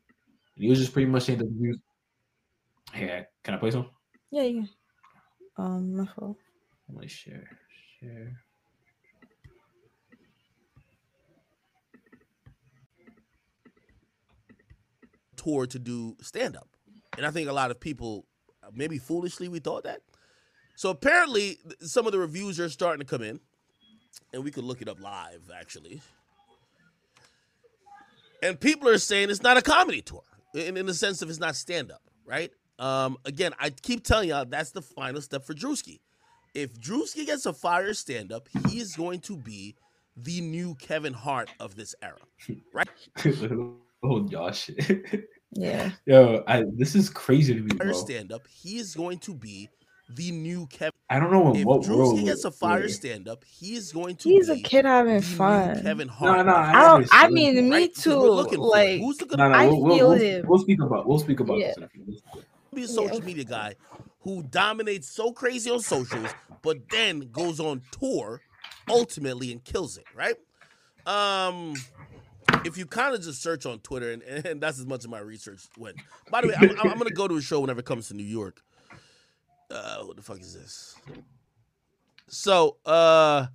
And 0.57 0.65
he 0.65 0.69
was 0.69 0.81
just 0.81 0.93
pretty 0.93 1.09
much 1.09 1.25
saying 1.25 1.39
the 1.39 1.45
reviews. 1.45 1.79
Hey, 2.93 3.25
can 3.45 3.55
I 3.55 3.59
play 3.59 3.71
some? 3.71 3.89
Yeah, 4.31 4.43
yeah. 4.43 4.65
Um, 5.57 5.97
my 5.97 6.07
fault. 6.07 6.39
Let 6.89 7.03
me 7.03 7.09
share. 7.09 7.49
Share. 8.01 8.41
Tour 15.39 15.67
to 15.67 15.79
do 15.79 16.17
stand 16.21 16.57
up. 16.57 16.69
And 17.17 17.25
I 17.25 17.31
think 17.31 17.49
a 17.49 17.53
lot 17.53 17.71
of 17.71 17.81
people, 17.81 18.27
maybe 18.75 18.99
foolishly, 18.99 19.49
we 19.49 19.61
thought 19.61 19.85
that. 19.85 20.03
So 20.77 20.91
apparently, 20.91 21.59
some 21.81 22.07
of 22.07 22.13
the 22.13 22.19
reviews 22.19 22.61
are 22.61 22.69
starting 22.69 23.01
to 23.01 23.07
come 23.07 23.23
in. 23.23 23.41
and 24.33 24.45
we 24.45 24.51
could 24.51 24.65
look 24.65 24.83
it 24.83 24.89
up 24.89 25.01
live 25.01 25.51
actually. 25.57 26.03
And 28.43 28.61
people 28.61 28.89
are 28.89 28.99
saying 28.99 29.31
it's 29.31 29.43
not 29.43 29.57
a 29.57 29.63
comedy 29.63 30.03
tour 30.03 30.23
in, 30.55 30.77
in 30.77 30.87
the 30.87 30.95
sense 30.95 31.23
of 31.23 31.31
it's 31.31 31.41
not 31.41 31.57
stand 31.57 31.91
up, 31.91 32.03
right? 32.25 32.53
Um, 32.79 33.17
again, 33.25 33.53
I 33.59 33.71
keep 33.71 34.05
telling 34.05 34.29
y'all 34.29 34.45
that's 34.45 34.71
the 34.71 34.83
final 34.83 35.21
step 35.21 35.45
for 35.45 35.55
Drewski. 35.55 36.01
If 36.55 36.79
Drewski 36.81 37.27
gets 37.27 37.47
a 37.47 37.53
fire 37.53 37.95
stand 37.95 38.33
up, 38.33 38.49
he 38.69 38.79
is 38.79 38.95
going 38.95 39.21
to 39.23 39.37
be 39.37 39.75
the 40.17 40.41
new 40.41 40.75
Kevin 40.77 41.13
Hart 41.13 41.51
of 41.61 41.77
this 41.77 41.95
era, 42.03 42.19
right? 42.73 42.89
oh 44.03 44.21
gosh. 44.21 44.71
Yeah. 45.53 45.93
Yo, 46.05 46.45
I, 46.47 46.65
this 46.75 46.95
is 46.95 47.09
crazy 47.09 47.55
to 47.55 47.61
me, 47.63 47.71
Fire 47.71 47.89
bro. 47.89 47.93
stand 47.95 48.33
up, 48.33 48.47
he 48.47 48.77
is 48.77 48.95
going 48.95 49.19
to 49.21 49.35
be 49.35 49.71
the 50.15 50.31
new 50.31 50.67
Kevin. 50.67 50.93
I 51.09 51.19
don't 51.19 51.33
know 51.33 51.51
in 51.53 51.57
If 51.61 51.65
what 51.65 51.87
world. 51.89 52.19
Drewski 52.19 52.25
gets 52.27 52.45
a 52.45 52.51
fire 52.51 52.81
we're- 52.81 52.89
stand 52.93 53.29
up, 53.29 53.45
he 53.47 53.75
is 53.75 53.91
going 53.91 54.17
to 54.17 54.29
He's 54.29 54.51
a 54.51 54.57
kid 54.61 54.85
having 54.85 55.17
the 55.17 55.23
fun. 55.23 55.81
Kevin 55.83 56.07
Hart. 56.09 56.47
no, 56.47 56.53
no, 56.53 56.57
I 56.59 56.73
don't. 56.73 56.83
I 56.83 56.95
understand. 56.97 57.33
mean, 57.33 57.69
me 57.71 57.77
Right? 57.77 57.95
'Cause 57.95 58.05
too. 58.05 58.21
we're 58.21 58.29
looking. 58.31 58.59
Like, 58.61 59.01
who's 59.01 59.17
the 59.17 59.25
good 59.25 59.39
No, 59.39 59.49
no, 59.49 59.55
I 59.55 59.67
we'll, 59.69 59.81
we'll, 59.83 59.97
feel 59.97 60.09
we'll, 60.11 60.19
him. 60.19 60.45
we'll 60.47 60.59
speak 60.59 60.83
about 60.83 61.09
we'll 61.09 61.19
speak 61.19 61.41
about 61.41 61.59
Yeah. 61.59 61.69
this. 61.69 61.77
in 61.79 61.83
a 61.85 62.77
be 62.77 62.83
a 62.83 62.87
social 62.89 63.17
okay. 63.17 63.25
media 63.27 63.45
guy 63.45 63.75
who 64.21 64.43
dominates 64.43 65.09
so 65.09 65.33
crazy 65.33 65.71
on 65.71 65.81
socials, 65.81 66.29
but 66.63 66.77
then 66.91 67.31
goes 67.33 67.59
on 67.59 67.81
tour 67.99 68.43
ultimately 68.91 69.51
and 69.51 69.65
kills 69.65 69.97
it, 69.97 70.05
right? 70.15 70.37
Um, 71.07 71.75
if 72.69 72.77
you 72.77 72.87
kind 72.87 73.15
of 73.15 73.23
just 73.23 73.43
search 73.43 73.67
on 73.67 73.81
Twitter, 73.81 74.13
and, 74.13 74.23
and 74.23 74.61
that's 74.61 74.79
as 74.79 74.87
much 74.87 75.05
of 75.05 75.11
my 75.11 75.19
research 75.19 75.63
went. 75.77 75.97
By 76.31 76.43
the 76.43 76.49
way, 76.49 76.55
I'm, 76.57 76.71
I'm, 76.71 76.93
I'm 76.93 76.99
gonna 76.99 77.11
go 77.11 77.27
to 77.27 77.37
a 77.37 77.41
show 77.41 77.61
whenever 77.61 77.81
it 77.81 77.87
comes 77.87 78.09
to 78.09 78.15
New 78.15 78.23
York. 78.23 78.61
Uh, 79.71 80.03
what 80.03 80.17
the 80.17 80.23
fuck 80.23 80.41
is 80.41 80.55
this? 80.55 80.97
So, 82.29 82.77
uh, 82.87 83.47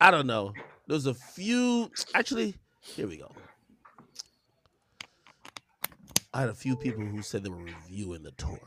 I 0.00 0.10
don't 0.10 0.26
know. 0.26 0.54
There's 0.88 1.06
a 1.06 1.14
few. 1.14 1.90
Actually, 2.14 2.54
here 2.80 3.06
we 3.06 3.18
go. 3.18 3.30
I 6.32 6.40
had 6.40 6.48
a 6.48 6.54
few 6.54 6.76
people 6.76 7.04
who 7.04 7.22
said 7.22 7.44
they 7.44 7.50
were 7.50 7.56
reviewing 7.56 8.22
the 8.22 8.32
tour. 8.32 8.60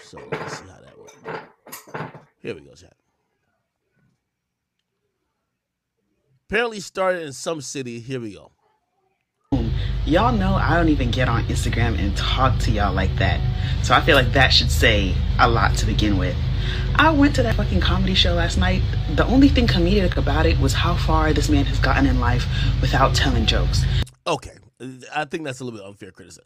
So 0.00 0.18
let's 0.30 0.58
see 0.58 0.64
how 0.66 0.80
that 0.80 0.98
went. 0.98 2.10
Here 2.40 2.54
we 2.54 2.60
go, 2.60 2.74
chat. 2.74 2.94
Apparently 6.48 6.80
started 6.80 7.22
in 7.22 7.32
some 7.32 7.60
city. 7.60 8.00
Here 8.00 8.20
we 8.20 8.34
go. 8.34 8.52
Y'all 10.06 10.32
know 10.32 10.54
I 10.54 10.76
don't 10.76 10.88
even 10.88 11.10
get 11.10 11.28
on 11.28 11.42
Instagram 11.46 11.98
and 11.98 12.16
talk 12.16 12.60
to 12.60 12.70
y'all 12.70 12.94
like 12.94 13.12
that. 13.16 13.40
So 13.82 13.92
I 13.92 14.00
feel 14.00 14.14
like 14.14 14.30
that 14.34 14.50
should 14.50 14.70
say 14.70 15.12
a 15.40 15.48
lot 15.48 15.74
to 15.78 15.86
begin 15.86 16.16
with. 16.16 16.36
I 16.94 17.10
went 17.10 17.34
to 17.34 17.42
that 17.42 17.56
fucking 17.56 17.80
comedy 17.80 18.14
show 18.14 18.34
last 18.34 18.56
night. 18.56 18.82
The 19.16 19.26
only 19.26 19.48
thing 19.48 19.66
comedic 19.66 20.16
about 20.16 20.46
it 20.46 20.60
was 20.60 20.72
how 20.72 20.94
far 20.94 21.32
this 21.32 21.48
man 21.48 21.64
has 21.64 21.80
gotten 21.80 22.06
in 22.06 22.20
life 22.20 22.46
without 22.80 23.16
telling 23.16 23.46
jokes. 23.46 23.84
Okay, 24.28 24.52
I 25.12 25.24
think 25.24 25.42
that's 25.42 25.58
a 25.58 25.64
little 25.64 25.80
bit 25.80 25.84
unfair 25.88 26.12
criticism. 26.12 26.44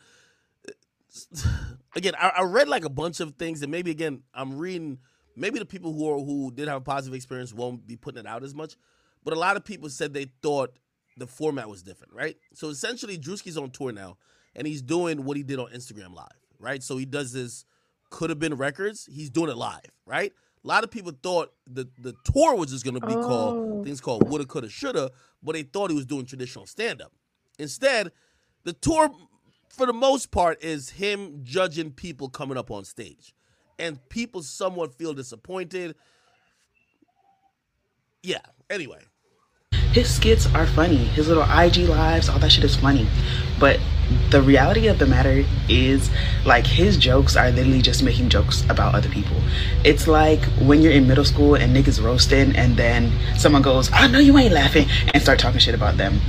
Again, 1.94 2.14
I, 2.18 2.32
I 2.38 2.42
read 2.44 2.66
like 2.66 2.86
a 2.86 2.90
bunch 2.90 3.20
of 3.20 3.34
things, 3.34 3.60
and 3.60 3.70
maybe 3.70 3.90
again, 3.90 4.22
I'm 4.32 4.56
reading. 4.56 5.00
Maybe 5.36 5.58
the 5.58 5.66
people 5.66 5.92
who 5.92 6.08
are 6.08 6.18
who 6.18 6.50
did 6.50 6.68
have 6.68 6.78
a 6.78 6.80
positive 6.80 7.14
experience 7.14 7.52
won't 7.52 7.86
be 7.86 7.96
putting 7.96 8.20
it 8.20 8.26
out 8.26 8.42
as 8.42 8.54
much, 8.54 8.76
but 9.22 9.34
a 9.34 9.38
lot 9.38 9.56
of 9.56 9.64
people 9.64 9.90
said 9.90 10.14
they 10.14 10.30
thought 10.40 10.72
the 11.20 11.26
format 11.28 11.68
was 11.68 11.82
different, 11.82 12.12
right? 12.12 12.36
So 12.54 12.68
essentially, 12.68 13.16
Drewski's 13.16 13.56
on 13.56 13.70
tour 13.70 13.92
now, 13.92 14.16
and 14.56 14.66
he's 14.66 14.82
doing 14.82 15.24
what 15.24 15.36
he 15.36 15.42
did 15.44 15.58
on 15.60 15.68
Instagram 15.70 16.14
Live, 16.14 16.28
right? 16.58 16.82
So 16.82 16.96
he 16.96 17.04
does 17.04 17.32
this 17.32 17.64
could 18.10 18.28
have 18.30 18.40
been 18.40 18.54
records. 18.54 19.08
He's 19.10 19.30
doing 19.30 19.50
it 19.50 19.56
live, 19.56 19.92
right? 20.04 20.32
A 20.64 20.66
lot 20.68 20.82
of 20.82 20.90
people 20.90 21.12
thought 21.22 21.52
the 21.66 21.88
the 21.98 22.14
tour 22.24 22.56
was 22.56 22.70
just 22.70 22.84
gonna 22.84 23.00
be 23.00 23.14
Oh. 23.14 23.26
called 23.26 23.84
things 23.84 24.00
called 24.00 24.28
woulda, 24.28 24.44
coulda, 24.44 24.68
shoulda, 24.68 25.10
but 25.42 25.52
they 25.52 25.62
thought 25.62 25.90
he 25.90 25.96
was 25.96 26.06
doing 26.06 26.26
traditional 26.26 26.66
stand 26.66 27.00
up. 27.00 27.12
Instead, 27.58 28.10
the 28.64 28.72
tour, 28.72 29.10
for 29.68 29.86
the 29.86 29.92
most 29.92 30.30
part, 30.30 30.62
is 30.62 30.90
him 30.90 31.40
judging 31.44 31.92
people 31.92 32.28
coming 32.28 32.58
up 32.58 32.70
on 32.70 32.84
stage, 32.84 33.32
and 33.78 34.06
people 34.08 34.42
somewhat 34.42 34.94
feel 34.98 35.14
disappointed. 35.14 35.94
Yeah. 38.22 38.40
Anyway, 38.68 39.02
His 39.92 40.08
skits 40.08 40.46
are 40.54 40.66
funny. 40.66 40.98
His 40.98 41.26
little 41.26 41.42
IG 41.42 41.88
lives, 41.88 42.28
all 42.28 42.38
that 42.38 42.52
shit 42.52 42.62
is 42.62 42.76
funny. 42.76 43.08
But 43.58 43.80
the 44.30 44.40
reality 44.40 44.86
of 44.86 45.00
the 45.00 45.06
matter 45.06 45.44
is, 45.68 46.10
like, 46.44 46.64
his 46.64 46.96
jokes 46.96 47.34
are 47.34 47.50
literally 47.50 47.82
just 47.82 48.00
making 48.00 48.28
jokes 48.28 48.64
about 48.70 48.94
other 48.94 49.08
people. 49.08 49.36
It's 49.82 50.06
like 50.06 50.44
when 50.60 50.80
you're 50.80 50.92
in 50.92 51.08
middle 51.08 51.24
school 51.24 51.56
and 51.56 51.74
niggas 51.74 52.00
roasting, 52.00 52.54
and 52.54 52.76
then 52.76 53.12
someone 53.36 53.62
goes, 53.62 53.90
oh, 53.90 53.96
I 53.96 54.06
know 54.06 54.20
you 54.20 54.38
ain't 54.38 54.54
laughing, 54.54 54.86
and 55.12 55.20
start 55.20 55.40
talking 55.40 55.58
shit 55.58 55.74
about 55.74 55.96
them. 55.96 56.20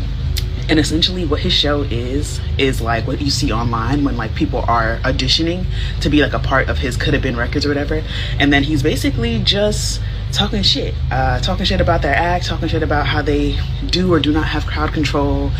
And 0.67 0.79
essentially, 0.79 1.25
what 1.25 1.41
his 1.41 1.53
show 1.53 1.83
is, 1.83 2.39
is 2.57 2.81
like 2.81 3.05
what 3.05 3.21
you 3.21 3.29
see 3.29 3.51
online 3.51 4.03
when 4.03 4.17
like 4.17 4.33
people 4.33 4.61
are 4.67 4.97
auditioning 4.99 5.65
to 5.99 6.09
be 6.09 6.21
like 6.21 6.33
a 6.33 6.39
part 6.39 6.67
of 6.69 6.79
his 6.79 6.97
could 6.97 7.13
have 7.13 7.21
been 7.21 7.35
records 7.35 7.65
or 7.65 7.69
whatever. 7.69 8.03
And 8.39 8.51
then 8.51 8.63
he's 8.63 8.81
basically 8.81 9.39
just 9.39 10.01
talking 10.31 10.63
shit, 10.63 10.93
uh, 11.11 11.39
talking 11.39 11.65
shit 11.65 11.81
about 11.81 12.01
their 12.01 12.15
act, 12.15 12.45
talking 12.45 12.67
shit 12.67 12.83
about 12.83 13.05
how 13.05 13.21
they 13.21 13.57
do 13.87 14.11
or 14.13 14.19
do 14.19 14.31
not 14.31 14.47
have 14.47 14.65
crowd 14.65 14.93
control. 14.93 15.51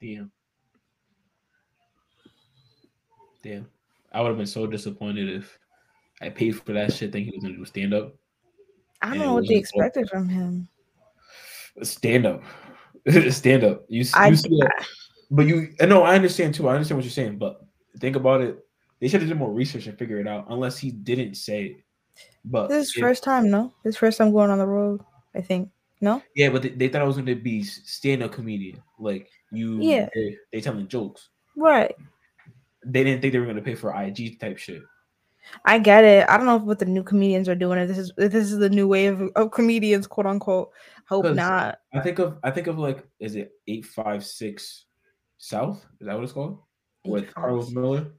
Damn. 0.00 0.30
Damn. 3.42 3.66
I 4.12 4.20
would 4.20 4.28
have 4.28 4.36
been 4.36 4.46
so 4.46 4.66
disappointed 4.66 5.28
if 5.28 5.58
I 6.20 6.28
paid 6.30 6.52
for 6.60 6.72
that 6.72 6.92
shit 6.92 7.12
thinking 7.12 7.32
he 7.32 7.36
was 7.38 7.44
gonna 7.44 7.56
do 7.56 7.64
stand 7.64 7.94
up. 7.94 8.14
I 9.00 9.10
don't 9.10 9.18
know 9.18 9.34
what 9.34 9.46
they 9.46 9.54
wasn't 9.54 9.58
expected 9.60 10.08
from 10.10 10.28
him. 10.28 10.68
Stand 11.82 12.26
up. 12.26 12.42
stand 13.30 13.64
up. 13.64 13.84
You, 13.88 14.00
s- 14.00 14.14
I- 14.14 14.28
you 14.28 14.36
see 14.36 14.48
it, 14.50 14.70
but 15.30 15.46
you 15.46 15.68
no, 15.82 16.02
I 16.02 16.14
understand 16.16 16.54
too. 16.54 16.68
I 16.68 16.74
understand 16.74 16.96
what 16.98 17.04
you're 17.04 17.12
saying, 17.12 17.38
but 17.38 17.64
think 18.00 18.16
about 18.16 18.40
it. 18.40 18.58
They 19.00 19.06
should 19.06 19.20
have 19.20 19.28
done 19.30 19.38
more 19.38 19.52
research 19.52 19.86
and 19.86 19.96
figure 19.96 20.18
it 20.18 20.26
out, 20.26 20.46
unless 20.48 20.76
he 20.78 20.90
didn't 20.90 21.36
say 21.36 21.64
it. 21.66 21.76
But 22.44 22.68
This 22.68 22.88
is 22.88 22.96
if- 22.96 23.00
first 23.00 23.22
time, 23.24 23.50
no? 23.50 23.72
This 23.84 23.96
first 23.96 24.18
time 24.18 24.32
going 24.32 24.50
on 24.50 24.58
the 24.58 24.66
road. 24.66 25.00
I 25.34 25.40
think 25.40 25.70
no. 26.00 26.22
yeah, 26.34 26.48
but 26.48 26.62
they, 26.62 26.70
they 26.70 26.88
thought 26.88 27.02
I 27.02 27.06
was 27.06 27.16
gonna 27.16 27.34
be 27.36 27.62
stand 27.62 28.22
up 28.22 28.32
comedian. 28.32 28.82
Like 28.98 29.28
you 29.52 29.78
Yeah. 29.80 30.08
they, 30.14 30.36
they 30.52 30.60
telling 30.60 30.88
jokes. 30.88 31.28
Right. 31.56 31.94
They 32.84 33.04
didn't 33.04 33.20
think 33.20 33.32
they 33.32 33.38
were 33.38 33.46
gonna 33.46 33.60
pay 33.62 33.74
for 33.74 33.94
IG 33.94 34.38
type 34.40 34.58
shit. 34.58 34.82
I 35.64 35.78
get 35.78 36.04
it. 36.04 36.28
I 36.28 36.36
don't 36.36 36.46
know 36.46 36.56
what 36.58 36.78
the 36.78 36.84
new 36.84 37.02
comedians 37.02 37.48
are 37.48 37.54
doing. 37.54 37.78
If 37.78 37.88
this 37.88 37.98
is 37.98 38.12
if 38.18 38.32
this 38.32 38.52
is 38.52 38.58
the 38.58 38.68
new 38.70 38.86
wave 38.86 39.20
of, 39.20 39.30
of 39.36 39.50
comedians, 39.50 40.06
quote 40.06 40.26
unquote. 40.26 40.70
Hope 41.08 41.34
not. 41.34 41.78
I 41.94 42.00
think 42.00 42.18
of 42.18 42.38
I 42.42 42.50
think 42.50 42.66
of 42.66 42.78
like 42.78 43.04
is 43.18 43.34
it 43.34 43.52
eight 43.66 43.84
five 43.86 44.24
six 44.24 44.84
South? 45.38 45.84
Is 46.00 46.06
that 46.06 46.14
what 46.14 46.24
it's 46.24 46.32
called? 46.32 46.58
With 47.04 47.32
Karlous 47.32 47.72
Miller, 47.72 48.12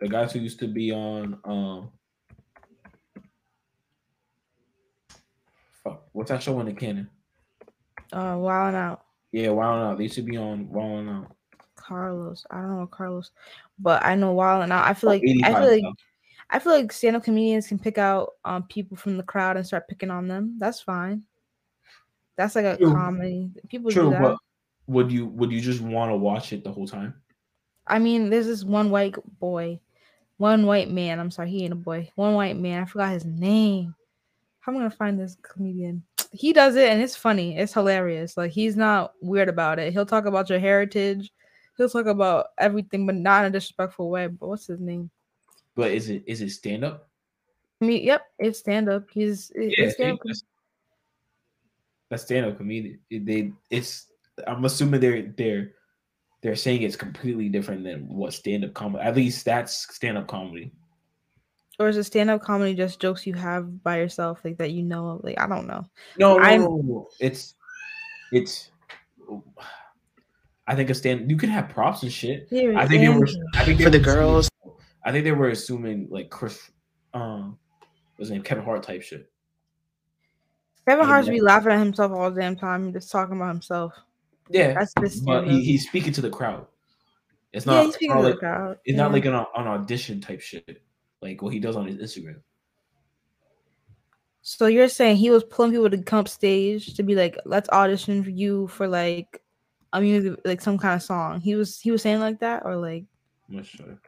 the 0.00 0.08
guys 0.08 0.32
who 0.32 0.38
used 0.40 0.60
to 0.60 0.68
be 0.68 0.92
on 0.92 1.38
um 1.44 1.90
fuck 5.86 6.02
what's 6.12 6.30
that 6.30 6.42
show 6.42 6.58
on 6.58 6.66
the 6.66 6.72
canon? 6.72 7.08
Uh, 8.12 8.36
wow 8.38 8.74
out. 8.74 9.02
Yeah, 9.32 9.50
Wild 9.50 9.78
'N 9.78 9.86
Out. 9.86 9.98
They 9.98 10.04
used 10.04 10.14
to 10.16 10.22
be 10.22 10.36
on 10.36 10.68
Wild 10.70 11.00
'N 11.00 11.08
Out. 11.08 11.36
Karlous. 11.76 12.44
I 12.50 12.60
don't 12.60 12.78
know 12.78 12.86
Karlous, 12.86 13.30
but 13.78 14.04
I 14.04 14.14
know 14.14 14.32
Wild 14.32 14.62
and 14.62 14.72
Out. 14.72 14.86
I 14.86 14.94
feel 14.94 15.10
like 15.10 15.22
I 15.44 15.52
feel 15.54 15.70
like 15.70 15.84
I 16.48 16.58
feel 16.58 16.72
like 16.72 16.92
stand-up 16.92 17.24
comedians 17.24 17.66
can 17.66 17.78
pick 17.78 17.98
out 17.98 18.34
um 18.44 18.64
people 18.64 18.96
from 18.96 19.16
the 19.16 19.22
crowd 19.22 19.56
and 19.56 19.66
start 19.66 19.88
picking 19.88 20.10
on 20.10 20.28
them. 20.28 20.56
That's 20.58 20.80
fine. 20.80 21.24
That's 22.36 22.54
like 22.54 22.64
a 22.64 22.76
True. 22.76 22.92
comedy. 22.92 23.50
People 23.68 23.90
True, 23.90 24.04
do 24.04 24.10
that. 24.10 24.22
but 24.22 24.36
would 24.86 25.10
you 25.10 25.26
would 25.26 25.50
you 25.50 25.60
just 25.60 25.80
want 25.80 26.10
to 26.10 26.16
watch 26.16 26.52
it 26.52 26.64
the 26.64 26.72
whole 26.72 26.86
time? 26.86 27.14
I 27.86 27.98
mean, 27.98 28.30
there's 28.30 28.46
this 28.46 28.64
one 28.64 28.90
white 28.90 29.16
boy, 29.38 29.80
one 30.38 30.66
white 30.66 30.90
man. 30.90 31.20
I'm 31.20 31.30
sorry, 31.30 31.50
he 31.50 31.64
ain't 31.64 31.72
a 31.72 31.76
boy. 31.76 32.10
One 32.14 32.34
white 32.34 32.56
man. 32.56 32.82
I 32.82 32.86
forgot 32.86 33.12
his 33.12 33.24
name. 33.24 33.94
How 34.66 34.72
am 34.72 34.78
I 34.78 34.80
gonna 34.80 34.90
find 34.90 35.18
this 35.18 35.36
comedian? 35.42 36.02
He 36.32 36.52
does 36.52 36.74
it 36.74 36.90
and 36.90 37.00
it's 37.00 37.14
funny. 37.14 37.56
It's 37.56 37.72
hilarious. 37.72 38.36
Like 38.36 38.50
he's 38.50 38.76
not 38.76 39.12
weird 39.22 39.48
about 39.48 39.78
it. 39.78 39.92
He'll 39.92 40.04
talk 40.04 40.26
about 40.26 40.50
your 40.50 40.58
heritage. 40.58 41.30
He'll 41.76 41.88
talk 41.88 42.06
about 42.06 42.48
everything, 42.58 43.06
but 43.06 43.14
not 43.14 43.44
in 43.44 43.50
a 43.50 43.52
disrespectful 43.52 44.10
way. 44.10 44.26
But 44.26 44.48
what's 44.48 44.66
his 44.66 44.80
name? 44.80 45.08
But 45.76 45.92
is 45.92 46.10
it 46.10 46.24
is 46.26 46.40
it 46.40 46.50
stand 46.50 46.82
up? 46.82 47.08
I 47.80 47.84
mean, 47.84 48.02
yep, 48.02 48.26
it's 48.40 48.58
stand 48.58 48.88
up. 48.88 49.08
He's 49.08 49.52
it- 49.54 49.78
Yeah, 49.78 49.90
stand-up 49.90 50.18
that's, 50.24 50.42
that's 52.10 52.22
stand 52.24 52.46
up 52.46 52.56
comedian. 52.56 52.98
They 53.08 53.52
it's 53.70 54.06
I'm 54.48 54.64
assuming 54.64 55.00
they're 55.00 55.32
they're 55.36 55.74
they're 56.42 56.56
saying 56.56 56.82
it's 56.82 56.96
completely 56.96 57.48
different 57.48 57.84
than 57.84 58.08
what 58.08 58.32
stand 58.32 58.64
up 58.64 58.74
comedy. 58.74 59.04
At 59.04 59.14
least 59.14 59.44
that's 59.44 59.94
stand 59.94 60.18
up 60.18 60.26
comedy. 60.26 60.72
Or 61.78 61.88
is 61.88 61.96
it 61.96 62.04
stand 62.04 62.30
up 62.30 62.42
comedy 62.42 62.74
just 62.74 63.00
jokes 63.00 63.26
you 63.26 63.34
have 63.34 63.82
by 63.82 63.98
yourself, 63.98 64.40
like 64.44 64.58
that 64.58 64.70
you 64.72 64.82
know 64.82 65.08
of? 65.08 65.24
Like 65.24 65.40
I 65.40 65.46
don't 65.46 65.66
know. 65.66 65.84
No, 66.18 66.36
no, 66.38 66.42
I'm- 66.44 66.60
no, 66.62 66.80
no. 66.84 67.08
It's 67.20 67.54
it's. 68.32 68.70
I 70.68 70.74
think 70.74 70.90
a 70.90 70.94
stand. 70.94 71.30
You 71.30 71.36
can 71.36 71.48
have 71.50 71.68
props 71.68 72.02
and 72.02 72.12
shit. 72.12 72.48
Here, 72.50 72.76
I 72.76 72.86
think 72.86 73.02
they 73.02 73.08
were. 73.08 73.28
I 73.54 73.64
think 73.64 73.80
For 73.80 73.90
the 73.90 73.98
were 73.98 74.02
assuming- 74.02 74.14
girls. 74.16 74.50
I 75.04 75.12
think 75.12 75.22
they 75.24 75.32
were 75.32 75.50
assuming 75.50 76.08
like 76.10 76.30
Chris, 76.30 76.68
um, 77.14 77.56
what's 78.16 78.28
his 78.28 78.30
name, 78.32 78.42
Kevin 78.42 78.64
Hart 78.64 78.82
type 78.82 79.02
shit. 79.02 79.30
Kevin 80.84 81.02
And 81.02 81.08
Hart's 81.08 81.28
be 81.28 81.40
laughing 81.40 81.70
at 81.72 81.78
himself 81.78 82.10
all 82.12 82.30
the 82.30 82.40
damn 82.40 82.56
time, 82.56 82.92
just 82.92 83.10
talking 83.12 83.36
about 83.36 83.48
himself. 83.48 83.92
Yeah, 84.50 84.74
That's 84.74 84.92
just. 85.00 85.24
but 85.24 85.46
he, 85.46 85.62
he's 85.62 85.86
speaking 85.86 86.12
to 86.14 86.20
the 86.20 86.30
crowd. 86.30 86.66
It's 87.52 87.66
not. 87.66 87.72
Yeah, 87.74 87.78
not. 87.78 87.86
he's 87.86 87.94
speaking 87.94 88.14
not 88.16 88.22
to 88.22 88.28
the 88.28 88.36
crowd, 88.36 88.78
It's 88.84 88.96
not 88.98 89.12
like 89.12 89.24
an, 89.26 89.34
an 89.34 89.46
audition 89.68 90.20
type 90.20 90.40
shit, 90.40 90.82
like 91.22 91.42
what 91.42 91.52
he 91.52 91.60
does 91.60 91.76
on 91.76 91.86
his 91.86 91.96
Instagram. 91.96 92.40
So 94.42 94.66
you're 94.66 94.88
saying 94.88 95.16
he 95.16 95.30
was 95.30 95.42
pulling 95.42 95.72
people 95.72 95.90
to 95.90 95.98
come 96.02 96.20
up 96.20 96.28
stage 96.28 96.94
to 96.94 97.02
be 97.02 97.16
like, 97.16 97.36
let's 97.44 97.68
audition 97.70 98.22
for 98.22 98.30
you 98.30 98.68
for 98.68 98.86
like 98.86 99.42
I 99.92 100.00
mean 100.00 100.36
like 100.44 100.60
some 100.60 100.78
kind 100.78 100.94
of 100.94 101.02
song. 101.02 101.40
He 101.40 101.54
was 101.54 101.80
he 101.80 101.90
was 101.90 102.02
saying 102.02 102.20
like 102.20 102.40
that 102.40 102.62
or 102.64 102.76
like 102.76 103.04
I'm 103.48 103.56
not 103.56 103.66
sure. 103.66 103.98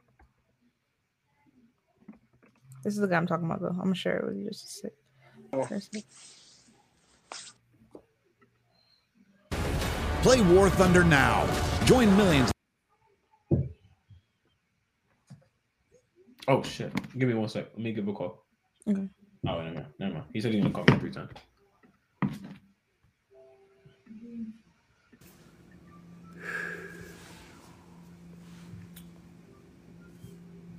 this 2.84 2.94
is 2.94 3.00
the 3.00 3.08
guy 3.08 3.16
I'm 3.16 3.26
talking 3.26 3.46
about 3.46 3.60
though. 3.60 3.76
I'm 3.80 3.94
sure 3.94 4.12
it 4.12 4.26
was 4.26 4.44
just 4.46 4.64
a 4.64 4.68
sick 4.68 4.92
oh. 5.52 5.62
person. 5.62 6.02
Play 10.22 10.40
War 10.42 10.68
Thunder 10.68 11.04
now. 11.04 11.46
Join 11.84 12.14
millions. 12.16 12.52
Oh 16.50 16.62
shit! 16.62 16.90
Give 17.18 17.28
me 17.28 17.34
one 17.34 17.50
sec. 17.50 17.66
Let 17.74 17.78
me 17.78 17.92
give 17.92 18.08
a 18.08 18.12
call. 18.14 18.42
Okay. 18.88 19.06
Oh, 19.46 19.60
never 19.60 19.74
mind. 19.74 19.86
Never 19.98 20.14
mind. 20.14 20.24
He 20.32 20.40
said 20.40 20.54
he's 20.54 20.62
gonna 20.62 20.72
call 20.72 20.84
me 20.88 20.98
three 20.98 21.10
times. 21.10 21.30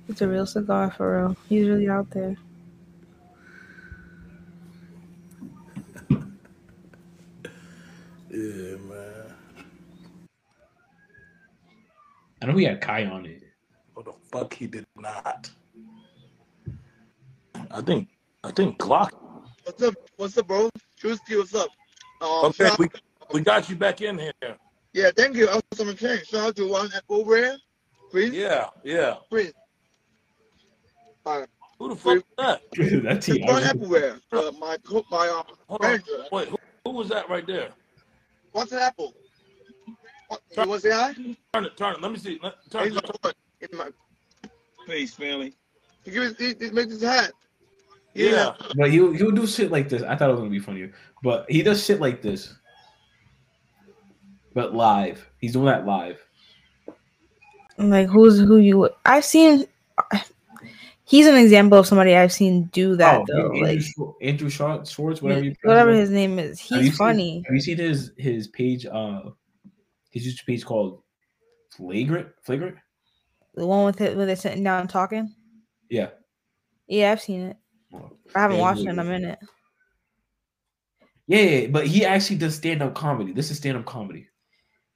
It's 0.08 0.20
a 0.20 0.26
real 0.26 0.44
cigar 0.44 0.90
for 0.90 1.18
real. 1.18 1.36
He's 1.48 1.68
really 1.68 1.88
out 1.88 2.10
there. 2.10 2.36
Yeah, 8.32 8.76
man. 8.76 9.34
I 12.40 12.46
know 12.46 12.56
he 12.56 12.64
had 12.64 12.80
Kai 12.80 13.04
on 13.06 13.26
it. 13.26 13.42
What 13.94 14.06
the 14.06 14.12
fuck 14.30 14.54
he 14.54 14.68
did 14.68 14.86
not. 14.96 15.50
I 17.70 17.80
think 17.80 18.08
I 18.44 18.50
think 18.50 18.78
Glock. 18.78 19.10
What's 19.64 19.82
up? 19.82 19.94
What's 20.16 20.38
up, 20.38 20.46
bro? 20.46 20.70
Drewski, 21.00 21.38
what's 21.38 21.54
up? 21.54 21.68
Um, 22.20 22.44
Okay, 22.44 22.70
we 22.78 22.88
we 23.32 23.40
got 23.40 23.68
you 23.68 23.76
back 23.76 24.00
in 24.00 24.18
here. 24.18 24.32
yeah, 24.92 25.10
thank 25.16 25.36
you. 25.36 25.48
I 25.48 25.60
was 25.70 25.80
on 25.80 25.86
the 25.86 25.94
train. 25.94 26.20
Shout 26.24 26.48
out 26.48 26.56
to 26.56 26.68
one 26.68 26.90
Apple 26.94 27.24
Rare. 27.24 27.56
Please. 28.10 28.32
Yeah, 28.32 28.66
yeah. 28.82 29.16
Please. 29.28 29.52
All 31.24 31.40
right. 31.40 31.48
Who 31.78 31.88
the 31.90 31.96
fuck 31.96 32.16
is 32.16 32.22
that? 32.38 32.62
That's 33.04 33.28
It's 33.28 33.46
one 33.46 33.62
Apple 33.62 33.86
Rare. 33.86 34.16
Uh, 34.32 34.50
my 34.58 34.76
co- 34.84 35.04
my 35.10 35.26
Hold 35.68 35.80
on. 35.84 35.88
manager. 35.90 36.24
Wait, 36.32 36.48
who, 36.48 36.56
who 36.84 36.90
was 36.90 37.08
that 37.10 37.28
right 37.30 37.46
there? 37.46 37.70
What's 38.52 38.72
an 38.72 38.78
apple? 38.78 39.14
What, 40.28 40.40
you 40.56 40.66
want 40.68 40.82
to 40.82 40.90
say? 40.90 41.36
Turn 41.52 41.64
it, 41.64 41.76
turn 41.76 41.94
it. 41.94 42.02
Let 42.02 42.12
me 42.12 42.18
see. 42.18 42.38
Let, 42.42 42.54
turn 42.70 42.84
He's 42.88 42.96
it. 42.96 43.10
on 43.24 43.32
in 43.60 43.78
my 43.78 43.90
face, 44.86 45.14
family. 45.14 45.54
He 46.04 46.10
give 46.10 46.22
us, 46.24 46.34
he, 46.38 46.54
he 46.58 46.70
makes 46.70 46.92
his 46.92 47.02
hat. 47.02 47.32
Yeah. 48.20 48.54
But 48.76 48.90
he'll 48.90 49.12
he'll 49.12 49.30
do 49.30 49.46
shit 49.46 49.70
like 49.70 49.88
this. 49.88 50.02
I 50.02 50.16
thought 50.16 50.28
it 50.28 50.32
was 50.32 50.40
gonna 50.40 50.50
be 50.50 50.58
funnier, 50.58 50.92
but 51.22 51.50
he 51.50 51.62
does 51.62 51.84
shit 51.84 52.00
like 52.00 52.22
this, 52.22 52.54
but 54.54 54.74
live. 54.74 55.28
He's 55.38 55.52
doing 55.52 55.66
that 55.66 55.86
live. 55.86 56.20
Like 57.78 58.08
who's 58.08 58.38
who 58.38 58.58
you 58.58 58.90
I've 59.06 59.24
seen 59.24 59.66
he's 61.04 61.26
an 61.26 61.34
example 61.36 61.78
of 61.78 61.86
somebody 61.86 62.14
I've 62.14 62.32
seen 62.32 62.64
do 62.72 62.94
that 62.96 63.20
Oh, 63.20 63.24
though. 63.26 63.52
Andrew, 63.54 63.66
Like 63.66 64.16
Andrew 64.22 64.50
Schwartz, 64.50 64.90
Schwartz, 64.90 65.22
whatever, 65.22 65.44
you 65.44 65.54
whatever 65.62 65.92
his 65.92 66.10
name 66.10 66.38
is. 66.38 66.60
Have 66.68 66.70
you 66.78 66.84
He's 66.84 66.90
seen- 66.92 66.98
funny. 66.98 67.42
have 67.46 67.54
you 67.54 67.60
seen 67.60 67.78
his 67.78 68.12
his 68.18 68.48
page? 68.48 68.84
Uh, 68.86 69.30
his 70.10 70.26
YouTube 70.26 70.46
page 70.46 70.64
called 70.64 71.02
Flagrant. 71.70 72.28
Flagrant. 72.42 72.76
The 73.54 73.66
one 73.66 73.84
with 73.86 74.00
it 74.00 74.16
where 74.16 74.26
they're 74.26 74.36
sitting 74.36 74.62
down 74.64 74.88
talking. 74.88 75.34
Yeah. 75.88 76.08
Yeah, 76.86 77.12
I've 77.12 77.20
seen 77.22 77.40
it. 77.42 77.56
I 78.34 78.40
haven't 78.40 78.58
watched 78.58 78.80
it 78.82 78.88
in 78.88 78.98
a 78.98 79.04
minute. 79.04 79.38
Yeah, 81.26 81.66
but 81.68 81.86
he 81.86 82.04
actually 82.04 82.36
does 82.36 82.56
stand 82.56 82.82
up 82.82 82.94
comedy. 82.94 83.32
This 83.32 83.50
is 83.50 83.56
stand 83.58 83.76
up 83.78 83.84
comedy. 83.84 84.26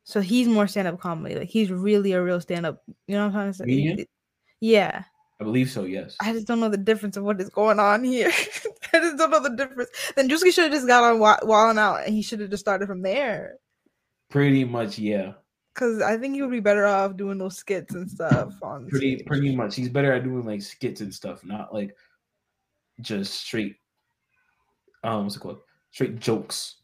So 0.02 0.20
he's 0.20 0.48
more 0.48 0.66
stand 0.66 0.88
up 0.88 1.00
comedy. 1.00 1.36
Like 1.36 1.48
he's 1.48 1.70
really 1.70 2.12
a 2.12 2.22
real 2.22 2.40
stand 2.40 2.66
up. 2.66 2.82
You 3.06 3.16
know 3.16 3.28
what 3.28 3.34
I'm 3.36 3.52
trying 3.52 3.52
to 3.52 3.96
say? 3.96 4.06
Yeah. 4.60 5.04
I 5.40 5.44
believe 5.44 5.70
so. 5.70 5.84
Yes. 5.84 6.16
I 6.20 6.32
just 6.32 6.46
don't 6.46 6.60
know 6.60 6.68
the 6.68 6.76
difference 6.76 7.16
of 7.16 7.24
what 7.24 7.40
is 7.40 7.50
going 7.50 7.78
on 7.78 8.04
here. 8.04 8.28
I 8.92 8.98
just 8.98 9.16
don't 9.16 9.30
know 9.30 9.42
the 9.42 9.50
difference. 9.56 9.90
Then 10.14 10.28
Drewski 10.28 10.52
should 10.52 10.64
have 10.64 10.72
just 10.72 10.86
got 10.86 11.02
on 11.04 11.18
Wa- 11.18 11.40
Wildin' 11.42 11.78
Out 11.78 12.04
and 12.06 12.14
he 12.14 12.22
should 12.22 12.40
have 12.40 12.50
just 12.50 12.62
started 12.64 12.86
from 12.86 13.02
there. 13.02 13.56
Pretty 14.30 14.64
much, 14.64 14.98
yeah. 14.98 15.32
Cause 15.74 16.00
I 16.02 16.16
think 16.18 16.34
he 16.34 16.42
would 16.42 16.52
be 16.52 16.60
better 16.60 16.86
off 16.86 17.16
doing 17.16 17.36
those 17.36 17.56
skits 17.56 17.94
and 17.94 18.08
stuff 18.08 18.54
on 18.62 18.86
Pretty 18.88 19.16
stage. 19.16 19.26
pretty 19.26 19.56
much. 19.56 19.74
He's 19.74 19.88
better 19.88 20.12
at 20.12 20.22
doing 20.22 20.44
like 20.44 20.62
skits 20.62 21.00
and 21.00 21.12
stuff, 21.12 21.44
not 21.44 21.74
like 21.74 21.96
just 23.00 23.34
straight. 23.34 23.76
Um, 25.02 25.24
what's 25.24 25.36
it 25.36 25.40
called? 25.40 25.60
Straight 25.90 26.18
jokes. 26.18 26.76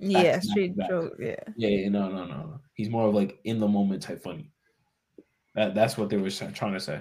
back 0.00 0.24
Yeah, 0.24 0.40
straight 0.40 0.76
back. 0.76 0.88
joke. 0.88 1.14
Yeah. 1.18 1.36
Yeah, 1.56 1.68
yeah, 1.68 1.88
no, 1.88 2.08
no, 2.08 2.24
no, 2.24 2.36
no. 2.36 2.60
He's 2.74 2.90
more 2.90 3.08
of 3.08 3.14
like 3.14 3.38
in 3.44 3.60
the 3.60 3.68
moment 3.68 4.02
type 4.02 4.22
funny. 4.22 4.50
That 5.54 5.74
that's 5.74 5.96
what 5.96 6.10
they 6.10 6.16
were 6.16 6.30
trying 6.30 6.74
to 6.74 6.80
say. 6.80 7.00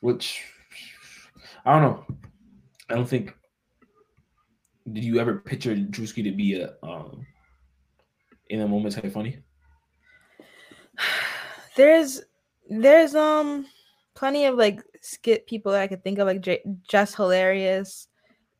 Which 0.00 0.42
I 1.64 1.78
don't 1.78 1.82
know. 1.82 2.16
I 2.88 2.94
don't 2.94 3.08
think. 3.08 3.34
Did 4.92 5.04
you 5.04 5.20
ever 5.20 5.38
picture 5.38 5.76
Drewski 5.76 6.24
to 6.24 6.32
be 6.32 6.60
a 6.60 6.74
um 6.82 7.24
in 8.50 8.58
the 8.60 8.68
moment 8.68 8.94
type 8.94 9.12
funny? 9.12 9.38
There's 11.76 12.22
there's 12.68 13.14
um 13.14 13.66
plenty 14.14 14.44
of 14.44 14.56
like 14.56 14.82
skit 15.02 15.46
people 15.46 15.72
that 15.72 15.82
I 15.82 15.88
could 15.88 16.02
think 16.02 16.18
of 16.18 16.26
like 16.26 16.40
J- 16.40 16.62
Jess 16.88 17.14
hilarious. 17.14 18.08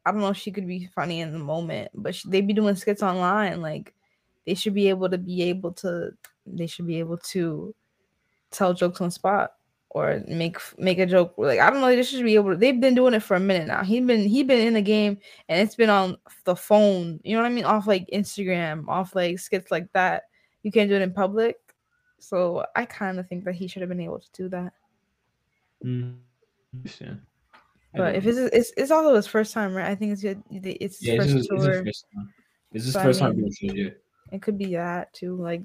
I 0.05 0.11
don't 0.11 0.21
know 0.21 0.29
if 0.29 0.37
she 0.37 0.51
could 0.51 0.67
be 0.67 0.91
funny 0.95 1.21
in 1.21 1.33
the 1.33 1.39
moment, 1.39 1.91
but 1.95 2.15
she, 2.15 2.29
they 2.29 2.41
be 2.41 2.53
doing 2.53 2.75
skits 2.75 3.03
online. 3.03 3.63
Like 3.63 3.95
they 4.47 4.55
should 4.55 4.75
be 4.75 4.89
able 4.89 5.09
to 5.09 5.19
be 5.19 5.43
able 5.45 5.73
to 5.75 6.11
they 6.45 6.67
should 6.67 6.87
be 6.87 6.99
able 6.99 7.19
to 7.19 7.75
tell 8.51 8.75
jokes 8.75 9.01
on 9.01 9.11
spot 9.11 9.53
or 9.91 10.23
make 10.27 10.59
make 10.79 10.99
a 10.99 11.07
joke. 11.07 11.35
Like 11.39 11.61
I 11.61 11.71
don't 11.71 11.81
know, 11.81 11.89
they 11.89 12.03
should 12.03 12.25
be 12.25 12.35
able. 12.35 12.51
To, 12.51 12.57
they've 12.57 12.81
been 12.81 12.97
doing 12.97 13.15
it 13.15 13.23
for 13.23 13.37
a 13.37 13.41
minute 13.41 13.69
now. 13.69 13.85
He's 13.85 14.05
been 14.05 14.27
he 14.27 14.43
been 14.43 14.67
in 14.67 14.75
the 14.75 14.83
game 14.83 15.19
and 15.49 15.61
it's 15.61 15.77
been 15.77 15.91
on 15.91 16.17
the 16.45 16.57
phone. 16.57 17.21
You 17.23 17.37
know 17.37 17.43
what 17.43 17.51
I 17.51 17.55
mean? 17.55 17.65
Off 17.65 17.87
like 17.87 18.09
Instagram, 18.13 18.89
off 18.89 19.15
like 19.15 19.39
skits 19.39 19.71
like 19.71 19.93
that. 19.93 20.25
You 20.65 20.73
can't 20.73 20.91
do 20.91 20.97
it 20.97 21.03
in 21.03 21.13
public. 21.13 21.57
So 22.19 22.65
I 22.75 22.85
kind 22.85 23.21
of 23.21 23.29
think 23.29 23.45
that 23.45 23.55
he 23.55 23.69
should 23.69 23.83
have 23.83 23.89
been 23.89 24.01
able 24.01 24.21
to 24.21 24.33
do 24.33 24.49
that. 24.49 24.73
Mm, 25.85 26.17
understand. 26.75 27.21
But 27.95 28.15
if 28.15 28.27
it's 28.27 28.39
it's, 28.39 28.73
it's 28.77 28.91
also 28.91 29.15
his 29.15 29.27
first 29.27 29.53
time, 29.53 29.75
right? 29.75 29.91
I 29.91 29.95
think 29.95 30.13
it's 30.13 30.23
good. 30.23 30.43
It's 30.51 30.99
his 30.99 31.07
yeah, 31.09 31.17
first 31.17 31.29
this 31.29 31.37
is, 31.37 31.49
it's 31.51 31.65
tour. 31.65 31.73
his 31.73 31.83
first 31.85 32.07
time. 32.15 32.35
It's 32.73 32.85
his 32.87 32.95
So, 32.95 33.03
first 33.03 33.21
time 33.21 33.31
mean, 33.33 33.41
doing 33.41 33.53
shit. 33.53 33.77
Yeah. 33.77 33.91
It 34.35 34.41
could 34.41 34.57
be 34.57 34.73
that 34.75 35.13
too, 35.13 35.37
like 35.37 35.63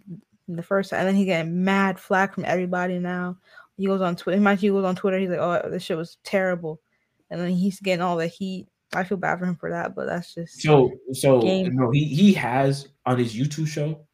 the 0.49 0.61
first, 0.63 0.89
time, 0.89 0.99
and 0.99 1.07
then 1.07 1.15
he 1.15 1.23
getting 1.25 1.63
mad 1.63 1.97
flack 1.99 2.33
from 2.33 2.43
everybody 2.45 2.99
now. 2.99 3.37
He 3.77 3.85
goes 3.85 4.01
on 4.01 4.15
Twitter. 4.17 4.37
Imagine 4.37 4.59
he 4.61 4.69
goes 4.69 4.83
on 4.83 4.95
Twitter. 4.95 5.17
He's 5.19 5.29
like, 5.29 5.39
"Oh, 5.39 5.69
this 5.69 5.83
shit 5.83 5.95
was 5.97 6.17
terrible," 6.23 6.81
and 7.29 7.39
then 7.39 7.51
he's 7.51 7.79
getting 7.79 8.01
all 8.01 8.17
the 8.17 8.27
heat. 8.27 8.67
I 8.93 9.03
feel 9.05 9.17
bad 9.17 9.39
for 9.39 9.45
him 9.45 9.55
for 9.55 9.69
that, 9.69 9.95
but 9.95 10.07
that's 10.07 10.33
just 10.33 10.61
So 10.61 10.91
so 11.13 11.41
Game. 11.41 11.75
no, 11.75 11.91
he 11.91 12.03
he 12.05 12.33
has 12.33 12.89
on 13.05 13.17
his 13.17 13.33
YouTube 13.35 13.67
show. 13.67 14.05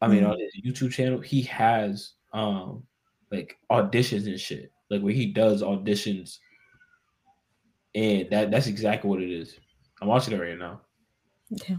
I 0.00 0.08
mean, 0.08 0.22
Mhm. 0.24 0.30
on 0.30 0.38
his 0.40 0.54
YouTube 0.64 0.92
channel, 0.92 1.20
he 1.20 1.42
has 1.42 2.12
um 2.32 2.84
like 3.30 3.58
auditions 3.70 4.26
and 4.26 4.40
shit, 4.40 4.72
like 4.90 5.00
where 5.02 5.12
he 5.12 5.26
does 5.26 5.62
auditions, 5.62 6.38
and 7.94 8.28
that 8.30 8.50
that's 8.50 8.66
exactly 8.66 9.08
what 9.08 9.22
it 9.22 9.30
is. 9.30 9.56
I'm 10.00 10.08
watching 10.08 10.34
it 10.34 10.40
right 10.40 10.58
now. 10.58 10.80
Yeah. 11.50 11.76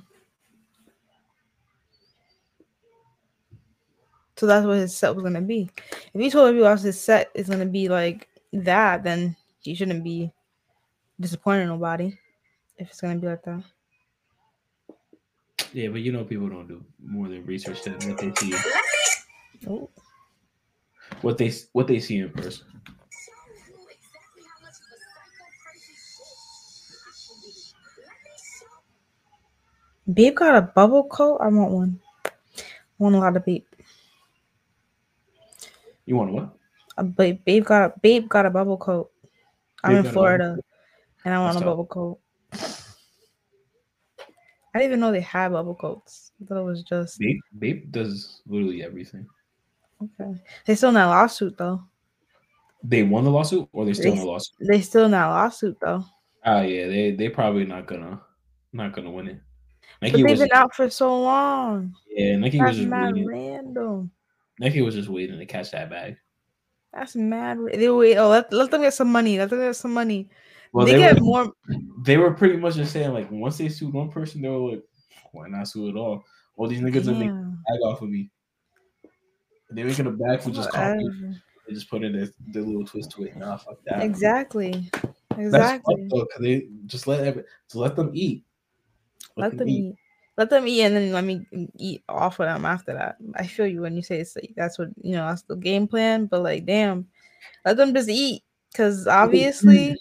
So 4.37 4.47
that's 4.47 4.65
what 4.65 4.77
his 4.77 4.95
set 4.95 5.15
was 5.15 5.23
gonna 5.23 5.41
be. 5.41 5.69
If 6.13 6.21
he 6.21 6.29
told 6.29 6.49
everyone 6.49 6.71
else 6.71 6.81
his 6.81 6.99
set 6.99 7.29
is 7.35 7.47
gonna 7.49 7.65
be 7.65 7.89
like 7.89 8.27
that, 8.53 9.03
then 9.03 9.35
he 9.59 9.75
shouldn't 9.75 10.03
be 10.03 10.31
disappointing 11.19 11.67
nobody. 11.67 12.17
If 12.77 12.89
it's 12.89 13.01
gonna 13.01 13.19
be 13.19 13.27
like 13.27 13.43
that. 13.43 13.63
Yeah, 15.73 15.89
but 15.89 16.01
you 16.01 16.11
know, 16.11 16.23
people 16.23 16.49
don't 16.49 16.67
do 16.67 16.83
more 17.01 17.27
than 17.29 17.45
research 17.45 17.83
than 17.83 17.93
what 17.93 18.17
they 18.17 18.33
see, 18.35 18.53
Oh. 19.67 19.89
what 21.21 21.37
they 21.37 21.51
what 21.73 21.87
they 21.87 21.99
see 21.99 22.17
in 22.17 22.29
person. 22.31 22.65
Babe 30.11 30.35
got 30.35 30.55
a 30.55 30.61
bubble 30.61 31.03
coat. 31.05 31.37
I 31.41 31.47
want 31.47 31.71
one. 31.71 31.99
I 32.25 32.31
want 32.97 33.15
a 33.15 33.19
lot 33.19 33.35
of 33.37 33.45
babe. 33.45 33.65
You 36.05 36.15
want 36.15 36.33
what? 36.33 36.57
A 36.97 37.03
babe, 37.03 37.43
babe 37.45 37.65
got 37.65 38.01
babe 38.01 38.27
got 38.27 38.45
a 38.45 38.49
bubble 38.49 38.77
coat. 38.77 39.11
I'm 39.83 39.91
Babe 39.91 39.97
in 39.99 40.03
got 40.03 40.09
a 40.09 40.13
bubble 40.13 40.13
Florida, 40.13 40.57
and 41.25 41.33
I 41.33 41.39
want 41.39 41.53
That's 41.53 41.61
a 41.61 41.65
bubble 41.65 41.85
coat. 41.85 42.19
I 44.73 44.79
didn't 44.79 44.91
even 44.91 44.99
know 44.99 45.11
they 45.11 45.21
had 45.21 45.49
bubble 45.49 45.75
coats. 45.75 46.31
I 46.41 46.45
thought 46.45 46.61
it 46.61 46.63
was 46.65 46.83
just 46.83 47.19
Bape, 47.19 47.41
Bape 47.59 47.91
does 47.91 48.41
literally 48.47 48.83
everything. 48.83 49.25
okay. 50.01 50.39
They 50.65 50.75
still 50.75 50.89
in 50.89 50.95
that 50.95 51.05
lawsuit 51.05 51.57
though. 51.57 51.83
They 52.83 53.03
won 53.03 53.23
the 53.23 53.31
lawsuit, 53.31 53.69
or 53.73 53.85
they're 53.85 53.93
still 53.93 54.13
They, 54.13 54.19
in 54.19 54.25
the 54.25 54.25
lawsuit. 54.25 54.67
they 54.67 54.81
still 54.81 55.05
in 55.05 55.11
that 55.11 55.27
lawsuit 55.27 55.77
though. 55.79 56.03
Ah, 56.43 56.61
yeah, 56.61 56.87
they 56.87 57.11
they 57.11 57.29
probably 57.29 57.65
not 57.65 57.85
gonna 57.85 58.21
not 58.73 58.93
gonna 58.93 59.11
win 59.11 59.27
it. 59.27 59.41
But 59.99 60.11
Nike 60.11 60.23
they've 60.23 60.31
was 60.31 60.39
been 60.39 60.49
out 60.53 60.73
for 60.75 60.89
so 60.89 61.19
long. 61.21 61.95
yeah, 62.09 62.35
Nike 62.37 62.59
was 62.61 62.75
just 62.77 62.87
mad 62.87 63.13
waiting. 63.13 63.27
random. 63.27 64.11
Nike 64.59 64.81
was 64.81 64.95
just 64.95 65.09
waiting 65.09 65.37
to 65.39 65.45
catch 65.45 65.71
that 65.71 65.89
bag. 65.89 66.17
That's 66.93 67.15
mad. 67.15 67.57
They 67.73 67.89
wait. 67.89 68.17
Oh, 68.17 68.29
let, 68.29 68.51
let 68.51 68.69
them 68.71 68.81
get 68.81 68.93
some 68.93 69.11
money. 69.11 69.37
Let 69.37 69.49
them 69.49 69.59
get 69.59 69.75
some 69.75 69.93
money. 69.93 70.29
Well, 70.73 70.85
they, 70.85 70.93
they 70.93 70.99
get 70.99 71.15
were- 71.15 71.21
more. 71.21 71.53
They 72.03 72.17
were 72.17 72.31
pretty 72.33 72.57
much 72.57 72.75
just 72.75 72.93
saying 72.93 73.13
like 73.13 73.29
once 73.31 73.57
they 73.57 73.69
sued 73.69 73.93
one 73.93 74.09
person, 74.09 74.41
they 74.41 74.49
were 74.49 74.71
like, 74.71 74.83
why 75.31 75.47
not 75.47 75.67
sue 75.67 75.89
at 75.89 75.95
all? 75.95 76.23
All 76.57 76.67
these 76.67 76.81
niggas 76.81 77.07
are 77.07 77.13
making 77.13 77.29
a 77.29 77.33
Damn. 77.33 77.63
bag 77.67 77.79
off 77.85 78.01
of 78.01 78.09
me. 78.09 78.29
They're 79.69 79.85
making 79.85 80.07
a 80.07 80.11
bag 80.11 80.41
for 80.41 80.51
just 80.51 80.69
copy. 80.71 81.07
They 81.67 81.73
just 81.73 81.89
put 81.89 82.03
in 82.03 82.13
their, 82.13 82.27
their 82.47 82.63
little 82.63 82.85
twist 82.85 83.11
to 83.11 83.23
it. 83.23 83.35
Nah, 83.37 83.55
fuck 83.57 83.77
that. 83.85 84.01
Exactly. 84.03 84.89
That's 84.91 85.39
Exactly. 85.39 85.95
fucked 86.09 86.21
up, 86.21 86.27
'cause 86.29 86.41
they 86.41 86.67
just 86.87 87.07
let 87.07 87.21
every, 87.25 87.43
just 87.67 87.75
let 87.75 87.95
them 87.95 88.11
eat. 88.13 88.43
Let 89.37 89.57
them 89.57 89.69
eat. 89.69 89.95
Let 90.37 90.49
them 90.49 90.67
eat, 90.67 90.83
and 90.83 90.95
then 90.95 91.11
let 91.11 91.23
me 91.23 91.45
eat 91.77 92.03
off 92.07 92.39
of 92.39 92.47
them 92.47 92.65
after 92.65 92.93
that. 92.93 93.17
I 93.35 93.45
feel 93.45 93.67
you 93.67 93.81
when 93.81 93.95
you 93.95 94.01
say 94.01 94.19
it's 94.19 94.35
like, 94.35 94.53
that's 94.55 94.79
what 94.79 94.89
you 95.01 95.11
know. 95.11 95.27
That's 95.27 95.43
the 95.43 95.55
game 95.55 95.87
plan. 95.87 96.25
But 96.25 96.41
like, 96.41 96.65
damn, 96.65 97.07
let 97.65 97.77
them 97.77 97.93
just 97.93 98.09
eat, 98.09 98.43
because 98.71 99.07
obviously, 99.07 99.97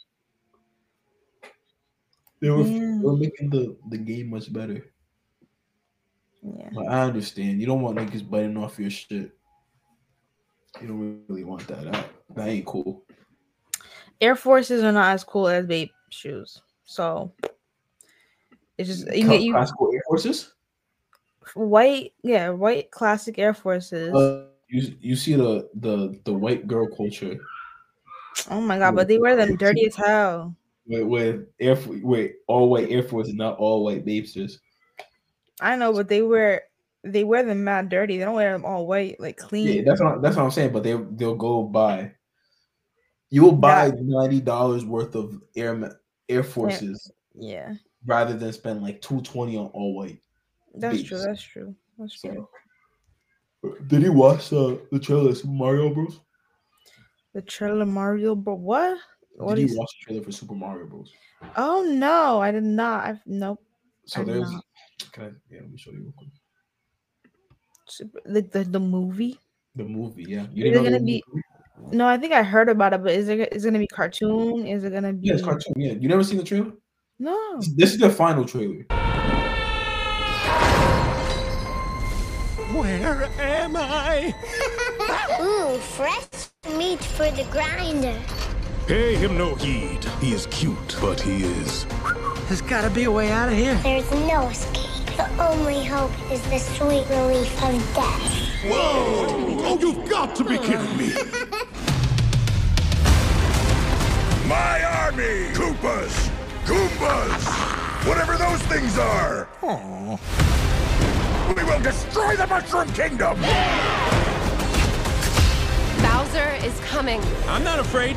They 2.41 2.49
were, 2.49 2.63
Yeah. 2.63 2.99
they 2.99 3.05
were 3.05 3.17
making 3.17 3.51
the, 3.51 3.77
the 3.91 3.99
game 3.99 4.31
much 4.31 4.53
better. 4.53 4.91
Yeah. 6.43 6.71
But 6.73 6.89
I 6.89 7.03
understand. 7.03 7.61
You 7.61 7.67
don't 7.67 7.83
want 7.83 7.99
niggas 7.99 8.29
biting 8.29 8.57
off 8.57 8.79
your 8.79 8.91
shit. 8.91 9.37
You 10.81 10.89
don't 10.89 11.25
really 11.29 11.45
want 11.45 11.67
that. 11.69 11.85
That, 11.85 12.07
that 12.35 12.49
ain't 12.49 12.65
cool. 12.65 13.05
Air 14.21 14.37
Forces 14.37 14.83
are 14.83 14.93
not 14.93 15.13
as 15.13 15.25
cool 15.25 15.49
as 15.49 15.67
Bape 15.67 15.93
shoes. 16.09 16.63
So 16.85 17.33
it's 18.81 18.89
just 18.89 19.15
you 19.15 19.29
get 19.29 19.43
you 19.43 19.53
Classical 19.53 19.93
Air 19.93 20.03
Forces? 20.09 20.53
white, 21.55 22.13
yeah, 22.23 22.49
white 22.49 22.91
classic 22.91 23.39
Air 23.39 23.55
Forces. 23.55 24.15
Uh, 24.15 24.47
you 24.69 24.97
you 25.01 25.17
see 25.17 25.35
the 25.35 25.69
the 25.75 26.19
the 26.25 26.33
white 26.33 26.67
girl 26.67 26.87
culture 26.87 27.39
oh 28.51 28.61
my 28.61 28.79
god, 28.79 28.95
but 28.95 29.09
they 29.09 29.19
wear 29.19 29.37
them 29.37 29.57
dirty 29.57 29.87
as 29.87 29.97
hell. 29.97 30.55
with 30.87 31.03
with 31.03 31.47
air 31.61 31.77
with 32.03 32.33
all 32.47 32.71
white 32.71 32.91
Air 32.91 33.03
Force 33.03 33.29
not 33.33 33.59
all 33.59 33.85
white 33.85 34.05
Bapestas. 34.05 34.59
I 35.61 35.77
know, 35.77 35.93
but 35.93 36.09
they 36.09 36.23
wear 36.23 36.63
they 37.03 37.25
wear 37.25 37.43
them 37.43 37.65
mad 37.65 37.89
dirty. 37.89 38.17
They 38.17 38.25
don't 38.25 38.35
wear 38.35 38.53
them 38.53 38.65
all 38.65 38.87
white, 38.87 39.21
like 39.21 39.37
clean. 39.37 39.69
Yeah, 39.69 39.83
that's 39.85 40.01
what 40.01 40.23
that's 40.23 40.37
what 40.37 40.45
I'm 40.45 40.51
saying. 40.51 40.73
But 40.73 40.85
they 40.85 40.95
they'll 40.95 41.35
go 41.35 41.63
buy. 41.65 42.13
You 43.29 43.43
will 43.43 43.53
buy 43.53 43.93
ninety 43.95 44.41
dollars 44.41 44.85
worth 44.85 45.15
of 45.15 45.43
Air 45.55 45.99
Air 46.29 46.43
Forces 46.43 47.13
yeah, 47.35 47.75
rather 48.05 48.37
than 48.37 48.53
spend 48.53 48.83
like 48.83 49.01
two 49.01 49.21
twenty 49.23 49.57
on 49.57 49.67
all 49.67 49.95
white. 49.97 50.21
that's 50.77 51.03
true. 51.03 51.19
That's 51.19 51.43
true. 51.43 51.75
That's 51.99 52.21
true. 52.21 52.49
Did 53.89 54.03
you 54.03 54.13
watch 54.13 54.49
the 54.49 54.87
the 54.91 54.99
trailer 54.99 55.35
Super 55.35 55.53
Mario 55.53 55.93
Bros? 55.93 56.21
The 57.35 57.43
trailer 57.43 57.87
Mario, 57.87 58.35
but 58.35 58.57
what? 58.57 58.99
What 59.37 59.57
Did 59.57 59.65
is? 59.65 59.73
you 59.73 59.79
watch 59.79 59.91
the 60.01 60.05
trailer 60.07 60.25
for 60.25 60.33
Super 60.33 60.55
Mario 60.55 60.87
Bros? 60.87 61.13
Oh 61.57 61.83
no, 61.83 62.41
I 62.41 62.51
did 62.51 62.65
not. 62.65 63.05
I've 63.05 63.21
nope. 63.27 63.63
So 64.07 64.23
I 64.23 64.25
there's 64.25 64.51
can 65.13 65.25
I 65.25 65.31
yeah, 65.51 65.61
let 65.61 65.71
me 65.71 65.79
show 65.79 65.91
you 65.93 66.01
real 66.01 66.13
quick. 66.17 66.31
Super, 67.89 68.21
the, 68.25 68.41
the 68.43 68.65
the 68.65 68.81
movie. 68.81 69.39
The 69.75 69.85
movie, 69.85 70.25
yeah. 70.25 70.47
You 70.53 70.65
Is 70.65 70.71
didn't 70.71 70.73
it 70.73 70.77
know 70.77 70.83
gonna 70.85 70.97
was 70.97 71.03
be? 71.03 71.25
movie? 71.33 71.97
No, 71.97 72.07
I 72.07 72.19
think 72.19 72.33
I 72.33 72.43
heard 72.43 72.69
about 72.69 72.93
it, 72.93 73.03
but 73.03 73.13
is 73.13 73.29
it 73.29 73.53
is 73.53 73.65
it 73.65 73.69
gonna 73.69 73.79
be 73.79 73.87
cartoon? 73.87 74.67
Is 74.67 74.85
it 74.85 74.93
gonna 74.93 75.13
be? 75.13 75.29
Yeah, 75.29 75.35
it's 75.35 75.43
cartoon. 75.43 75.75
Yeah, 75.77 75.93
you 75.93 76.09
never 76.09 76.25
seen 76.25 76.39
the 76.39 76.45
trailer? 76.45 76.73
No. 77.21 77.59
This- 77.59 77.69
This 77.77 77.93
is 77.95 77.99
the 78.01 78.09
final 78.11 78.45
trailer. 78.47 78.87
Where 82.73 83.29
am 83.39 83.77
I? 83.77 84.35
Ooh, 85.43 85.77
fresh 85.79 86.27
meat 86.79 87.01
for 87.05 87.31
the 87.33 87.45
grinder. 87.51 88.19
Pay 88.87 89.17
him 89.17 89.37
no 89.37 89.55
heed. 89.55 90.03
He 90.21 90.33
is 90.33 90.47
cute, 90.47 90.97
but 91.01 91.21
he 91.21 91.45
is. 91.45 91.85
There's 92.49 92.63
gotta 92.63 92.89
be 92.91 93.05
a 93.05 93.11
way 93.11 93.31
out 93.31 93.49
of 93.51 93.55
here. 93.55 93.75
There's 93.83 94.11
no 94.13 94.49
escape. 94.49 94.87
The 95.17 95.29
only 95.43 95.85
hope 95.85 96.13
is 96.33 96.41
the 96.49 96.59
sweet 96.59 97.07
relief 97.11 97.53
of 97.63 97.95
death. 97.95 98.33
Whoa! 98.65 99.27
Oh, 99.69 99.79
you've 99.79 100.09
got 100.09 100.35
to 100.37 100.45
be 100.45 100.57
kidding 100.59 100.97
me. 100.97 101.13
My 104.49 104.83
army! 105.05 105.51
Koopas! 105.53 106.31
Goombas! 107.01 108.07
Whatever 108.07 108.37
those 108.37 108.61
things 108.63 108.99
are! 108.99 109.49
We 111.57 111.65
will 111.65 111.81
destroy 111.81 112.37
the 112.37 112.47
Mushroom 112.47 112.93
Kingdom! 112.93 113.41
Bowser 116.03 116.51
is 116.63 116.79
coming. 116.81 117.23
I'm 117.49 117.65
not 117.65 117.79
afraid. 117.79 118.17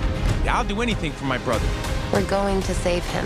I'll 0.49 0.65
do 0.65 0.81
anything 0.81 1.13
for 1.13 1.23
my 1.23 1.37
brother. 1.39 1.65
We're 2.11 2.25
going 2.25 2.61
to 2.63 2.73
save 2.73 3.05
him. 3.05 3.25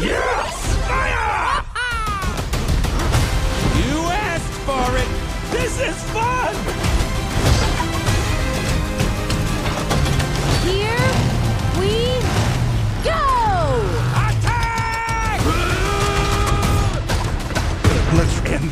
Yes! 0.00 0.76
Fire! 0.88 1.62
You 3.76 4.08
asked 4.08 4.56
for 4.64 4.96
it. 4.96 5.08
This 5.52 5.78
is 5.80 6.02
fun! 6.12 6.54
Here 10.66 11.01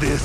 this. 0.00 0.22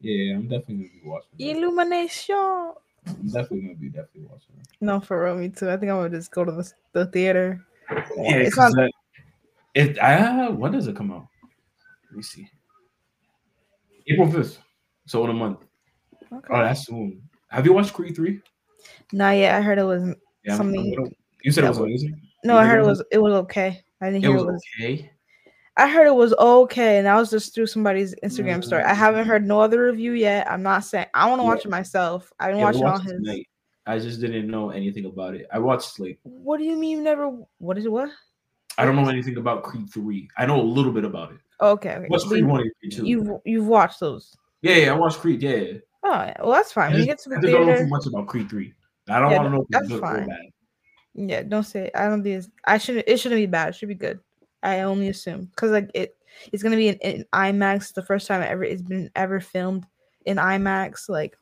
Yeah, 0.00 0.36
I'm 0.36 0.48
definitely 0.48 0.88
gonna 0.88 1.02
be 1.02 1.08
watching. 1.08 1.28
it. 1.38 1.56
Illumination. 1.56 2.72
I'm 3.08 3.26
definitely 3.26 3.60
gonna 3.62 3.74
be 3.74 3.88
definitely 3.88 4.22
watching. 4.30 4.54
it. 4.60 4.66
No, 4.80 5.00
for 5.00 5.24
real, 5.24 5.36
me 5.36 5.48
too. 5.48 5.68
I 5.70 5.76
think 5.76 5.90
I'm 5.90 5.98
gonna 5.98 6.10
just 6.10 6.30
go 6.30 6.44
to 6.44 6.52
the, 6.52 6.72
the 6.92 7.06
theater. 7.06 7.64
Yeah, 7.90 8.36
it's 8.36 8.58
on. 8.58 8.72
that- 8.72 8.92
it. 9.74 9.98
Uh, 9.98 10.50
when 10.52 10.72
does 10.72 10.86
it 10.86 10.96
come 10.96 11.12
out? 11.12 11.26
Let 12.10 12.16
me 12.16 12.22
see. 12.22 12.50
April 14.08 14.30
fifth. 14.30 14.60
So 15.06 15.24
in 15.24 15.30
a 15.30 15.34
month. 15.34 15.58
Okay. 16.32 16.54
Oh, 16.54 16.58
that's 16.62 16.86
soon. 16.86 17.22
Have 17.48 17.64
you 17.66 17.72
watched 17.72 17.92
Creed 17.92 18.14
three? 18.16 18.40
Not 19.12 19.36
yet. 19.36 19.54
I 19.54 19.60
heard 19.60 19.78
it 19.78 19.84
was 19.84 20.14
Yeah, 20.44 20.56
something. 20.56 20.84
You 21.42 21.52
said 21.52 21.64
it 21.64 21.68
was 21.68 21.78
amazing. 21.78 22.20
No, 22.44 22.54
You 22.54 22.60
I 22.60 22.66
heard 22.66 22.80
it 22.80 22.86
was 22.86 23.02
it 23.12 23.18
was 23.18 23.34
okay. 23.44 23.82
I 24.00 24.06
didn't 24.06 24.24
It 24.24 24.28
hear 24.28 24.32
was 24.36 24.42
it 24.42 24.46
was. 24.46 24.62
okay. 24.80 25.10
I 25.78 25.88
heard 25.88 26.08
it 26.08 26.14
was 26.14 26.34
okay, 26.34 26.98
and 26.98 27.08
I 27.08 27.16
was 27.16 27.30
just 27.30 27.54
through 27.54 27.68
somebody's 27.68 28.12
Instagram 28.24 28.54
mm-hmm. 28.54 28.62
story. 28.62 28.82
I 28.82 28.94
haven't 28.94 29.26
heard 29.26 29.46
no 29.46 29.60
other 29.60 29.84
review 29.84 30.12
yet. 30.12 30.50
I'm 30.50 30.62
not 30.62 30.84
saying 30.84 31.06
I 31.14 31.28
want 31.28 31.40
to 31.40 31.44
watch 31.44 31.64
it 31.64 31.70
myself. 31.70 32.32
I've 32.40 32.50
been 32.50 32.58
Yeah, 32.58 32.64
watching 32.64 32.82
watched 32.82 33.04
his. 33.04 33.12
tonight. 33.12 33.46
I 33.86 33.98
just 34.00 34.20
didn't 34.20 34.48
know 34.48 34.70
anything 34.70 35.06
about 35.06 35.34
it. 35.36 35.46
I 35.52 35.60
watched 35.60 35.98
like 36.00 36.18
What 36.24 36.58
do 36.58 36.64
you 36.64 36.76
mean 36.76 36.98
you 36.98 37.02
never? 37.02 37.30
What 37.58 37.78
is 37.78 37.86
it? 37.86 37.92
What? 37.92 38.10
I 38.76 38.84
don't 38.84 38.96
know 38.96 39.08
anything 39.08 39.36
about 39.36 39.62
Creed 39.62 39.88
three. 39.92 40.28
I 40.36 40.46
know 40.46 40.60
a 40.60 40.62
little 40.62 40.92
bit 40.92 41.04
about 41.04 41.32
it. 41.32 41.38
Okay, 41.60 41.94
okay. 41.94 42.06
What's 42.08 42.24
Creed 42.24 42.44
one 42.44 42.60
and 42.60 42.70
Creed 42.80 42.92
two? 42.92 43.06
You've 43.06 43.28
you've 43.44 43.66
watched 43.66 44.00
those. 44.00 44.36
Yeah, 44.62 44.76
yeah, 44.76 44.92
I 44.92 44.96
watched 44.96 45.18
Creed. 45.18 45.42
Yeah, 45.42 45.56
yeah. 45.56 45.78
Oh, 46.02 46.10
yeah. 46.10 46.34
well, 46.40 46.52
that's 46.52 46.72
fine. 46.72 46.92
I 46.92 46.96
just, 46.96 47.06
get 47.06 47.18
to 47.20 47.28
the 47.30 47.36
I 47.36 47.40
don't 47.52 47.66
know 47.66 47.76
too 47.76 47.86
much 47.86 48.06
about 48.06 48.26
Creed 48.26 48.50
three. 48.50 48.74
I 49.08 49.20
don't 49.20 49.30
Yeah, 49.30 49.42
want 49.42 49.48
to 49.48 49.56
know 49.56 49.66
that's 49.70 50.00
fine. 50.00 50.28
yeah, 51.14 51.42
don't 51.42 51.62
say. 51.62 51.86
It. 51.86 51.92
I 51.94 52.08
don't 52.08 52.22
think 52.22 52.38
it's. 52.38 52.48
I 52.64 52.78
shouldn't. 52.78 53.04
It 53.08 53.18
shouldn't 53.18 53.40
be 53.40 53.46
bad. 53.46 53.70
It 53.70 53.74
should 53.76 53.88
be 53.88 53.94
good. 53.94 54.20
I 54.62 54.80
only 54.80 55.08
assume 55.08 55.46
because 55.46 55.70
like 55.70 55.90
it, 55.94 56.16
it's 56.52 56.62
gonna 56.62 56.76
be 56.76 56.88
in, 56.88 56.96
in 56.96 57.24
IMAX. 57.32 57.94
The 57.94 58.02
first 58.02 58.26
time 58.26 58.42
ever 58.42 58.64
it's 58.64 58.82
been 58.82 59.10
ever 59.16 59.40
filmed 59.40 59.86
in 60.26 60.36
IMAX. 60.36 61.08
Like 61.08 61.36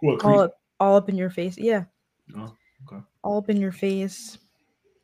What 0.00 0.24
all 0.24 0.40
up, 0.40 0.54
all 0.80 0.96
up 0.96 1.08
in 1.08 1.16
your 1.16 1.30
face. 1.30 1.56
Yeah, 1.58 1.84
Oh, 2.36 2.54
okay. 2.86 3.02
all 3.22 3.38
up 3.38 3.50
in 3.50 3.60
your 3.60 3.72
face. 3.72 4.38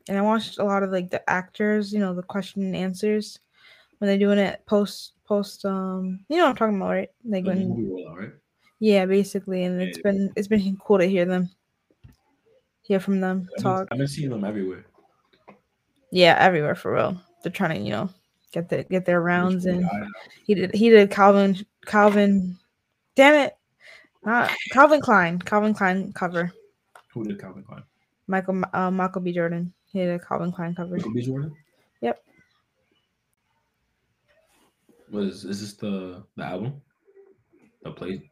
And 0.09 0.17
I 0.17 0.21
watched 0.21 0.57
a 0.59 0.63
lot 0.63 0.83
of 0.83 0.91
like 0.91 1.09
the 1.09 1.27
actors. 1.29 1.93
You 1.93 1.99
know, 1.99 2.13
the 2.13 2.23
question 2.23 2.63
and 2.63 2.75
answers 2.75 3.39
when 3.97 4.07
they're 4.07 4.17
doing 4.17 4.39
it 4.39 4.63
post 4.65 5.13
post. 5.25 5.65
Um, 5.65 6.25
you 6.27 6.37
know 6.37 6.43
what 6.45 6.49
I'm 6.51 6.55
talking 6.55 6.77
about, 6.77 6.89
right? 6.89 7.09
Like 7.23 7.45
when 7.45 7.69
rollout, 7.69 8.17
right? 8.17 8.31
Yeah, 8.79 9.05
basically, 9.05 9.63
and 9.63 9.81
it's 9.81 9.99
been 9.99 10.31
it's 10.35 10.47
been 10.47 10.77
cool 10.77 10.97
to 10.97 11.05
hear 11.05 11.25
them, 11.25 11.49
hear 12.81 12.99
from 12.99 13.19
them 13.21 13.47
I've 13.49 13.55
been, 13.55 13.63
talk. 13.63 13.87
I've 13.91 13.97
been 13.99 14.07
seeing 14.07 14.29
them 14.31 14.43
everywhere. 14.43 14.85
Yeah, 16.11 16.35
everywhere 16.39 16.75
for 16.75 16.93
real. 16.93 17.21
They're 17.43 17.51
trying 17.51 17.79
to, 17.79 17.83
you 17.83 17.91
know, 17.91 18.09
get 18.51 18.69
the 18.69 18.83
get 18.83 19.05
their 19.05 19.21
rounds 19.21 19.65
in. 19.65 19.81
guy. 19.81 20.07
He 20.45 20.53
did 20.53 20.73
he 20.75 20.89
did 20.89 21.09
Calvin 21.11 21.65
Calvin 21.85 22.57
damn 23.15 23.35
it. 23.35 23.55
Not 24.23 24.51
Calvin 24.71 25.01
Klein. 25.01 25.39
Calvin 25.39 25.73
Klein 25.73 26.13
cover. 26.13 26.51
Who 27.13 27.23
did 27.23 27.39
Calvin 27.39 27.63
Klein? 27.63 27.83
Michael 28.27 28.61
uh, 28.73 28.91
Michael 28.91 29.21
B. 29.21 29.31
Jordan. 29.33 29.73
He 29.91 29.99
did 29.99 30.09
a 30.09 30.19
Calvin 30.19 30.51
Klein 30.51 30.75
cover. 30.75 30.95
Michael 30.95 31.13
B. 31.13 31.21
Jordan. 31.21 31.55
Yep. 32.01 32.23
What 35.09 35.23
is 35.23 35.43
is 35.43 35.61
this 35.61 35.73
the 35.73 36.23
the 36.37 36.43
album? 36.43 36.81
The 37.83 37.91
play 37.91 38.29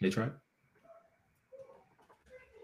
they 0.00 0.08
tried? 0.10 0.32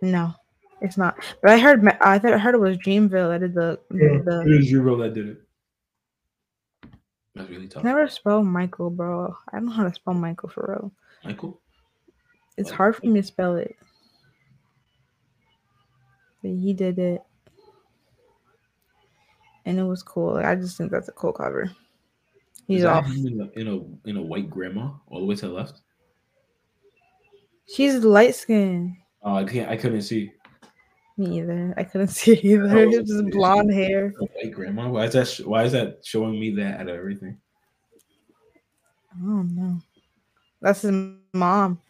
No, 0.00 0.32
it's 0.80 0.96
not. 0.96 1.16
But 1.42 1.50
I 1.52 1.58
heard 1.58 1.86
I 2.00 2.18
thought 2.18 2.32
I 2.32 2.38
heard 2.38 2.54
it 2.54 2.60
was 2.60 2.78
Dreamville 2.78 3.30
that 3.30 3.40
did 3.40 3.54
the 3.54 3.78
It 3.90 4.24
the 4.24 4.58
is 4.58 4.70
Euro 4.70 4.96
that 4.96 5.14
did 5.14 5.28
it. 5.28 5.42
Really 7.48 7.68
tough. 7.68 7.84
never 7.84 8.08
spell 8.08 8.42
Michael, 8.42 8.90
bro. 8.90 9.36
I 9.52 9.56
don't 9.56 9.66
know 9.66 9.72
how 9.72 9.84
to 9.84 9.94
spell 9.94 10.14
Michael 10.14 10.48
for 10.48 10.66
real. 10.68 10.92
Michael? 11.24 11.60
It's 12.56 12.70
hard 12.70 12.96
for 12.96 13.06
me 13.06 13.20
to 13.20 13.26
spell 13.26 13.56
it. 13.56 13.76
But 16.42 16.50
he 16.50 16.72
did 16.72 16.98
it. 16.98 17.22
And 19.64 19.78
it 19.78 19.84
was 19.84 20.02
cool. 20.02 20.34
Like, 20.34 20.46
I 20.46 20.54
just 20.54 20.76
think 20.76 20.90
that's 20.90 21.08
a 21.08 21.12
cool 21.12 21.32
cover. 21.32 21.70
He's 22.66 22.84
off. 22.84 23.06
in 23.06 23.40
a, 23.40 23.58
in 23.58 23.68
a 23.68 24.08
in 24.08 24.16
a 24.18 24.22
white 24.22 24.50
grandma 24.50 24.90
all 25.06 25.20
the 25.20 25.26
way 25.26 25.34
to 25.36 25.48
the 25.48 25.52
left. 25.52 25.80
She's 27.66 27.96
light 28.04 28.34
skinned. 28.34 28.96
Oh, 29.22 29.36
I 29.36 29.44
can't. 29.44 29.70
I 29.70 29.76
couldn't 29.76 30.02
see. 30.02 30.32
Me 31.18 31.40
either. 31.40 31.74
I 31.76 31.82
couldn't 31.84 32.08
see 32.16 32.32
it 32.32 32.44
either. 32.44 32.78
Oh, 32.78 32.90
just 32.90 33.30
blonde 33.30 33.72
hair. 33.72 34.14
Oh, 34.20 34.24
a 34.24 34.28
white 34.28 34.54
grandma. 34.54 34.88
Why 34.88 35.04
is 35.04 35.12
that? 35.14 35.26
sh- 35.28 35.40
Why 35.40 35.64
is 35.64 35.72
that 35.72 35.98
showing 36.04 36.38
me 36.38 36.50
that 36.54 36.80
out 36.80 36.88
of 36.88 36.96
everything? 36.96 37.36
I 39.12 39.18
don't 39.20 39.54
know. 39.54 39.80
That's 40.60 40.82
his 40.82 40.92
mom. 41.32 41.80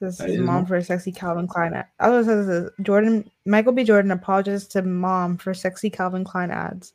This 0.00 0.18
is 0.18 0.38
mom 0.38 0.46
mom? 0.46 0.66
for 0.66 0.76
a 0.76 0.82
sexy 0.82 1.12
Calvin 1.12 1.46
Klein 1.46 1.74
ad. 1.74 1.86
I 1.98 2.08
was 2.08 2.24
says 2.24 2.46
this, 2.46 2.70
Jordan 2.80 3.30
Michael 3.44 3.72
B. 3.72 3.84
Jordan 3.84 4.10
apologizes 4.12 4.66
to 4.68 4.80
mom 4.80 5.36
for 5.36 5.52
sexy 5.52 5.90
Calvin 5.90 6.24
Klein 6.24 6.50
ads. 6.50 6.94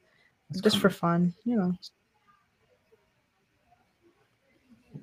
just 0.64 0.80
for 0.80 0.90
fun, 0.90 1.32
you 1.44 1.56
know. 1.56 1.76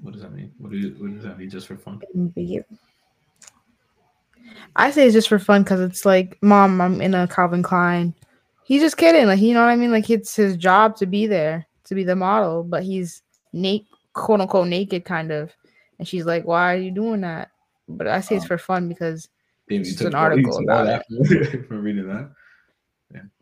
What 0.01 0.15
does 0.15 0.23
that 0.23 0.33
mean? 0.33 0.53
What, 0.59 0.73
do 0.73 0.79
you, 0.79 0.97
what 0.99 1.15
does 1.15 1.23
that 1.23 1.39
mean? 1.39 1.49
Just 1.49 1.69
for 1.69 1.77
fun? 1.77 2.01
I 4.77 4.91
say 4.91 5.07
it's 5.07 5.15
just 5.15 5.29
for 5.29 5.39
fun 5.39 5.63
because 5.63 5.81
it's 5.81 6.05
like, 6.05 6.39
mom, 6.43 6.81
I'm 6.81 7.01
in 7.01 7.15
a 7.15 7.29
Calvin 7.29 7.63
Klein. 7.63 8.15
He's 8.65 8.81
just 8.81 8.97
kidding, 8.97 9.27
like 9.27 9.41
you 9.41 9.55
know 9.55 9.61
what 9.61 9.71
I 9.71 9.77
mean. 9.77 9.93
Like 9.93 10.09
it's 10.09 10.35
his 10.35 10.57
job 10.57 10.97
to 10.97 11.07
be 11.07 11.27
there, 11.27 11.67
to 11.85 11.95
be 11.95 12.05
the 12.05 12.17
model, 12.17 12.63
but 12.65 12.83
he's 12.83 13.23
naked, 13.53 13.89
quote 14.15 14.41
unquote 14.41 14.69
naked, 14.69 15.05
kind 15.05 15.31
of. 15.31 15.53
And 15.99 16.09
she's 16.09 16.25
like, 16.25 16.47
"Why 16.47 16.73
are 16.73 16.79
you 16.79 16.91
doing 16.91 17.21
that?" 17.23 17.51
But 17.89 18.07
I 18.07 18.21
say 18.21 18.37
it's 18.37 18.47
for 18.47 18.59
fun 18.59 18.89
because 18.89 19.29
Damn, 19.69 19.83
it's 19.83 20.01
an 20.01 20.15
article 20.15 20.59
about 20.59 20.87
it. 20.87 21.05
that 21.11 21.67
from 21.69 21.83
reading 21.83 22.09
that. 22.09 22.31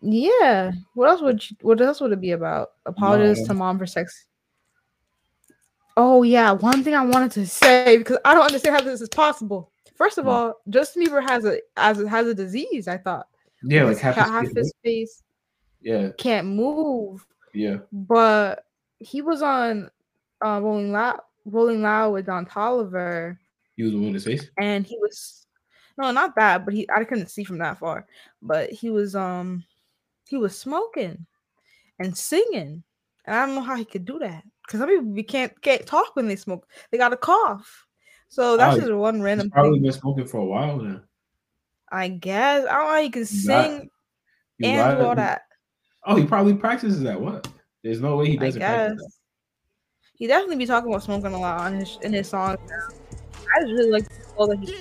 Yeah. 0.03 0.73
What 0.95 1.11
else 1.11 1.23
would 1.23 1.49
you, 1.49 1.57
what 1.63 1.81
else 1.81 2.01
would 2.01 2.13
it 2.13 2.21
be 2.21 2.33
about? 2.33 2.71
Apologize 2.87 3.43
to 3.47 3.55
mom 3.55 3.79
for 3.79 3.87
sex. 3.87 4.27
Oh 5.97 6.23
yeah, 6.23 6.53
one 6.53 6.83
thing 6.83 6.95
I 6.95 7.05
wanted 7.05 7.33
to 7.33 7.47
say 7.47 7.99
because 7.99 8.19
I 8.25 8.35
don't 8.35 8.47
understand 8.47 8.77
how 8.77 8.83
this 8.83 9.01
is 9.01 9.09
possible. 9.09 9.71
First 10.01 10.17
of 10.17 10.27
all, 10.27 10.55
Justin 10.71 11.05
Bieber 11.05 11.23
has 11.29 11.45
a 11.45 11.61
as 11.77 11.99
has 12.09 12.27
a 12.27 12.35
disease. 12.35 12.89
I 12.89 12.97
thought. 12.97 13.27
Yeah, 13.63 13.85
like 13.85 13.99
His- 13.99 14.01
half 14.01 14.43
his 14.43 14.55
face, 14.55 14.57
his 14.57 14.73
face 14.83 15.23
Yeah, 15.83 16.09
can't 16.17 16.47
move. 16.47 17.27
yeah. 17.53 17.77
But 17.93 18.65
he 18.99 19.21
was 19.21 19.43
on 19.43 19.91
uh, 20.43 20.59
Rolling 20.63 20.93
Loud, 20.93 21.21
Rolling 21.45 21.83
Loud 21.83 22.13
with 22.15 22.25
Don 22.25 22.47
Toliver, 22.47 23.37
He 23.77 23.83
was 23.83 23.93
with 23.95 24.15
his 24.15 24.25
face. 24.25 24.51
and 24.59 24.87
he 24.87 24.97
was 24.99 25.47
no, 25.99 26.11
not 26.13 26.35
bad, 26.35 26.65
but 26.65 26.73
he 26.73 26.89
I 26.89 27.05
couldn't 27.05 27.29
see 27.29 27.45
from 27.45 27.59
that 27.59 27.79
far. 27.79 28.07
But 28.41 28.71
he 28.73 28.89
was 28.89 29.15
um 29.15 29.63
he 30.27 30.39
was 30.39 30.57
smoking 30.59 31.27
and 31.99 32.17
singing, 32.17 32.83
and 33.27 33.37
I 33.37 33.45
don't 33.45 33.55
know 33.55 33.61
how 33.61 33.77
he 33.77 33.85
could 33.85 34.07
do 34.07 34.19
that 34.21 34.45
because 34.65 34.81
some 34.81 34.89
people 34.89 35.05
we 35.05 35.23
can't 35.23 35.53
can't 35.61 35.85
talk 35.85 36.17
when 36.17 36.29
they 36.29 36.37
smoke. 36.37 36.67
They 36.91 36.97
got 36.97 37.13
a 37.13 37.19
cough. 37.19 37.87
So 38.31 38.57
that's 38.57 38.77
Oh, 38.77 38.81
just 38.81 38.93
one 38.93 39.17
He's 39.17 39.25
random 39.25 39.51
probably 39.51 39.73
thing. 39.75 39.83
been 39.83 39.93
smoking 39.93 40.27
for 40.27 40.39
a 40.39 40.45
while 40.45 40.79
now. 40.79 41.01
I 41.93 42.09
guess 42.09 42.65
I 42.67 42.73
don't 42.75 42.93
know 42.95 43.03
he 43.03 43.11
can 43.11 43.21
You 43.21 43.27
sing 43.27 43.79
got- 43.79 43.87
and 44.63 44.77
do 44.77 44.79
lied- 44.99 45.01
all 45.01 45.15
that. 45.17 45.43
Oh, 46.07 46.17
he 46.17 46.25
probably 46.25 46.55
practices 46.55 47.03
that. 47.03 47.21
What? 47.21 47.47
There's 47.83 48.01
no 48.01 48.17
way 48.17 48.27
he 48.29 48.37
doesn't 48.37 48.59
guess 48.61 48.93
practice 48.95 49.17
he 50.15 50.27
definitely 50.27 50.57
be 50.57 50.67
talking 50.67 50.91
about 50.91 51.03
smoking 51.03 51.33
a 51.35 51.39
lot 51.41 51.61
on 51.61 51.75
his 51.75 51.99
in 52.03 52.13
his 52.13 52.29
songs. 52.29 52.59
I 52.71 53.61
just 53.63 53.73
really 53.73 53.91
like 53.91 54.05
the 54.09 54.15
flow 54.35 54.47
that 54.49 54.59
he 54.59 54.77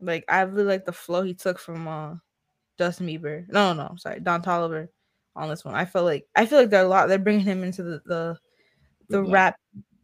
like. 0.00 0.24
I 0.28 0.42
really 0.42 0.64
like 0.64 0.84
the 0.84 0.92
flow 0.92 1.22
he 1.22 1.34
took 1.34 1.58
from 1.58 1.88
uh 1.88 2.14
Justin 2.78 3.06
Bieber. 3.06 3.48
No, 3.48 3.72
no, 3.72 3.94
sorry, 3.98 4.20
Don 4.20 4.42
Toliver 4.42 4.88
on 5.34 5.48
this 5.48 5.64
one. 5.64 5.74
I 5.74 5.84
feel 5.84 6.04
like 6.04 6.26
I 6.36 6.46
feel 6.46 6.58
like 6.58 6.70
they're 6.70 6.84
a 6.84 6.88
lot. 6.88 7.08
They're 7.08 7.18
bringing 7.18 7.44
him 7.44 7.64
into 7.64 7.82
the 7.82 8.02
the, 8.06 8.38
the, 9.10 9.22
black- 9.22 9.32
rap, 9.32 9.56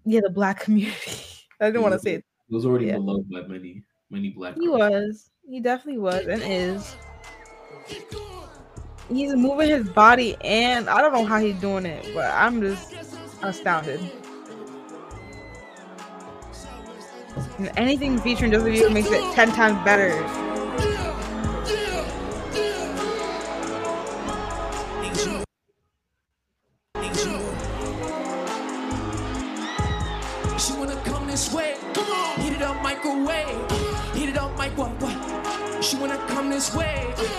yeah, 0.04 0.20
the 0.22 0.30
black 0.30 0.60
community. 0.64 1.12
I 1.60 1.66
didn't 1.66 1.82
want 1.82 1.94
to 1.94 1.98
say 2.00 2.14
it. 2.16 2.24
He 2.48 2.54
was 2.54 2.66
already 2.66 2.86
Yeah. 2.86 2.96
beloved 2.96 3.30
by 3.30 3.42
many, 3.42 3.82
many 4.10 4.30
black. 4.30 4.54
He 4.54 4.66
girls. 4.66 4.78
was. 4.78 5.30
He 5.48 5.60
definitely 5.60 6.00
was 6.00 6.26
and 6.26 6.42
is. 6.42 6.96
He's 9.08 9.34
moving 9.36 9.68
his 9.68 9.88
body, 9.88 10.36
and 10.42 10.90
I 10.90 11.00
don't 11.00 11.12
know 11.12 11.24
how 11.24 11.38
he's 11.38 11.54
doing 11.60 11.86
it, 11.86 12.04
but 12.14 12.32
I'm 12.34 12.60
just 12.60 12.92
astounded. 13.42 14.00
And 17.58 17.70
anything 17.76 18.18
featuring 18.18 18.50
Justin 18.50 18.72
Bieber 18.72 18.92
makes 18.92 19.10
it 19.10 19.22
ten 19.34 19.52
times 19.52 19.82
better. 19.84 20.10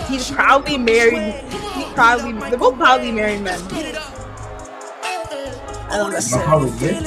He's 0.07 0.30
probably 0.30 0.78
married. 0.78 1.34
He's 1.74 1.86
probably 1.93 2.34
they're 2.49 2.57
both 2.57 2.76
probably 2.78 3.11
married 3.11 3.41
men. 3.41 3.59
I 5.89 5.97
don't 5.97 6.11
Not 6.11 6.43
probably 6.45 6.70
good. 6.80 7.03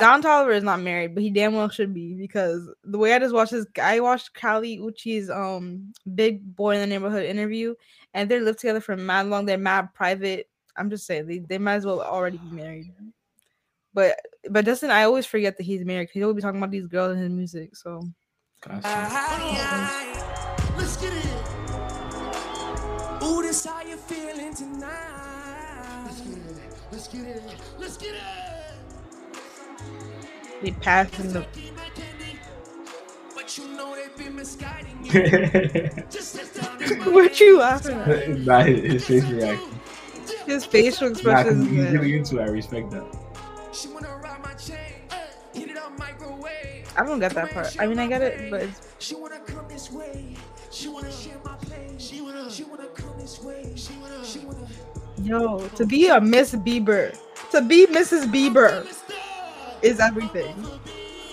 Don 0.00 0.22
Toliver 0.22 0.54
is 0.54 0.62
not 0.62 0.80
married, 0.80 1.14
but 1.14 1.22
he 1.22 1.30
damn 1.30 1.54
well 1.54 1.68
should 1.68 1.92
be 1.92 2.14
because 2.14 2.68
the 2.84 2.98
way 2.98 3.12
I 3.12 3.18
just 3.18 3.34
watched 3.34 3.52
this, 3.52 3.66
I 3.82 4.00
watched 4.00 4.34
Kali 4.34 4.78
Uchis 4.78 5.30
um 5.30 5.92
Big 6.14 6.54
Boy 6.54 6.74
in 6.76 6.80
the 6.80 6.86
Neighborhood 6.86 7.24
interview, 7.24 7.74
and 8.14 8.30
they 8.30 8.38
lived 8.38 8.60
together 8.60 8.80
for 8.80 8.96
mad 8.96 9.26
long. 9.26 9.46
They're 9.46 9.58
mad 9.58 9.92
private. 9.94 10.48
I'm 10.76 10.90
just 10.90 11.06
saying 11.06 11.26
they, 11.26 11.38
they 11.38 11.58
might 11.58 11.74
as 11.76 11.86
well 11.86 12.00
already 12.00 12.38
be 12.38 12.54
married. 12.56 12.92
But 13.94 14.16
but 14.48 14.64
Justin, 14.64 14.90
I 14.90 15.04
always 15.04 15.26
forget 15.26 15.56
that 15.56 15.64
he's 15.64 15.84
married. 15.84 16.06
'cause 16.06 16.14
He'll 16.14 16.34
be 16.34 16.40
talking 16.42 16.58
about 16.58 16.70
these 16.70 16.86
girls 16.86 17.16
in 17.16 17.22
his 17.22 17.30
music. 17.30 17.74
So 17.76 18.02
Let's 20.82 20.96
get 20.96 21.12
it. 21.14 21.26
Ooh, 23.22 23.40
this 23.40 23.64
how 23.64 23.82
you 23.82 23.96
feeling 23.96 24.52
tonight. 24.52 26.08
Let's 26.10 26.20
get 26.20 26.36
it. 26.38 26.54
Let's 26.90 27.06
get 27.08 27.24
it. 27.24 27.42
Let's 27.78 27.96
get 27.96 28.14
it. 28.16 28.20
they 30.60 30.70
passing 30.72 31.32
the 31.32 31.46
But 33.36 33.56
you 33.58 33.68
know 33.68 33.94
they 33.94 34.24
be 34.24 34.28
misguiding 34.30 34.98
you. 35.04 35.12
Just 36.10 36.36
what 37.06 37.38
you 37.38 37.58
laughing 37.60 37.98
at? 37.98 38.38
Not 38.40 38.66
his, 38.66 38.82
his 38.92 39.06
face 39.06 39.24
reaction. 39.30 39.80
His 40.46 40.64
facial 40.64 41.10
Nah, 41.10 41.14
'cause 41.14 41.20
expressions. 41.20 41.68
he's 41.70 41.78
man. 41.78 41.92
really 41.92 42.16
into 42.16 42.38
it. 42.40 42.42
I 42.42 42.46
respect 42.46 42.90
that. 42.90 43.04
She 43.72 43.86
wanna 43.86 44.16
ride 44.16 44.42
my 44.42 44.54
chain. 44.54 44.78
Uh, 45.12 45.14
Heat 45.54 45.68
it 45.70 45.76
up 45.76 45.96
microwave. 45.96 46.92
I 46.96 47.04
don't 47.04 47.20
get 47.20 47.34
that 47.34 47.52
part. 47.52 47.76
I 47.78 47.86
mean, 47.86 48.00
I 48.00 48.08
get 48.08 48.20
it, 48.22 48.50
but 48.50 48.62
it's 48.62 48.80
She 48.98 49.14
wanna 49.14 49.38
come 49.46 49.68
this 49.68 49.88
way. 49.92 50.34
She 50.72 50.88
wanna 50.88 51.12
share 51.12 51.36
my 51.44 51.54
plane. 51.56 51.98
She 51.98 52.20
wanna. 52.22 52.50
She 52.50 52.64
wanna 52.64 52.86
come 52.94 53.10
this 53.18 53.40
way. 53.42 53.72
She 53.76 53.92
wanna. 54.00 54.24
She 54.24 54.38
wanna. 54.40 54.66
Yo, 55.22 55.68
to 55.76 55.86
be 55.86 56.08
a 56.08 56.20
Miss 56.20 56.54
Bieber, 56.54 57.16
to 57.50 57.60
be 57.60 57.86
Mrs. 57.86 58.24
Bieber 58.32 58.84
is 59.82 60.00
everything. 60.00 60.54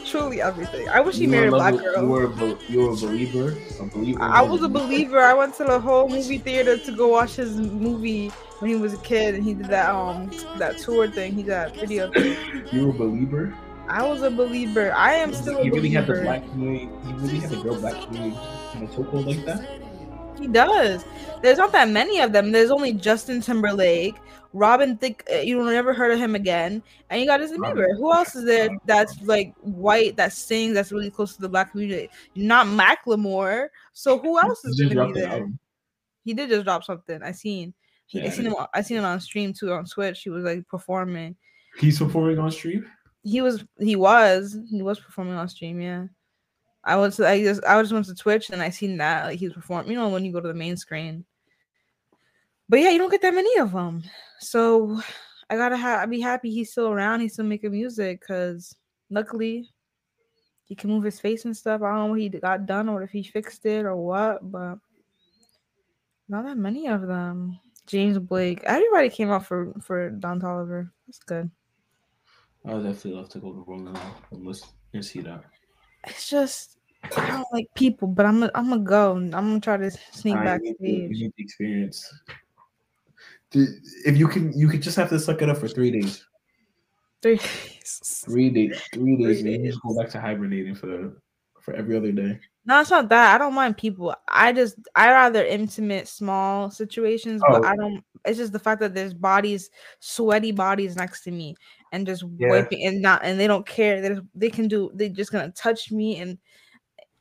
Truly 0.06 0.42
everything. 0.42 0.90
I 0.90 1.00
wish 1.02 1.16
she 1.16 1.24
You 1.24 1.30
married 1.30 1.48
a 1.50 1.52
black 1.52 1.74
with- 1.76 1.84
girl. 1.84 2.02
You 2.04 2.10
were, 2.10 2.24
a, 2.24 2.30
be- 2.30 2.58
you 2.68 2.80
were 2.82 2.92
a 2.94 2.96
believer. 2.96 3.58
A 3.80 3.84
believer. 3.86 4.22
I 4.22 4.42
was 4.42 4.62
a 4.64 4.68
believer. 4.70 5.20
I 5.20 5.34
went 5.34 5.56
to 5.56 5.64
the 5.64 5.80
whole 5.80 6.10
movie 6.10 6.40
theater 6.40 6.78
to 6.78 6.92
go 6.96 7.08
watch 7.10 7.36
his 7.36 7.56
movie 7.58 8.30
when 8.60 8.72
he 8.72 8.76
was 8.76 8.94
a 8.94 8.98
kid 8.98 9.36
and 9.36 9.44
he 9.44 9.54
did 9.54 9.68
that 9.68 9.90
um 9.94 10.30
that 10.58 10.78
tour 10.80 11.08
thing. 11.10 11.34
He 11.34 11.44
did 11.44 11.52
that 11.52 11.76
video. 11.76 12.12
thing. 12.12 12.36
You 12.72 12.88
were 12.88 12.90
a 12.90 12.94
believer? 12.94 13.54
I 13.90 14.08
was 14.08 14.22
a 14.22 14.30
believer. 14.30 14.92
I 14.94 15.14
am 15.16 15.34
still 15.34 15.58
a 15.58 15.64
He 15.64 15.72
really 15.72 15.90
had 15.90 16.06
the 16.08 16.22
black 16.22 16.44
community. 16.52 16.90
He 17.06 17.14
really 17.14 17.40
had 17.40 17.50
the 17.50 17.62
girl 17.62 17.80
black 17.80 18.02
community 18.06 18.38
in 18.76 18.84
a 18.84 18.88
chokehold 18.88 19.26
like 19.26 19.46
that. 19.46 19.68
He 20.40 20.48
does. 20.48 21.04
There's 21.42 21.58
not 21.58 21.72
that 21.72 21.90
many 21.90 22.22
of 22.22 22.32
them. 22.32 22.52
There's 22.52 22.72
only 22.72 22.94
Justin 22.94 23.42
Timberlake, 23.42 24.16
Robin 24.54 24.96
Thicke. 24.96 25.24
uh, 25.34 25.38
You 25.40 25.64
never 25.64 25.94
heard 25.94 26.12
of 26.12 26.20
him 26.20 26.36
again, 26.36 26.84
and 27.10 27.20
you 27.20 27.28
got 27.28 27.40
Justin 27.40 27.62
Bieber. 27.62 27.88
Who 27.98 28.14
else 28.14 28.36
is 28.36 28.46
there 28.46 28.70
that's 28.86 29.20
like 29.24 29.54
white 29.62 30.16
that 30.18 30.34
sings 30.34 30.76
that's 30.76 30.92
really 30.92 31.10
close 31.10 31.36
to 31.36 31.42
the 31.42 31.50
black 31.50 31.72
community? 31.72 32.10
Not 32.36 32.68
Macklemore. 32.68 33.68
So 33.94 34.18
who 34.20 34.40
else 34.40 34.64
is 34.66 34.80
He 34.80 34.88
gonna 34.94 35.12
be 35.12 35.20
there? 35.20 35.50
He 36.24 36.34
did 36.34 36.50
just 36.50 36.64
drop 36.66 36.84
something. 36.84 37.22
I 37.24 37.32
seen. 37.32 37.74
He, 38.06 38.22
I 38.22 38.30
seen 38.30 38.46
him. 38.46 38.56
I 38.74 38.82
seen 38.82 38.98
it 38.98 39.04
on 39.04 39.20
stream 39.20 39.52
too 39.54 39.72
on 39.74 39.86
Twitch. 39.86 40.22
He 40.22 40.30
was 40.30 40.44
like 40.44 40.68
performing. 40.68 41.36
He's 41.80 42.00
performing 42.00 42.40
on 42.40 42.52
stream. 42.52 42.86
He 43.24 43.42
was. 43.42 43.64
He 43.80 43.96
was. 43.96 44.58
He 44.70 44.82
was 44.82 45.00
performing 45.00 45.36
on 45.36 45.50
stream. 45.50 45.82
Yeah. 45.82 46.06
I 46.84 46.96
was. 46.96 47.20
I 47.20 47.42
just. 47.42 47.64
I 47.66 47.82
just 47.82 47.94
went 47.94 48.06
to 48.06 48.16
Twitch 48.16 48.50
and 48.50 48.62
I 48.62 48.70
seen 48.70 48.98
that 48.98 49.26
like 49.26 49.40
he 49.40 49.48
was 49.48 49.56
performing. 49.56 49.92
You 49.92 49.98
know 49.98 50.10
when 50.10 50.26
you 50.26 50.32
go 50.32 50.40
to 50.40 50.48
the 50.48 50.54
main 50.54 50.78
screen. 50.78 51.26
But 52.68 52.80
yeah, 52.80 52.90
you 52.90 52.98
don't 52.98 53.12
get 53.12 53.22
that 53.24 53.34
many 53.34 53.58
of 53.58 53.72
them. 53.72 54.04
So 54.40 55.02
I 55.50 55.56
gotta. 55.56 55.76
I'd 55.76 56.10
be 56.10 56.22
happy 56.22 56.52
he's 56.52 56.72
still 56.72 56.88
around. 56.88 57.22
He's 57.22 57.34
still 57.34 57.46
making 57.46 57.72
music 57.72 58.22
because 58.22 58.76
luckily 59.10 59.70
he 60.66 60.76
can 60.76 60.92
move 60.92 61.04
his 61.04 61.20
face 61.20 61.46
and 61.46 61.58
stuff. 61.58 61.82
I 61.82 61.90
don't 61.90 61.98
know 61.98 62.06
what 62.12 62.20
he 62.20 62.30
got 62.30 62.68
done 62.68 62.88
or 62.88 63.02
if 63.02 63.10
he 63.10 63.24
fixed 63.24 63.66
it 63.66 63.86
or 63.86 63.96
what, 63.96 64.52
but 64.52 64.76
not 66.30 66.46
that 66.46 66.58
many 66.58 66.88
of 66.88 67.08
them. 67.08 67.60
James 67.88 68.20
Blake. 68.20 68.62
Everybody 68.66 69.10
came 69.10 69.32
out 69.32 69.48
for 69.48 69.74
for 69.82 70.12
Don 70.12 70.40
Toliver. 70.40 70.92
That's 71.08 71.20
good. 71.20 71.50
I 72.66 72.74
would 72.74 72.84
definitely 72.84 73.14
love 73.14 73.30
to 73.30 73.40
go 73.40 73.54
to 73.54 73.64
Rolling 73.68 73.94
Loud 73.94 74.62
and 74.94 75.06
see 75.06 75.22
that. 75.22 75.44
It's 76.08 76.30
just 76.30 76.78
I 77.16 77.28
don't 77.28 77.48
like 77.54 77.68
people, 77.76 78.08
but 78.08 78.26
I'm 78.26 78.40
gonna 78.40 78.52
I'm 78.56 78.70
gonna 78.70 78.82
go. 78.82 79.16
and 79.16 79.34
I'm 79.36 79.48
gonna 79.48 79.60
try 79.62 79.78
to 79.78 79.90
sneak 80.12 80.36
I 80.36 80.44
back 80.44 80.62
need 80.62 80.76
the- 80.80 80.90
you 80.90 81.08
need 81.10 81.34
the 81.38 81.44
experience. 81.44 82.12
If 83.52 84.18
you 84.18 84.28
can, 84.28 84.54
you 84.58 84.68
could 84.68 84.82
just 84.82 84.98
have 84.98 85.10
to 85.10 85.20
suck 85.20 85.42
it 85.42 85.50
up 85.50 85.58
for 85.58 85.68
three 85.68 85.92
days. 85.92 86.26
Three 87.22 87.38
days. 87.38 88.22
Three 88.26 88.50
days. 88.50 88.80
Three 88.94 89.16
days. 89.18 89.40
and 89.42 89.50
you 89.66 89.72
just 89.72 89.82
go 89.82 89.96
back 89.98 90.10
to 90.12 90.22
hibernating 90.22 90.76
for 90.76 91.22
for 91.62 91.74
every 91.74 91.98
other 91.98 92.12
day. 92.12 92.40
No, 92.66 92.80
it's 92.82 92.92
not 92.92 93.10
that. 93.10 93.34
I 93.34 93.38
don't 93.40 93.56
mind 93.56 93.78
people. 93.78 94.14
I 94.28 94.54
just 94.54 94.76
I 94.96 95.10
rather 95.12 95.44
intimate, 95.44 96.08
small 96.08 96.70
situations, 96.70 97.42
but 97.50 97.66
Oh. 97.66 97.68
I 97.68 97.76
don't. 97.76 98.04
It's 98.26 98.38
just 98.38 98.52
the 98.54 98.60
fact 98.60 98.82
that 98.82 98.94
there's 98.94 99.14
bodies, 99.14 99.72
sweaty 100.00 100.52
bodies 100.52 100.96
next 100.96 101.24
to 101.24 101.32
me, 101.32 101.56
and 101.92 102.06
just 102.06 102.24
Yeah. 102.38 102.50
wiping 102.50 102.86
and 102.86 103.02
not, 103.02 103.22
and 103.24 103.40
they 103.40 103.48
don't 103.48 103.66
care. 103.66 104.02
They 104.02 104.20
they 104.36 104.50
can 104.50 104.68
do. 104.68 104.92
They 104.94 105.10
just 105.10 105.32
gonna 105.32 105.52
touch 105.52 105.92
me, 105.92 106.18
and 106.18 106.38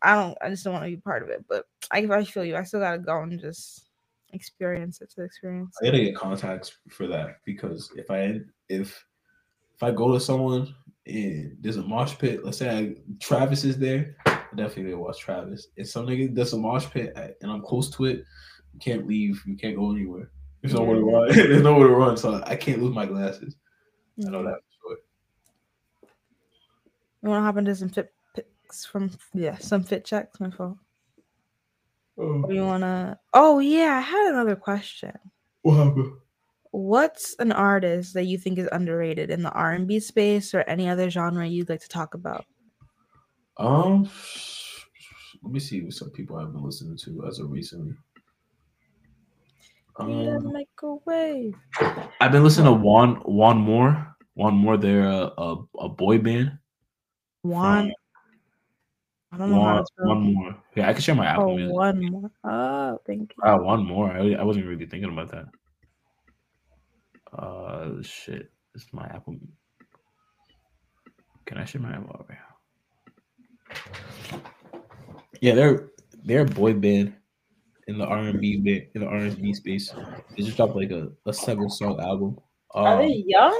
I 0.02 0.14
don't. 0.14 0.38
I 0.40 0.50
just 0.50 0.64
don't 0.64 0.72
want 0.72 0.84
to 0.84 0.90
be 0.90 0.96
part 0.96 1.22
of 1.22 1.28
it. 1.28 1.44
But 1.48 1.66
I, 1.90 1.98
I 1.98 2.24
feel 2.24 2.44
you. 2.44 2.56
I 2.56 2.62
still 2.64 2.80
gotta 2.80 2.98
go 2.98 3.22
and 3.22 3.40
just 3.40 3.88
experience 4.32 5.00
it 5.00 5.10
to 5.10 5.22
experience. 5.22 5.76
I 5.80 5.86
gotta 5.86 6.00
get 6.00 6.16
contacts 6.16 6.76
for 6.90 7.06
that 7.06 7.38
because 7.44 7.90
if 7.96 8.10
I 8.10 8.40
if 8.68 9.04
if 9.74 9.82
I 9.82 9.90
go 9.90 10.12
to 10.12 10.20
someone 10.20 10.74
and 11.06 11.56
there's 11.60 11.76
a 11.76 11.82
mosh 11.82 12.18
pit, 12.18 12.44
let's 12.44 12.58
say 12.58 12.68
I, 12.68 12.94
Travis 13.20 13.64
is 13.64 13.78
there, 13.78 14.16
I 14.26 14.40
definitely 14.56 14.90
gonna 14.90 15.02
watch 15.02 15.20
Travis. 15.20 15.68
If 15.76 15.88
some 15.88 16.06
nigga 16.06 16.34
does 16.34 16.52
a 16.52 16.58
mosh 16.58 16.86
pit 16.86 17.12
and 17.16 17.50
I'm 17.50 17.62
close 17.62 17.90
to 17.90 18.06
it, 18.06 18.24
you 18.74 18.80
can't 18.80 19.06
leave, 19.06 19.40
you 19.46 19.56
can't 19.56 19.76
go 19.76 19.90
anywhere. 19.92 20.30
There's 20.60 20.74
nowhere 20.74 20.96
to 20.96 21.02
run. 21.02 21.28
There's 21.32 21.62
nowhere 21.62 21.88
to 21.88 21.94
run, 21.94 22.16
so 22.16 22.42
I 22.44 22.56
can't 22.56 22.82
lose 22.82 22.94
my 22.94 23.06
glasses. 23.06 23.54
I 24.26 24.30
know 24.30 24.42
that 24.42 24.60
for 24.82 24.88
sure. 24.88 24.96
You 27.22 27.28
want 27.30 27.40
to 27.40 27.44
hop 27.44 27.56
into 27.56 27.74
some 27.74 27.88
fit 27.88 28.12
picks 28.34 28.84
from 28.84 29.10
yeah, 29.34 29.56
some 29.58 29.82
fit 29.82 30.04
checks. 30.04 30.40
My 30.40 30.50
fault. 30.50 30.76
Or 32.16 32.52
you 32.52 32.64
wanna? 32.64 33.18
Oh 33.32 33.60
yeah, 33.60 33.96
I 33.96 34.00
had 34.00 34.32
another 34.32 34.56
question. 34.56 35.12
What 35.62 35.76
happened? 35.76 36.12
What's 36.70 37.34
an 37.38 37.52
artist 37.52 38.14
that 38.14 38.24
you 38.24 38.38
think 38.38 38.58
is 38.58 38.68
underrated 38.72 39.30
in 39.30 39.42
the 39.42 39.52
R 39.52 39.72
and 39.72 39.86
B 39.86 40.00
space 40.00 40.52
or 40.54 40.62
any 40.62 40.88
other 40.88 41.08
genre 41.10 41.46
you'd 41.46 41.68
like 41.68 41.80
to 41.80 41.88
talk 41.88 42.14
about? 42.14 42.44
Um, 43.56 44.08
let 45.42 45.52
me 45.52 45.60
see 45.60 45.80
what 45.80 45.94
some 45.94 46.10
people 46.10 46.36
I've 46.36 46.52
been 46.52 46.62
listening 46.62 46.96
to 46.98 47.24
as 47.26 47.38
of 47.38 47.50
recently. 47.50 47.94
Yeah, 50.00 50.36
Um, 50.36 50.52
microwave. 50.52 51.54
I've 52.20 52.32
been 52.32 52.44
listening 52.44 52.66
to 52.66 52.72
One 52.72 53.16
One 53.16 53.58
More. 53.58 54.14
One 54.34 54.54
More. 54.54 54.76
They're 54.76 55.06
a, 55.06 55.32
a, 55.36 55.64
a 55.80 55.88
boy 55.88 56.18
band. 56.18 56.58
One. 57.42 57.92
I 59.32 59.36
don't 59.36 59.50
know 59.50 59.60
how 59.62 59.74
One, 59.74 59.76
to 59.78 59.86
spell. 59.86 60.06
one 60.06 60.34
more. 60.34 60.56
Yeah, 60.74 60.88
I 60.88 60.92
can 60.94 61.02
share 61.02 61.14
my 61.14 61.26
Apple 61.26 61.50
Oh, 61.50 61.56
Music. 61.56 61.74
one 61.74 62.10
more. 62.10 62.30
Oh, 62.44 62.98
thank 63.06 63.34
you. 63.36 63.42
Uh, 63.44 63.58
one 63.58 63.84
more. 63.84 64.10
I, 64.10 64.32
I 64.34 64.42
wasn't 64.42 64.64
really 64.66 64.86
thinking 64.86 65.10
about 65.12 65.30
that. 65.32 65.44
Uh, 67.36 68.02
shit. 68.02 68.50
This 68.72 68.84
is 68.84 68.92
my 68.92 69.04
Apple. 69.06 69.36
Can 71.44 71.58
I 71.58 71.64
share 71.66 71.82
my 71.82 71.92
Apple? 71.92 72.16
Okay. 72.20 72.38
Yeah, 75.40 75.54
they're 75.54 75.90
they're 76.24 76.42
a 76.42 76.46
boy 76.46 76.72
band 76.74 77.14
in 77.88 77.98
the 77.98 78.06
R 78.06 78.18
and 78.18 78.40
B 78.40 78.58
bit 78.58 78.90
in 78.94 79.00
the 79.00 79.06
R 79.08 79.16
and 79.16 79.40
B 79.42 79.52
space. 79.52 79.92
They 80.36 80.44
just 80.44 80.56
dropped 80.56 80.76
like 80.76 80.90
a, 80.90 81.10
a 81.26 81.32
seven 81.32 81.68
song 81.68 81.98
album. 82.00 82.38
Are 82.72 83.00
Um, 83.02 83.08
they 83.08 83.24
young? 83.26 83.58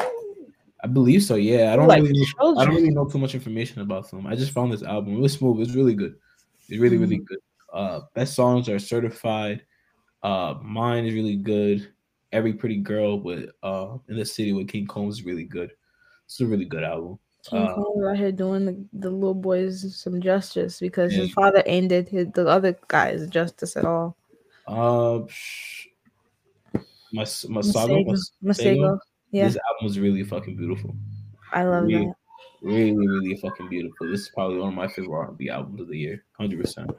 I 0.85 0.87
believe 0.87 1.25
so. 1.25 1.35
Yeah, 1.35 1.73
I 1.73 1.77
don't 1.77 1.89
Like 1.89 2.03
really 2.03 2.25
know, 2.39 2.57
I 2.57 2.65
don't 2.65 2.75
really 2.75 2.91
know 2.91 3.07
too 3.07 3.19
much 3.19 3.35
information 3.35 3.81
about 3.81 4.09
them. 4.11 4.27
I 4.27 4.37
just 4.37 4.53
found 4.53 4.73
this 4.73 4.85
album. 4.85 5.17
It 5.17 5.21
was 5.21 5.33
smooth. 5.33 5.57
It 5.57 5.61
was 5.61 5.75
really 5.75 5.95
good. 5.95 6.15
It's 6.69 6.79
really 6.79 6.99
really 6.99 7.19
good. 7.19 7.39
Uh, 7.73 8.01
best 8.15 8.35
songs 8.35 8.69
are 8.69 8.79
certified. 8.79 9.65
Uh, 10.23 10.55
mine 10.63 11.05
is 11.07 11.15
really 11.15 11.37
good. 11.37 11.93
Every 12.31 12.53
pretty 12.53 12.77
girl 12.77 13.21
with 13.21 13.51
uh 13.63 13.97
in 14.09 14.17
the 14.17 14.25
city 14.25 14.53
with 14.53 14.69
King 14.69 14.87
Combs 14.87 15.19
is 15.19 15.25
really 15.25 15.45
good. 15.45 15.73
It's 16.27 16.41
a 16.41 16.47
really 16.47 16.67
good 16.67 16.85
album. 16.85 17.19
King 17.49 17.63
Uh, 17.63 17.75
Kong 17.75 18.05
out 18.09 18.17
here 18.17 18.33
doing 18.33 18.67
the, 18.67 18.85
the 18.93 19.11
little 19.11 19.35
boys 19.35 19.95
some 19.97 20.21
justice 20.21 20.81
because 20.81 21.13
Yeah. 21.13 21.23
his 21.23 21.33
father 21.33 21.63
ended 21.67 22.09
his, 22.09 22.29
the 22.35 22.47
other 22.47 22.79
guys 22.89 23.29
justice 23.29 23.77
at 23.77 23.85
all. 23.85 24.17
Uh, 24.67 25.21
my 27.13 27.23
Masago, 27.25 28.05
Masego. 28.05 28.19
Masego, 28.45 28.99
yeah. 29.31 29.47
This 29.47 29.57
album 29.57 29.87
is 29.87 29.99
really 29.99 30.25
fucking 30.25 30.57
beautiful. 30.57 30.95
I 31.53 31.65
love 31.65 31.85
really, 31.85 32.07
that. 32.07 32.15
Really, 32.61 33.07
really 33.09 33.37
fucking 33.37 33.69
beautiful. 33.69 34.09
This 34.11 34.21
is 34.23 34.31
probably 34.35 34.59
one 34.59 34.69
of 34.69 34.75
my 34.75 34.89
favorite 34.89 35.17
R&B 35.17 35.49
albums 35.49 35.81
of 35.81 35.89
the 35.89 35.99
year. 35.99 36.25
Hundred 36.39 36.61
percent. 36.61 36.91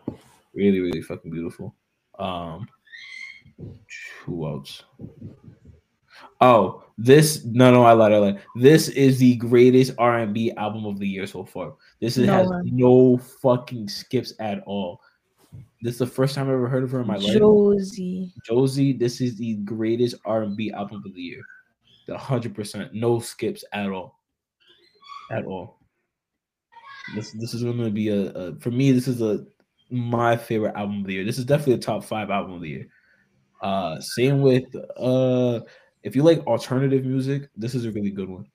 Really, 0.53 0.79
really 0.79 1.01
fucking 1.01 1.29
beautiful. 1.29 1.75
Um, 2.17 2.67
who 4.25 4.47
else? 4.47 4.83
Oh, 6.41 6.83
this 6.97 7.45
no, 7.45 7.71
no, 7.71 7.83
I 7.83 7.93
lied, 7.93 8.11
I 8.11 8.17
lied. 8.17 8.41
This 8.55 8.89
is 8.89 9.19
the 9.19 9.35
greatest 9.35 9.93
R&B 9.97 10.51
album 10.53 10.85
of 10.85 10.99
the 10.99 11.07
year 11.07 11.25
so 11.25 11.45
far. 11.45 11.73
This 12.01 12.17
is, 12.17 12.27
No 12.27 12.33
has 12.33 12.49
no 12.65 13.17
fucking 13.17 13.87
skips 13.87 14.33
at 14.39 14.61
all. 14.65 15.01
This 15.81 15.93
is 15.93 15.99
the 15.99 16.07
first 16.07 16.35
time 16.35 16.49
I 16.49 16.53
ever 16.53 16.67
heard 16.67 16.83
of 16.83 16.91
her 16.91 17.01
in 17.01 17.07
my 17.07 17.15
life. 17.15 17.37
Josie. 17.37 18.33
Josie, 18.45 18.93
this 18.93 19.21
is 19.21 19.37
the 19.37 19.55
greatest 19.57 20.15
R&B 20.25 20.71
album 20.71 21.01
of 21.05 21.13
the 21.13 21.21
year. 21.21 21.41
The 22.05 22.17
hundred 22.17 22.55
percent, 22.55 22.93
no 22.93 23.19
skips 23.19 23.63
at 23.71 23.89
all, 23.89 24.19
at 25.31 25.45
all. 25.45 25.77
This 27.15 27.31
this 27.31 27.53
is 27.53 27.63
going 27.63 27.77
to 27.77 27.91
be 27.91 28.09
a, 28.09 28.31
a 28.31 28.55
for 28.55 28.71
me. 28.71 28.91
This 28.91 29.07
is 29.07 29.21
a 29.21 29.45
my 29.91 30.35
favorite 30.35 30.75
album 30.75 31.01
of 31.01 31.07
the 31.07 31.13
year. 31.13 31.23
This 31.23 31.37
is 31.37 31.45
definitely 31.45 31.75
a 31.75 31.77
top 31.77 32.03
five 32.03 32.29
album 32.29 32.53
of 32.53 32.61
the 32.61 32.69
year. 32.69 32.87
Uh, 33.61 33.99
same 33.99 34.41
with 34.41 34.65
uh, 34.97 35.61
if 36.03 36.15
you 36.15 36.23
like 36.23 36.45
alternative 36.47 37.05
music, 37.05 37.49
this 37.55 37.75
is 37.75 37.85
a 37.85 37.91
really 37.91 38.11
good 38.11 38.29
one. 38.29 38.45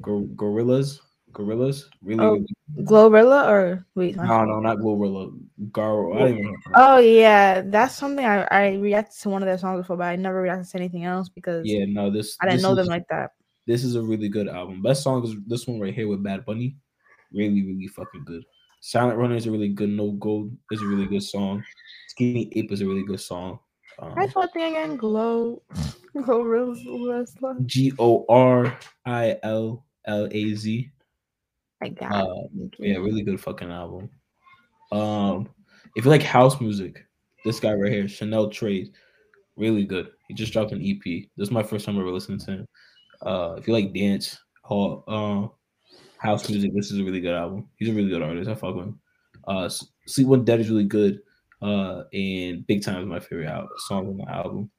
Gor- 0.00 0.22
Gorillaz, 0.34 1.00
Gorillaz, 1.32 1.84
really. 2.02 2.24
Oh, 2.24 2.32
really 2.32 2.86
Glorilla 2.86 3.48
or 3.48 3.86
wait? 3.94 4.16
no, 4.16 4.44
no, 4.44 4.60
not 4.60 4.78
Glorilla. 4.78 5.30
Gar. 5.72 6.14
Don't 6.18 6.28
even 6.28 6.44
know. 6.44 6.54
Oh 6.74 6.98
yeah, 6.98 7.62
that's 7.64 7.94
something 7.96 8.24
I, 8.24 8.44
I 8.50 8.74
reacted 8.76 9.20
to 9.22 9.28
one 9.28 9.42
of 9.42 9.46
their 9.46 9.58
songs 9.58 9.80
before, 9.80 9.96
but 9.96 10.04
I 10.06 10.16
never 10.16 10.40
reacted 10.40 10.70
to 10.70 10.76
anything 10.78 11.04
else 11.04 11.28
because 11.28 11.66
Yeah, 11.66 11.84
no, 11.86 12.10
this 12.10 12.36
I 12.40 12.46
didn't 12.46 12.56
this 12.58 12.62
know 12.62 12.70
is- 12.72 12.76
them 12.78 12.86
like 12.86 13.06
that. 13.10 13.32
This 13.66 13.84
is 13.84 13.94
a 13.94 14.02
really 14.02 14.28
good 14.28 14.48
album. 14.48 14.82
Best 14.82 15.02
song 15.04 15.22
is 15.24 15.34
this 15.46 15.66
one 15.68 15.78
right 15.78 15.94
here 15.94 16.08
with 16.08 16.24
Bad 16.24 16.44
Bunny. 16.44 16.76
Really, 17.32 17.62
really 17.62 17.86
fucking 17.88 18.24
good. 18.24 18.42
Silent 18.80 19.18
Runner 19.18 19.36
is 19.36 19.46
a 19.46 19.50
really 19.50 19.68
good. 19.68 19.90
No 19.90 20.12
Gold 20.12 20.50
is 20.72 20.80
a 20.82 20.86
really 20.86 21.06
good 21.06 21.22
song. 21.22 21.62
Skinny 22.08 22.50
Ape 22.56 22.72
is 22.72 22.80
a 22.80 22.86
really 22.86 23.04
good 23.04 23.20
song. 23.20 23.60
Um, 24.00 24.14
I 24.16 24.26
thought 24.26 24.52
thing 24.54 24.72
again, 24.74 24.96
glow. 24.96 25.62
G 27.66 27.92
O 27.98 28.24
R 28.28 28.76
I 29.06 29.38
L 29.42 29.84
L 30.06 30.28
A 30.30 30.54
Z. 30.54 30.90
I 31.82 31.88
got 31.88 32.12
Uh, 32.12 32.34
yeah, 32.78 32.96
really 32.96 33.22
good 33.22 33.40
fucking 33.40 33.70
album. 33.70 34.10
Um, 34.92 35.48
if 35.96 36.04
you 36.04 36.10
like 36.10 36.22
house 36.22 36.60
music, 36.60 37.06
this 37.44 37.60
guy 37.60 37.72
right 37.72 37.92
here, 37.92 38.06
Channel 38.06 38.50
Tres, 38.50 38.90
Really 39.56 39.84
good. 39.84 40.08
He 40.28 40.34
just 40.34 40.52
dropped 40.52 40.72
an 40.72 40.80
EP. 40.82 41.02
This 41.36 41.48
is 41.48 41.50
my 41.50 41.62
first 41.62 41.84
time 41.84 41.98
ever 41.98 42.10
listening 42.10 42.38
to 42.40 42.50
him. 42.52 42.66
Uh, 43.20 43.56
if 43.58 43.66
you 43.68 43.74
like 43.74 43.92
dance, 43.92 44.38
hall, 44.62 45.04
uh, 45.06 45.48
house 46.16 46.48
music, 46.48 46.72
this 46.74 46.90
is 46.90 46.98
a 46.98 47.04
really 47.04 47.20
good 47.20 47.34
album. 47.34 47.68
He's 47.76 47.90
a 47.90 47.92
really 47.92 48.08
good 48.08 48.22
artist. 48.22 48.48
I 48.48 48.54
fuck 48.54 48.74
with 48.74 48.86
him. 48.86 49.00
Uh, 49.46 49.68
Sleep 50.06 50.28
When 50.28 50.44
Dead 50.44 50.60
is 50.60 50.70
really 50.70 50.84
good. 50.84 51.20
Uh, 51.60 52.04
and 52.14 52.66
Big 52.66 52.82
Time 52.82 53.02
is 53.02 53.06
my 53.06 53.20
favorite 53.20 53.48
al- 53.48 53.68
song 53.76 54.08
on 54.08 54.16
the 54.16 54.30
album. 54.30 54.70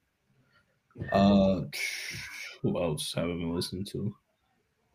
Uh, 1.12 1.62
who 2.62 2.82
else 2.82 3.12
have 3.14 3.24
I 3.24 3.28
been 3.28 3.54
listening 3.54 3.84
to? 3.86 4.14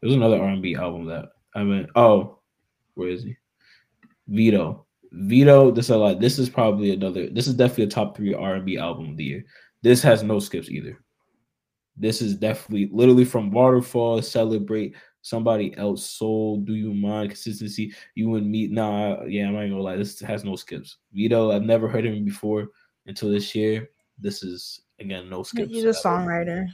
There's 0.02 0.14
another 0.14 0.42
R&B 0.42 0.76
album 0.76 1.06
that 1.06 1.30
I 1.56 1.64
mean. 1.64 1.88
Oh, 1.96 2.40
where 2.94 3.10
is 3.10 3.24
he? 3.24 3.36
Vito. 4.28 4.86
Vito. 5.12 5.72
This 5.72 5.86
is 5.86 5.92
a 5.92 5.98
lot. 5.98 6.20
This 6.20 6.38
is 6.38 6.50
probably 6.50 6.92
another. 6.92 7.30
This 7.30 7.48
is 7.48 7.56
definitely 7.56 7.86
a 7.86 7.88
top 7.88 8.16
three 8.16 8.34
R&B 8.34 8.78
album 8.78 9.12
of 9.12 9.18
the 9.18 9.24
year. 9.24 9.46
This 9.82 10.02
has 10.04 10.24
no 10.24 10.40
skips 10.40 10.70
either. 10.70 11.00
This 11.96 12.22
is 12.22 12.36
definitely 12.36 12.90
literally 12.92 13.26
from 13.26 13.50
Waterfall, 13.50 14.22
Celebrate, 14.22 14.96
Somebody 15.24 15.76
Else, 15.78 16.06
Soul, 16.06 16.58
Do 16.62 16.76
You 16.76 16.94
Mind, 16.94 17.32
Consistency, 17.32 17.94
You 18.14 18.36
and 18.36 18.50
Me. 18.50 18.68
Nah, 18.68 19.24
yeah, 19.24 19.48
I'm 19.48 19.54
not 19.54 19.62
gonna 19.62 19.82
lie. 19.82 19.96
This 19.96 20.20
has 20.20 20.44
no 20.44 20.56
skips. 20.56 20.98
Vito, 21.12 21.52
I've 21.52 21.64
never 21.64 21.88
heard 21.88 22.06
him 22.06 22.24
before 22.24 22.68
until 23.08 23.32
this 23.32 23.56
year. 23.56 23.90
This 24.20 24.44
is 24.44 24.82
again 25.00 25.30
no 25.30 25.44
skips. 25.44 25.72
He's 25.72 25.84
a 25.84 25.90
songwriter. 25.90 26.68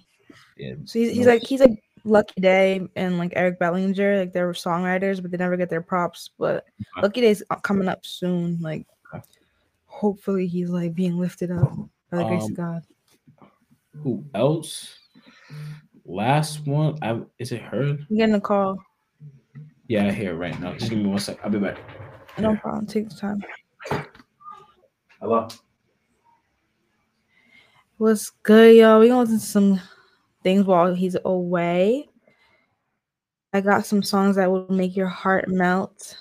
Yeah, 0.57 0.73
So 0.85 0.99
he's, 0.99 1.11
he's 1.11 1.27
like 1.27 1.45
he's 1.45 1.59
like 1.59 1.83
Lucky 2.03 2.41
Daye 2.41 2.87
and 2.95 3.17
like 3.17 3.33
Eric 3.35 3.59
Bellinger, 3.59 4.17
like 4.19 4.33
they 4.33 4.43
were 4.43 4.53
songwriters, 4.53 5.21
but 5.21 5.31
they 5.31 5.37
never 5.37 5.57
get 5.57 5.69
their 5.69 5.81
props. 5.81 6.29
But 6.37 6.65
Lucky 7.01 7.21
Daye's 7.21 7.43
coming 7.61 7.87
up 7.87 8.05
soon. 8.05 8.59
Like 8.61 8.85
hopefully 9.85 10.47
he's 10.47 10.69
like 10.69 10.93
being 10.93 11.17
lifted 11.17 11.51
up 11.51 11.71
by 12.11 12.17
the 12.17 12.25
grace 12.25 12.43
Um, 12.43 12.51
of 12.51 12.57
God. 12.57 12.83
Who 14.01 14.25
else? 14.33 14.99
Last 16.05 16.65
one. 16.67 16.97
I 17.01 17.21
is 17.39 17.51
it 17.51 17.61
her? 17.61 17.97
I'm 18.09 18.17
getting 18.17 18.35
a 18.35 18.41
call. 18.41 18.77
Yeah, 19.87 20.07
I 20.07 20.11
hear 20.11 20.31
it 20.31 20.37
right 20.37 20.59
now. 20.59 20.73
Just 20.73 20.89
give 20.89 20.99
me 20.99 21.05
one 21.05 21.19
sec. 21.19 21.39
I'll 21.43 21.51
be 21.51 21.59
back. 21.59 21.77
No 22.39 22.55
problem. 22.55 22.85
Take 22.87 23.09
the 23.09 23.15
time. 23.15 23.43
Hello. 25.21 25.47
What's 27.97 28.31
good, 28.41 28.75
y'all? 28.75 28.99
We 28.99 29.07
gonna 29.09 29.21
listen 29.21 29.39
to 29.39 29.45
some 29.45 29.79
things 30.41 30.65
while 30.65 30.95
he's 30.95 31.15
away. 31.25 32.09
I 33.53 33.61
got 33.61 33.85
some 33.85 34.01
songs 34.01 34.35
that 34.35 34.49
will 34.49 34.65
make 34.67 34.95
your 34.95 35.07
heart 35.07 35.47
melt. 35.47 36.17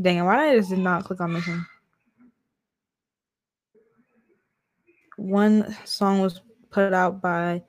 Dang 0.00 0.18
it, 0.18 0.22
why 0.22 0.36
did 0.36 0.52
I 0.52 0.56
just 0.58 0.68
did 0.68 0.80
not 0.80 1.04
click 1.04 1.22
on 1.22 1.32
this 1.32 1.46
one? 1.46 1.66
One 5.16 5.76
song 5.86 6.20
was 6.20 6.42
put 6.70 6.92
out 6.92 7.22
by 7.22 7.62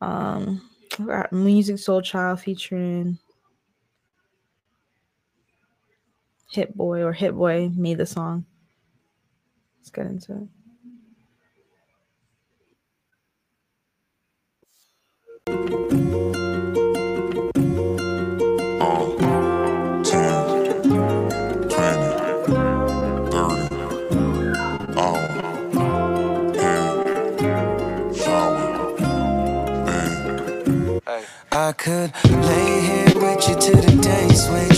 um 0.00 0.62
Musiq 0.92 1.74
Soulchild 1.74 2.40
featuring 2.40 3.18
Hit 6.50 6.74
Boy 6.74 7.02
or 7.02 7.12
Hit 7.12 7.34
Boy 7.34 7.70
made 7.76 7.98
the 7.98 8.06
song. 8.06 8.46
Let's 9.78 9.90
get 9.90 10.06
into 10.06 10.32
it. 10.32 10.55
I 31.58 31.72
could 31.72 32.12
lay 32.24 32.80
here 32.82 33.14
with 33.14 33.48
you 33.48 33.54
till 33.54 33.80
the 33.80 33.98
day 34.02 34.28
switch. 34.34 34.75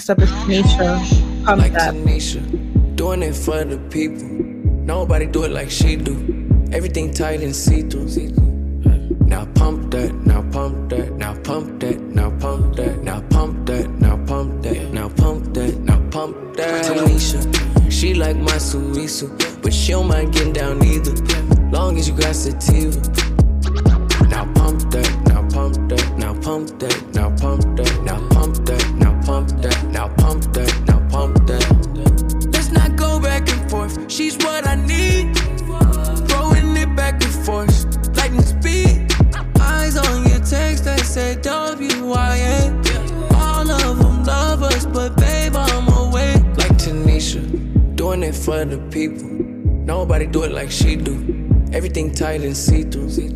Next 0.00 0.08
up 0.08 0.18
is 0.20 0.30
Tanisha. 0.30 1.44
Pump 1.44 1.60
like 1.60 1.74
that. 1.74 1.92
Tanisha, 1.92 2.96
doing 2.96 3.22
it 3.22 3.36
for 3.36 3.64
the 3.64 3.76
people. 3.90 4.26
Nobody 4.86 5.26
do 5.26 5.44
it 5.44 5.50
like 5.50 5.70
she 5.70 5.94
do. 5.94 6.14
Everything 6.72 7.12
tight 7.12 7.42
and 7.42 7.54
see 7.54 7.82
through. 7.82 8.06
Now 9.26 9.44
pump 9.54 9.90
that, 9.90 10.14
now 10.24 10.40
pump 10.50 10.88
that, 10.88 11.12
now 11.18 11.34
pump 11.42 11.80
that, 11.80 12.00
now 12.00 12.30
pump 12.38 12.76
that, 12.76 13.02
now 13.02 13.20
pump 13.28 13.66
that, 13.66 13.90
now 14.00 14.16
pump 14.24 14.62
that, 14.62 14.90
now 14.90 15.08
pump 15.10 15.52
that, 15.52 15.78
now 15.80 16.00
pump 16.08 16.56
that. 16.56 16.86
Tanisha, 16.86 17.92
she 17.92 18.14
like 18.14 18.36
my 18.36 18.52
Suisu, 18.52 19.28
but 19.62 19.74
she 19.74 19.92
don't 19.92 20.08
mind 20.08 20.32
getting 20.32 20.54
down 20.54 20.82
either. 20.82 21.12
Long 21.70 21.98
as 21.98 22.08
you 22.08 22.16
got 22.16 22.34
sativa. 22.34 23.29
Nobody 50.20 50.38
do 50.38 50.44
it 50.44 50.52
like 50.52 50.70
she 50.70 50.96
do. 50.96 51.14
Everything 51.72 52.12
tight 52.12 52.42
and 52.42 52.54
see 52.54 52.82
through. 52.82 53.29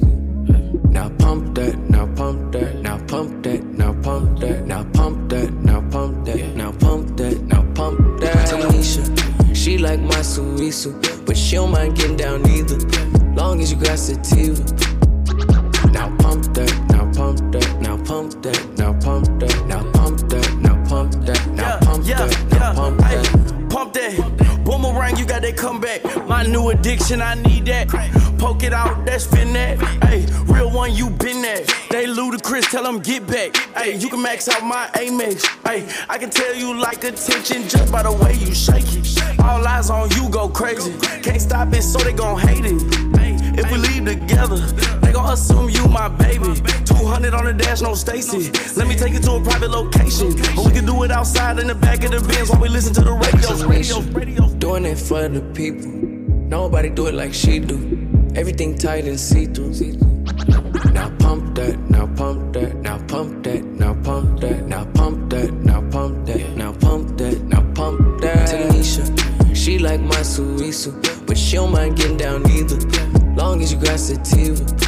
max 34.35 34.49
out 34.49 34.65
my 34.65 34.89
Amex. 34.95 35.47
Hey, 35.65 35.87
I 36.09 36.19
can 36.19 36.29
tell 36.29 36.55
you 36.57 36.77
like 36.77 37.05
attention 37.05 37.69
just 37.69 37.93
by 37.93 38.03
the 38.03 38.11
way 38.11 38.35
you 38.35 38.53
shake 38.53 38.93
it. 38.93 39.41
All 39.41 39.65
eyes 39.65 39.91
on 39.91 40.11
you 40.11 40.29
go 40.29 40.49
crazy. 40.49 40.93
Can't 41.23 41.41
stop 41.41 41.73
it, 41.73 41.83
so 41.83 41.99
they 41.99 42.13
gon' 42.13 42.41
hate 42.41 42.65
it. 42.65 42.83
If 43.57 43.71
we 43.71 43.79
leave 43.79 44.05
together, 44.05 44.57
they 45.03 45.13
gon' 45.13 45.33
assume 45.33 45.71
you 45.71 45.87
my 45.87 46.09
baby. 46.09 46.53
200 46.85 47.33
on 47.33 47.45
the 47.45 47.55
dash, 47.57 47.81
no 47.81 47.95
Stacy. 47.95 48.51
Let 48.77 48.89
me 48.89 48.97
take 48.97 49.13
you 49.13 49.21
to 49.21 49.33
a 49.35 49.41
private 49.41 49.71
location. 49.71 50.29
Or 50.59 50.67
we 50.67 50.73
can 50.73 50.85
do 50.85 51.05
it 51.05 51.13
outside 51.13 51.61
in 51.61 51.69
the 51.69 51.77
back 51.77 52.03
of 52.03 52.11
the 52.11 52.21
Benz 52.21 52.51
while 52.51 52.61
we 52.61 52.69
listen 52.69 52.93
to 52.95 53.03
the 53.03 53.13
radio. 53.13 54.03
radio. 54.09 54.49
Doing 54.59 54.85
it 54.87 54.99
for 54.99 55.29
the 55.29 55.43
people. 55.55 55.93
Nobody 56.57 56.91
do 56.91 57.07
it 57.07 57.15
like 57.15 57.33
she 57.33 57.61
do. 57.61 57.79
Everything 58.35 58.77
tight 58.77 59.05
and 59.05 59.21
see 59.21 59.47
through. 59.47 59.75
Now 60.93 61.11
pump 61.19 61.55
that 61.55 61.79
But 71.27 71.39
she 71.39 71.57
don't 71.57 71.73
mind 71.73 71.97
getting 71.97 72.17
down 72.17 72.49
either. 72.51 72.77
Long 73.35 73.63
as 73.63 73.73
you 73.73 73.79
got 73.81 73.99
sativa. 73.99 74.84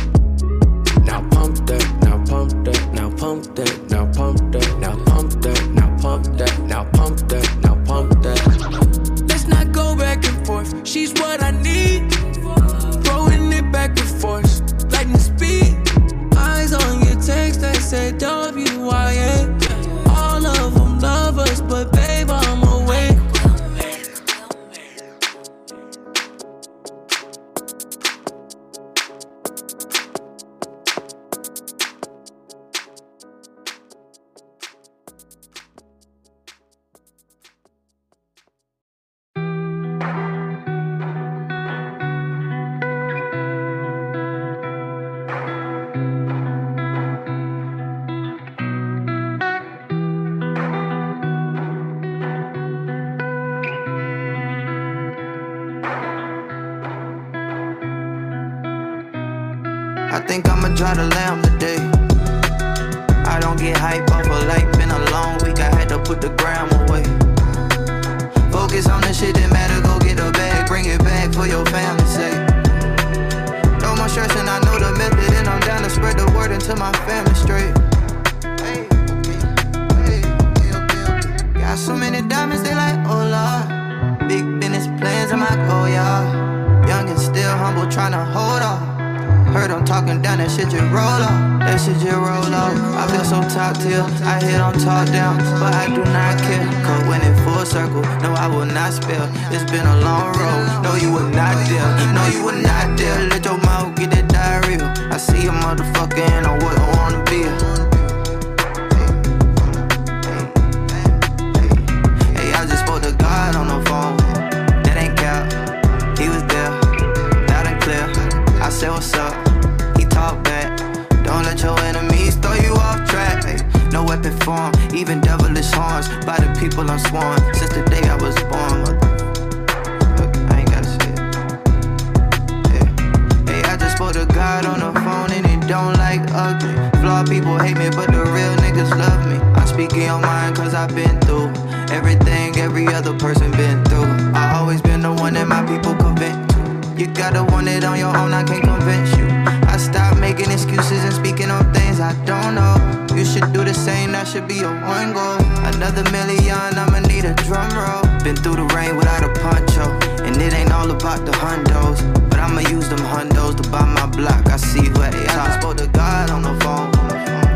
on 147.87 147.99
your 147.99 148.15
own, 148.17 148.33
I 148.35 148.43
can't 148.43 148.65
convince 148.65 149.17
you. 149.17 149.27
I 149.73 149.77
stop 149.79 150.19
making 150.19 150.51
excuses 150.51 151.05
and 151.05 151.13
speaking 151.13 151.51
on 151.51 151.73
things 151.73 152.01
I 152.01 152.13
don't 152.25 152.55
know. 152.55 152.75
You 153.17 153.25
should 153.25 153.53
do 153.53 153.65
the 153.65 153.73
same, 153.73 154.13
that 154.13 154.27
should 154.27 154.47
be 154.49 154.57
your 154.57 154.75
one 154.83 155.15
goal. 155.15 155.39
Another 155.73 156.05
million, 156.11 156.77
I'ma 156.77 157.01
need 157.07 157.25
a 157.25 157.35
drum 157.47 157.71
roll. 157.73 158.03
Been 158.25 158.37
through 158.37 158.57
the 158.57 158.67
rain 158.75 158.97
without 158.97 159.23
a 159.23 159.33
poncho, 159.41 159.87
and 160.27 160.37
it 160.37 160.53
ain't 160.53 160.73
all 160.73 160.91
about 160.91 161.25
the 161.25 161.33
hundos. 161.33 162.03
But 162.29 162.41
I'ma 162.41 162.61
use 162.69 162.89
them 162.89 162.99
hundos 162.99 163.57
to 163.63 163.71
buy 163.71 163.85
my 163.85 164.07
block. 164.07 164.47
I 164.51 164.57
see 164.57 164.85
who 164.85 165.03
at 165.03 165.13
the. 165.13 165.25
I 165.31 165.59
spoke 165.59 165.77
to 165.79 165.87
God 165.89 166.31
on 166.31 166.43
the 166.43 166.55
phone, 166.65 166.91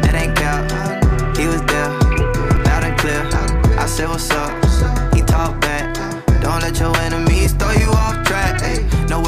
that 0.02 0.14
ain't 0.14 0.36
cap. 0.36 0.62
He 1.36 1.46
was 1.46 1.62
there, 1.66 1.90
loud 2.64 2.84
and 2.84 2.96
clear. 2.98 3.20
I 3.78 3.86
said, 3.86 4.08
What's 4.08 4.30
up? 4.30 4.52
He 5.14 5.22
talked 5.22 5.60
back. 5.60 5.94
Don't 6.40 6.62
let 6.62 6.78
your 6.78 6.96
enemies 6.98 7.52
throw 7.52 7.72
you 7.72 7.89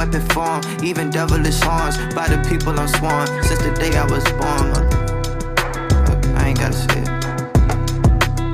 weapon 0.04 0.28
form, 0.30 0.60
even 0.82 1.10
devilish 1.10 1.60
horns. 1.60 1.96
By 2.14 2.26
the 2.28 2.38
people 2.48 2.78
I'm 2.78 2.88
sworn 2.88 3.26
since 3.44 3.60
the 3.60 3.72
day 3.78 3.96
I 3.96 4.04
was 4.04 4.24
born. 4.32 4.72
I 6.36 6.48
ain't 6.48 6.58
gotta 6.58 6.74
say 6.74 7.02
it. 7.02 7.08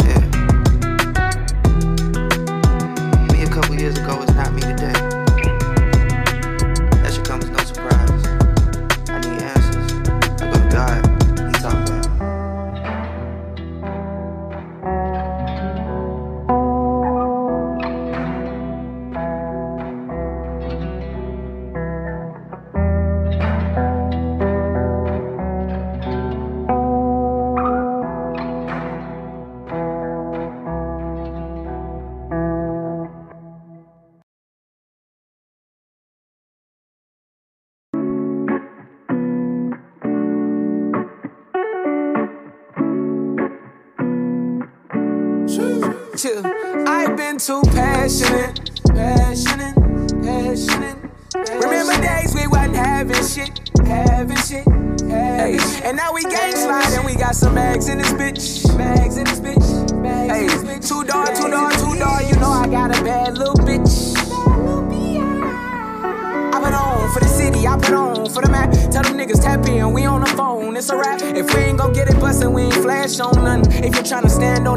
Yeah. 0.05 0.25
Me 3.33 3.43
a 3.45 3.49
couple 3.49 3.75
years 3.77 3.99
ago 3.99 4.23
is 4.23 4.35
not 4.35 4.53
me 4.53 4.61
today. 4.61 5.07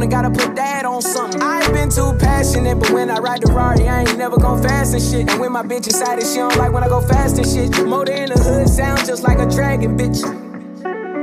On 0.03 0.09
gotta 0.09 0.29
put 0.29 0.55
that 0.55 0.85
on 0.85 1.01
something. 1.01 1.41
I've 1.41 1.71
been 1.73 1.89
too 1.89 2.13
passionate, 2.19 2.79
but 2.79 2.89
when 2.91 3.09
I 3.09 3.17
ride 3.17 3.41
the 3.41 3.53
Rari, 3.53 3.87
I 3.87 4.01
ain't 4.01 4.17
never 4.17 4.37
gon' 4.37 4.61
fast 4.61 4.93
and 4.93 5.03
shit. 5.03 5.29
And 5.29 5.39
when 5.39 5.51
my 5.51 5.63
bitch 5.63 5.87
excited, 5.87 6.25
she 6.25 6.37
don't 6.37 6.55
like 6.57 6.71
when 6.71 6.83
I 6.83 6.87
go 6.87 7.01
fast 7.01 7.37
and 7.37 7.47
shit. 7.47 7.85
Motor 7.85 8.11
in 8.11 8.29
the 8.29 8.39
hood 8.39 8.69
sound 8.69 9.05
just 9.05 9.23
like 9.23 9.39
a 9.39 9.45
dragon, 9.45 9.97
bitch. 9.97 10.23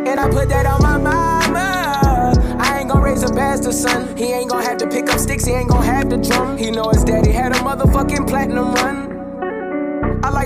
And 0.07 0.21
I 0.21 0.29
put 0.31 0.49
that 0.51 0.67
on 0.67 0.83
my 0.83 0.99
mama. 0.99 2.35
I 2.61 2.81
ain't 2.81 2.91
gon' 2.91 3.03
raise 3.03 3.23
a 3.23 3.33
bastard 3.33 3.75
son. 3.75 4.17
He 4.17 4.33
ain't 4.33 4.51
gon' 4.51 4.63
have 4.63 4.79
to 4.79 4.87
pick 4.87 5.09
up 5.09 5.19
sticks, 5.19 5.45
he 5.45 5.53
ain't 5.53 5.69
gon' 5.69 5.83
have 5.83 6.09
the 6.11 6.19
drum. 6.19 6.57
He 6.57 6.71
know 6.71 6.89
his 6.91 7.05
daddy 7.05 7.33
had 7.33 7.53
a 7.53 7.57
motherfucking 7.57 8.29
platinum 8.29 8.75
run. 8.75 9.08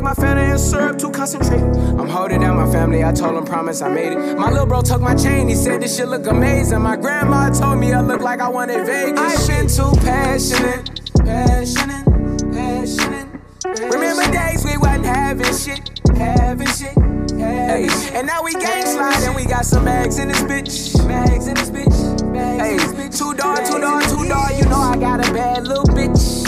I 0.02 0.04
like 0.04 0.18
my 0.18 0.24
Fanta 0.24 0.50
and 0.50 0.58
syrup 0.58 0.98
to 0.98 1.10
concentrate. 1.12 1.60
I'm 1.60 2.08
holding 2.08 2.40
down 2.40 2.56
my 2.56 2.70
family, 2.72 3.04
I 3.04 3.12
told 3.12 3.36
him 3.36 3.44
promise 3.44 3.82
I 3.82 3.88
made 3.88 4.12
it. 4.12 4.36
My 4.36 4.50
little 4.50 4.66
bro 4.66 4.82
took 4.82 5.00
my 5.00 5.14
chain, 5.14 5.48
he 5.48 5.54
said 5.54 5.80
this 5.80 5.96
shit 5.96 6.08
look 6.08 6.26
amazing. 6.26 6.80
My 6.80 6.96
grandma 6.96 7.50
told 7.50 7.78
me 7.78 7.92
I 7.92 8.00
look 8.00 8.20
like 8.20 8.40
I 8.40 8.48
wanted 8.48 8.84
Vegas. 8.84 9.20
I've 9.20 9.46
been 9.46 9.68
too 9.68 9.92
passionate, 10.00 11.00
passionate, 11.18 12.52
passionate. 12.52 13.28
Remember 13.64 14.32
days 14.32 14.64
we 14.64 14.76
wasn't 14.76 15.06
having 15.06 15.54
shit, 15.54 16.00
having 16.16 16.66
shit. 16.66 16.98
Hey, 17.38 17.88
and 18.12 18.26
now 18.26 18.42
we 18.42 18.54
gang 18.54 18.84
slide 18.84 19.22
and 19.22 19.36
we 19.36 19.44
got 19.44 19.64
some 19.64 19.84
bags 19.84 20.18
in 20.18 20.28
this 20.28 20.42
bitch, 20.42 20.98
bags 21.06 21.46
in 21.46 21.54
this 21.54 21.70
bitch. 21.70 22.24
Hey, 22.34 22.76
two 23.08 23.34
door, 23.34 23.56
two 23.58 23.78
door, 23.78 24.00
two 24.02 24.28
door. 24.28 24.50
You 24.50 24.64
know 24.68 24.80
I 24.80 24.96
got 24.98 25.26
a 25.26 25.32
bad 25.32 25.62
little 25.64 25.84
bitch. 25.84 26.42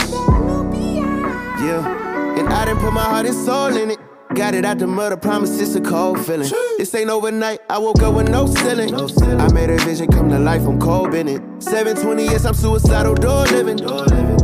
Yeah, 1.65 2.14
and 2.39 2.49
I 2.49 2.65
didn't 2.65 2.81
put 2.81 2.93
my 2.93 3.03
heart 3.03 3.27
and 3.27 3.35
soul 3.35 3.77
in 3.77 3.91
it. 3.91 3.99
Got 4.35 4.55
it 4.55 4.65
out 4.65 4.79
the 4.79 4.87
mud, 4.87 5.13
I 5.13 5.17
promise 5.17 5.61
it's 5.61 5.75
a 5.77 5.81
cold 5.81 6.25
feeling. 6.25 6.51
This 6.79 6.95
ain't 6.95 7.09
overnight, 7.09 7.61
I 7.71 7.79
woke 7.79 8.03
up 8.03 8.15
with 8.15 8.29
no 8.29 8.47
ceiling. 8.47 8.95
I 8.95 9.53
made 9.53 9.71
a 9.71 9.77
vision 9.85 10.09
come 10.09 10.29
to 10.31 10.39
life, 10.39 10.63
I'm 10.63 10.81
cold 10.81 11.15
in 11.15 11.29
it. 11.29 11.41
720 11.63 12.25
years, 12.25 12.45
I'm 12.45 12.55
suicidal, 12.55 13.15
door 13.15 13.45
living. 13.47 13.79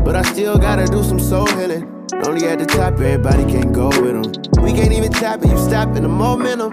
But 0.05 0.17
I 0.17 0.23
still 0.23 0.59
gotta 0.59 0.87
do 0.87 1.03
some 1.05 1.21
soul 1.21 1.47
healing. 1.47 1.85
Only 2.27 2.47
at 2.47 2.59
the 2.59 2.67
top, 2.67 2.95
everybody 2.95 3.45
can't 3.45 3.73
go 3.73 3.89
with 3.89 4.15
them. 4.23 4.63
We 4.65 4.73
can't 4.73 4.93
even 4.93 5.13
tap 5.13 5.43
it, 5.43 5.49
you 5.49 5.59
stop 5.59 5.97
in 5.97 6.03
the 6.03 6.09
momentum. 6.09 6.73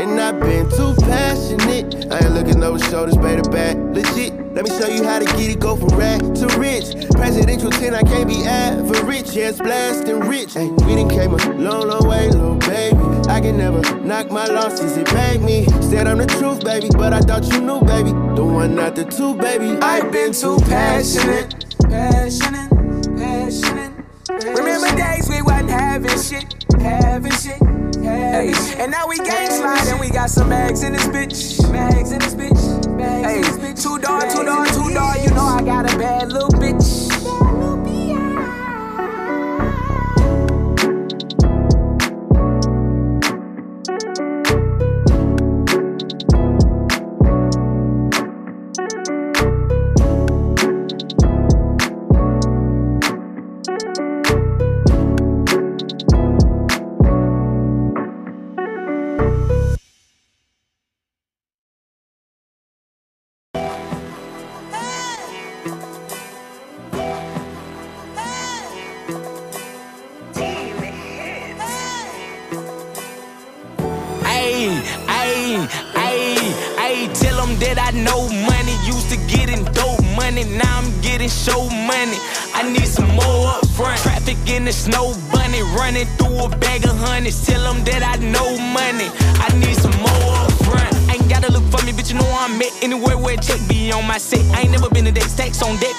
And 0.00 0.20
I've 0.20 0.38
been 0.40 0.70
too 0.70 0.94
passionate. 1.00 2.06
I 2.12 2.18
ain't 2.24 2.32
looking 2.32 2.62
over 2.62 2.78
shoulders, 2.78 3.16
baby, 3.16 3.42
back. 3.50 3.76
Legit, 3.76 4.32
let 4.54 4.64
me 4.64 4.70
show 4.70 4.86
you 4.86 5.02
how 5.02 5.18
to 5.18 5.24
get 5.24 5.50
it, 5.50 5.58
go 5.60 5.74
from 5.74 5.88
rag 5.98 6.20
to 6.36 6.46
rich. 6.56 6.94
Presidential 7.10 7.70
10, 7.70 7.94
I 7.94 8.02
can't 8.02 8.28
be 8.28 8.44
average. 8.44 9.32
Yeah, 9.32 9.48
it's 9.48 9.58
blasting 9.58 10.20
rich. 10.20 10.54
Hey, 10.54 10.68
we 10.68 10.94
done 10.94 11.08
came 11.10 11.34
a 11.34 11.36
long, 11.54 11.88
long 11.88 12.08
way, 12.08 12.30
little 12.30 12.54
baby. 12.54 12.96
I 13.28 13.40
can 13.40 13.58
never 13.58 13.80
knock 14.00 14.30
my 14.30 14.46
losses, 14.46 14.96
it 14.96 15.06
bag 15.06 15.42
me. 15.42 15.66
Said 15.82 16.06
I'm 16.06 16.18
the 16.18 16.26
truth, 16.26 16.64
baby, 16.64 16.88
but 16.92 17.12
I 17.12 17.20
thought 17.20 17.44
you 17.52 17.60
knew, 17.60 17.80
baby. 17.80 18.10
The 18.36 18.44
one, 18.44 18.76
not 18.76 18.94
the 18.94 19.04
two, 19.04 19.34
baby. 19.34 19.78
I've 19.82 20.12
been 20.12 20.32
too 20.32 20.58
passionate, 20.68 21.67
passionate, 21.88 22.70
passionate. 23.16 23.92
Remember 24.28 24.96
days 24.96 25.28
we 25.28 25.42
wasn't 25.42 25.70
having 25.70 26.18
shit, 26.18 26.64
having 26.80 27.32
shit. 27.32 27.58
Hey, 28.02 28.52
and 28.78 28.90
now 28.90 29.08
we 29.08 29.16
gang 29.18 29.50
slide 29.50 29.86
and 29.88 30.00
we 30.00 30.10
got 30.10 30.30
some 30.30 30.48
bags 30.48 30.82
in 30.82 30.92
this 30.92 31.06
bitch, 31.08 31.60
bags 31.72 32.12
in 32.12 32.20
this 32.20 32.34
bitch. 32.34 32.88
Hey, 32.98 33.42
two 33.74 33.98
door, 33.98 34.20
two 34.22 34.44
door, 34.44 34.66
two 34.66 34.94
door. 34.94 35.14
You 35.22 35.30
know 35.34 35.44
I 35.44 35.62
got 35.64 35.92
a 35.92 35.98
bad 35.98 36.30
little 36.32 36.50
bitch. 36.50 37.17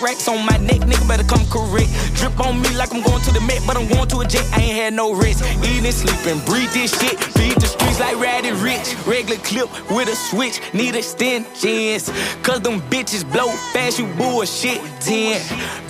Racks 0.10 0.28
on 0.28 0.46
my 0.46 0.58
neck, 0.58 0.82
nigga 0.90 1.08
better 1.08 1.24
come 1.24 1.46
correct. 1.54 1.90
Drip 2.16 2.40
on 2.40 2.62
me 2.62 2.70
like 2.76 2.94
I'm 2.94 3.02
going 3.02 3.22
to 3.22 3.32
the 3.32 3.42
Met, 3.42 3.62
but 3.68 3.78
I'm 3.78 3.88
going 3.88 4.08
to 4.10 4.20
a 4.22 4.26
jet. 4.26 4.49
Had 4.90 4.96
no 4.96 5.14
risk. 5.14 5.46
Eating, 5.64 5.92
sleeping, 5.92 6.44
breathe 6.46 6.74
this 6.74 7.00
shit. 7.00 7.16
Beat 7.36 7.54
the 7.60 7.68
streets 7.68 8.00
like 8.00 8.16
Roddy 8.16 8.50
Ricch. 8.50 8.90
Regular 9.06 9.40
clip 9.44 9.70
with 9.92 10.10
a 10.10 10.16
switch, 10.16 10.60
need 10.74 10.96
extensions. 10.96 12.10
Cause 12.42 12.62
them 12.62 12.82
bitches 12.90 13.24
blow 13.32 13.50
fast, 13.72 14.00
you 14.00 14.08
bullshit. 14.18 14.82
Ten. 15.00 15.40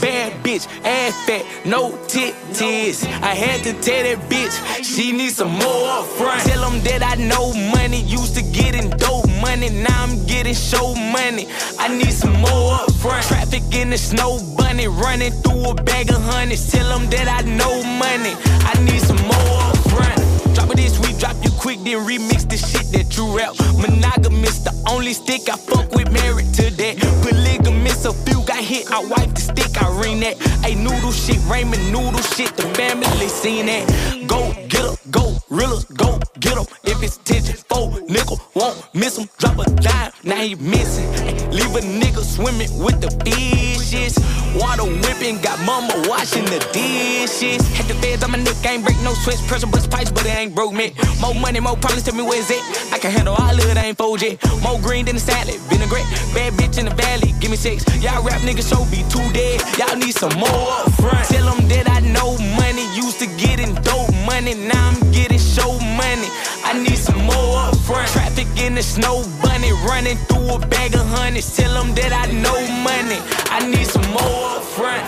Bad 0.02 0.34
bitch, 0.44 0.68
ass 0.84 1.16
fat, 1.26 1.46
no 1.66 1.98
tit 2.08 2.36
tits. 2.54 3.06
I 3.06 3.36
had 3.36 3.64
to 3.64 3.72
tell 3.82 4.04
that 4.04 4.20
bitch, 4.30 4.84
she 4.84 5.14
needs 5.14 5.38
some 5.38 5.52
more 5.52 5.88
up 5.88 6.06
front. 6.06 6.42
Tell 6.42 6.70
them 6.70 6.82
that 6.82 7.02
I 7.02 7.16
know 7.24 7.54
money, 7.72 8.02
used 8.02 8.36
to 8.36 8.44
getting 8.44 8.90
dope 8.90 9.30
money. 9.40 9.70
now 9.70 10.04
I'm 10.04 10.26
getting 10.26 10.54
show 10.54 10.94
money. 10.94 11.48
I 11.80 11.88
need 11.88 12.12
some 12.12 12.34
more 12.42 12.74
up 12.74 12.92
front. 12.96 13.26
Traffic 13.28 13.64
in 13.74 13.92
the 13.92 13.98
snow 13.98 14.40
bunny, 14.58 14.88
running 14.88 15.32
through 15.32 15.72
a 15.72 15.76
bag 15.76 16.10
of 16.10 16.22
honeys. 16.22 16.70
Tell 16.70 16.90
them 16.90 17.10
that 17.12 17.28
I 17.28 17.48
know 17.48 17.82
money. 17.84 18.36
I 18.72 18.74
need 18.92 19.02
some 19.02 19.22
more 19.28 19.62
up 19.70 19.78
front. 19.90 20.20
Drop 20.56 20.70
it 20.72 20.78
this 20.78 21.00
week, 21.00 21.18
drop 21.20 21.36
you 21.44 21.52
quick, 21.52 21.80
then 21.84 22.00
remix 22.06 22.48
the 22.50 22.58
shit 22.58 22.92
that 22.94 23.16
you 23.18 23.26
rap. 23.36 23.54
Monogamous, 23.78 24.60
the 24.60 24.74
only 24.90 25.14
stick 25.14 25.50
I 25.50 25.58
fuck 25.58 25.92
with, 25.92 26.12
married 26.12 26.54
to 26.56 26.70
that. 26.82 26.98
Polygamous, 27.24 28.06
a 28.06 28.14
few 28.26 28.42
got 28.46 28.64
hit, 28.64 28.92
I 28.92 29.00
wipe 29.04 29.34
the 29.36 29.42
stick, 29.42 29.72
I 29.82 29.88
ring 30.02 30.20
that. 30.22 30.38
Hey, 30.64 30.76
noodle 30.76 31.12
shit, 31.12 31.40
Raymond 31.50 31.92
noodle 31.92 32.22
shit, 32.22 32.56
the 32.58 32.64
family 32.76 33.28
seen 33.28 33.68
that. 33.68 33.84
Go 34.28 34.54
get 34.68 34.86
'em, 34.86 34.96
go, 35.12 35.38
realers, 35.50 35.86
go 35.86 36.20
get 36.40 36.58
'em. 36.58 36.66
If 36.84 37.04
it's 37.04 37.18
tension, 37.18 37.56
four 37.70 38.00
nickel, 38.08 38.40
won't 38.56 38.78
miss 38.94 39.18
'em. 39.18 39.30
Drop 39.40 39.60
a 39.60 39.70
dime, 39.70 40.12
now 40.24 40.42
he 40.42 40.56
missing. 40.56 41.10
Leave 41.52 41.76
a 41.76 41.82
nigga 41.82 42.24
swimming 42.24 42.72
with 42.84 43.00
the 43.02 43.10
fishes. 43.24 44.18
Water 44.56 44.86
whipping, 44.86 45.38
got 45.42 45.60
mama 45.66 45.94
washing 46.08 46.46
the 46.46 46.60
dishes. 46.74 47.62
Had 47.76 47.88
the 47.88 47.96
feds 48.02 48.24
on 48.24 48.32
my 48.32 48.38
neck, 48.38 48.58
ain't 48.66 48.84
break 48.84 48.98
no 49.02 49.14
sweats, 49.14 49.46
pressure 49.48 49.68
bust 49.68 49.92
pipes, 49.92 50.12
but 50.12 50.26
it 50.26 50.36
ain't 50.36 50.56
broke 50.56 50.74
me. 50.74 50.94
More 51.22 51.36
money, 51.36 51.60
more 51.60 51.78
problems, 51.78 52.04
tell 52.04 52.16
me 52.16 52.24
where's 52.24 52.50
it. 52.50 52.64
I 52.92 52.98
can 53.00 53.12
handle 53.12 53.36
all 53.36 53.54
of 53.54 53.66
it, 53.66 53.78
I 53.78 53.86
ain't 53.86 53.98
4G. 53.98 54.40
More 54.64 54.80
green 54.80 55.06
than 55.06 55.16
the 55.16 55.22
salad, 55.22 55.56
vinaigrette. 55.70 56.08
Bad 56.34 56.54
bitch 56.54 56.80
in 56.80 56.86
the 56.86 56.96
valley, 56.96 57.34
give 57.40 57.52
me 57.52 57.58
six. 57.58 57.86
Y'all 58.02 58.24
rap 58.24 58.42
niggas 58.42 58.70
show 58.70 58.84
be 58.90 59.04
too 59.10 59.26
dead. 59.34 59.62
Y'all 59.78 59.96
need 59.98 60.16
some 60.16 60.34
more 60.40 60.50
up 60.50 60.92
front. 60.94 61.28
Tell 61.30 61.46
them 61.46 61.68
that 61.70 61.90
I 61.90 62.00
know 62.02 62.38
money, 62.58 62.86
used 62.96 63.20
to 63.20 63.28
getting 63.38 63.76
dope 63.86 64.14
money, 64.26 64.56
now 64.56 64.90
I'm 64.90 65.12
getting 65.12 65.40
show 65.40 65.78
money. 65.80 66.30
I 66.70 66.74
need 66.84 67.00
some 67.00 67.18
more 67.26 67.58
up 67.58 67.76
front. 67.78 68.08
Traffic 68.10 68.46
in 68.64 68.76
the 68.76 68.84
snow 68.84 69.24
bunny, 69.42 69.72
running 69.90 70.18
through 70.28 70.54
a 70.54 70.60
bag 70.60 70.94
of 70.94 71.04
honeys. 71.08 71.56
Tell 71.56 71.74
them 71.74 71.96
that 71.96 72.14
I 72.14 72.32
know 72.32 72.60
money. 72.84 73.18
I 73.50 73.66
need 73.68 73.88
some 73.88 74.08
more 74.12 74.58
up 74.58 74.64
front. 74.64 75.06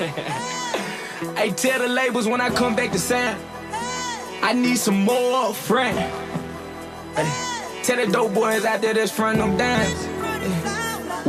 Hey, 1.36 1.50
tell 1.50 1.78
the 1.78 1.88
labels 1.88 2.26
when 2.26 2.40
I 2.40 2.50
come 2.50 2.74
back 2.74 2.90
to 2.92 2.98
sound. 2.98 3.40
I 4.42 4.52
need 4.52 4.76
some 4.76 5.04
more 5.04 5.50
up 5.50 5.54
front. 5.54 5.96
Hey, 7.16 7.82
tell 7.84 8.04
the 8.04 8.10
dope 8.10 8.34
boys 8.34 8.64
out 8.64 8.80
there 8.80 8.92
that's 8.92 9.12
front 9.12 9.38
them 9.38 9.56
dimes. 9.56 10.21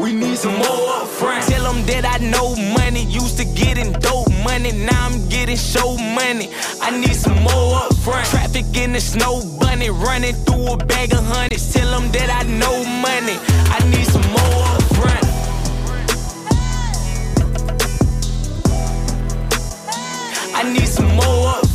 We 0.03 0.11
need 0.11 0.37
some 0.37 0.57
more 0.57 1.05
front. 1.05 1.47
Tell 1.47 1.63
them 1.63 1.85
that 1.85 2.03
I 2.03 2.17
know 2.17 2.57
money. 2.77 3.05
Used 3.05 3.37
to 3.37 3.45
getting 3.45 3.93
dope 3.93 4.27
money. 4.43 4.73
Now 4.73 5.05
I'm 5.05 5.29
getting 5.29 5.55
show 5.55 5.95
money. 5.95 6.49
I 6.81 6.91
need 6.91 7.15
some 7.15 7.41
more 7.41 7.79
front. 8.03 8.27
Traffic 8.27 8.65
in 8.75 8.91
the 8.91 8.99
snow 8.99 9.41
bunny. 9.61 9.89
Running 9.89 10.35
through 10.35 10.73
a 10.73 10.77
bag 10.77 11.13
of 11.13 11.23
honeys. 11.23 11.71
Tell 11.71 11.89
them 11.89 12.11
that 12.11 12.29
I 12.29 12.43
know 12.43 12.83
money. 12.83 13.39
I 13.71 13.79
need 13.91 14.05
some 14.05 14.27
more 14.35 14.67
front. 14.99 15.23
I 20.53 20.63
need 20.73 20.89
some 20.89 21.15
more 21.15 21.47
up 21.47 21.65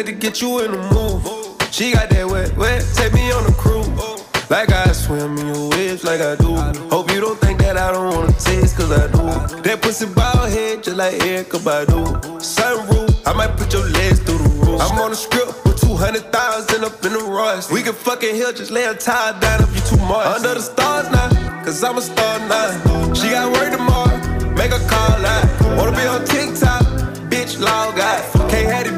to 0.00 0.12
get 0.12 0.40
you 0.40 0.60
in 0.64 0.72
the 0.72 0.78
mood, 0.78 1.20
She 1.70 1.92
got 1.92 2.08
that 2.08 2.26
wet, 2.26 2.56
wet, 2.56 2.82
take 2.94 3.12
me 3.12 3.30
on 3.30 3.44
a 3.44 3.52
cruise. 3.52 3.88
Like 4.48 4.72
I 4.72 4.90
swim 4.92 5.36
in 5.38 5.54
your 5.54 5.70
waves, 5.70 6.02
like 6.02 6.20
I 6.20 6.34
do. 6.36 6.56
Hope 6.88 7.10
you 7.12 7.20
don't 7.20 7.38
think 7.40 7.60
that 7.60 7.76
I 7.76 7.92
don't 7.92 8.14
wanna 8.14 8.32
taste, 8.32 8.76
cause 8.76 8.90
I 8.90 9.06
do. 9.08 9.62
That 9.62 9.82
pussy 9.82 10.06
bow 10.06 10.46
head, 10.46 10.82
just 10.82 10.96
like 10.96 11.14
Erykah 11.16 11.60
Badu. 11.60 12.04
Sunroof, 12.40 13.26
I 13.26 13.32
might 13.34 13.54
put 13.56 13.72
your 13.72 13.86
legs 13.88 14.20
through 14.20 14.38
the 14.38 14.48
roof. 14.64 14.80
I'm 14.80 14.98
on 14.98 15.12
a 15.12 15.14
script 15.14 15.64
with 15.64 15.80
200,000 15.80 16.84
up 16.84 17.04
in 17.04 17.12
the 17.12 17.24
rush. 17.24 17.70
We 17.70 17.82
can 17.82 17.92
fucking 17.92 18.34
heal, 18.34 18.52
just 18.52 18.70
lay 18.70 18.84
a 18.84 18.94
tie 18.94 19.38
down 19.40 19.62
if 19.62 19.74
you 19.74 19.96
too 19.96 20.02
much. 20.04 20.26
Under 20.26 20.54
the 20.54 20.62
stars 20.62 21.10
now, 21.10 21.28
cause 21.64 21.84
I'm 21.84 21.98
a 21.98 22.02
star 22.02 22.38
now. 22.48 23.12
She 23.14 23.30
got 23.30 23.52
work 23.52 23.72
tomorrow, 23.72 24.16
make 24.54 24.72
a 24.72 24.80
call 24.88 25.20
out. 25.24 25.44
Wanna 25.76 25.96
be 25.96 26.06
on 26.06 26.24
TikTok, 26.24 26.82
bitch, 27.28 27.60
log 27.60 27.98
out. 27.98 28.50
Can't 28.50 28.68
have 28.70 28.86
it 28.86 28.91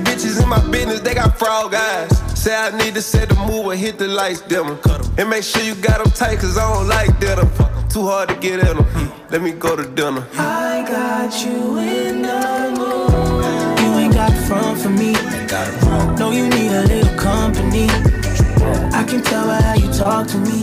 in 0.44 0.50
my 0.50 0.70
business, 0.70 1.00
they 1.00 1.14
got 1.14 1.38
frog 1.38 1.74
eyes. 1.74 2.10
Say 2.38 2.54
I 2.54 2.76
need 2.76 2.94
to 2.94 3.02
set 3.02 3.28
the 3.30 3.34
move 3.34 3.66
or 3.66 3.74
hit 3.74 3.98
the 3.98 4.06
lights, 4.06 4.42
them. 4.42 4.78
And 5.18 5.28
make 5.30 5.42
sure 5.42 5.62
you 5.62 5.74
got 5.74 5.98
them 6.02 6.12
tight, 6.12 6.38
cause 6.38 6.56
I 6.58 6.72
don't 6.72 6.86
like 6.86 7.18
them. 7.18 7.48
Too 7.88 8.06
hard 8.06 8.28
to 8.28 8.36
get 8.36 8.60
at 8.60 8.76
them. 8.76 8.84
Hmm, 8.84 9.32
let 9.32 9.40
me 9.42 9.52
go 9.52 9.74
to 9.76 9.86
dinner. 9.88 10.20
Hmm. 10.20 10.40
I 10.40 10.84
got 10.86 11.32
you 11.44 11.78
in 11.78 12.22
the 12.22 12.42
mood. 12.78 13.80
You 13.80 13.90
ain't 14.02 14.14
got 14.14 14.32
front 14.46 14.78
for 14.80 14.90
me. 14.90 15.12
No, 16.18 16.30
you 16.30 16.48
need 16.48 16.72
a 16.72 16.82
little 16.82 17.16
company. 17.18 17.86
I 18.92 19.04
can 19.08 19.22
tell 19.22 19.46
by 19.46 19.60
how 19.62 19.74
you 19.74 19.90
talk 19.92 20.26
to 20.28 20.38
me. 20.38 20.60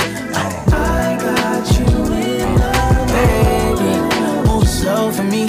I 0.73 1.17
got 1.19 1.65
you 1.79 1.87
in 2.29 2.49
the 2.61 2.71
mood. 2.99 3.79
Baby, 3.79 4.47
move 4.47 4.67
slow 4.67 5.11
for 5.11 5.23
me. 5.23 5.47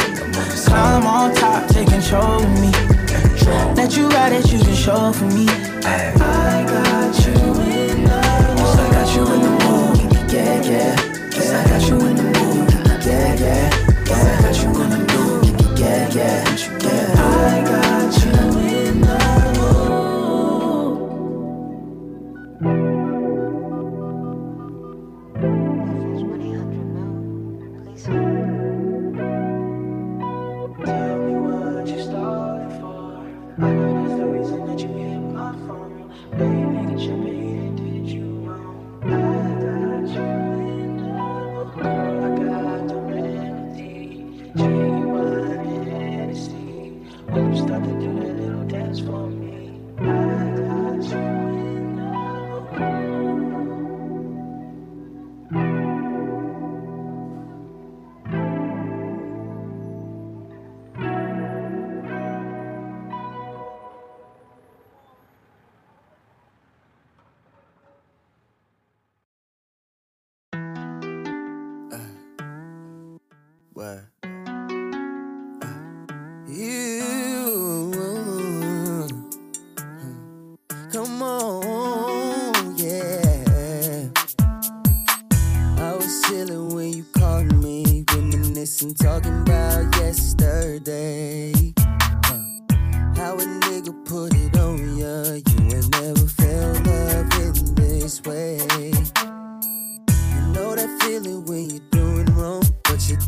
Climb 0.65 1.07
on 1.07 1.35
top, 1.35 1.69
take 1.69 1.89
control 1.89 2.43
of 2.43 2.61
me. 2.61 2.92
That 3.75 3.97
you 3.97 4.09
ride 4.09 4.33
that 4.33 4.53
you 4.53 4.59
can 4.59 4.75
show 4.75 5.13
for 5.13 5.25
me. 5.27 5.47
I 5.85 6.65
got 6.67 7.27
you. 7.27 7.52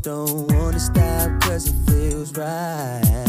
Don't 0.04 0.52
wanna 0.52 0.78
stop 0.78 1.40
cause 1.40 1.66
it 1.66 1.90
feels 1.90 2.36
right. 2.36 3.23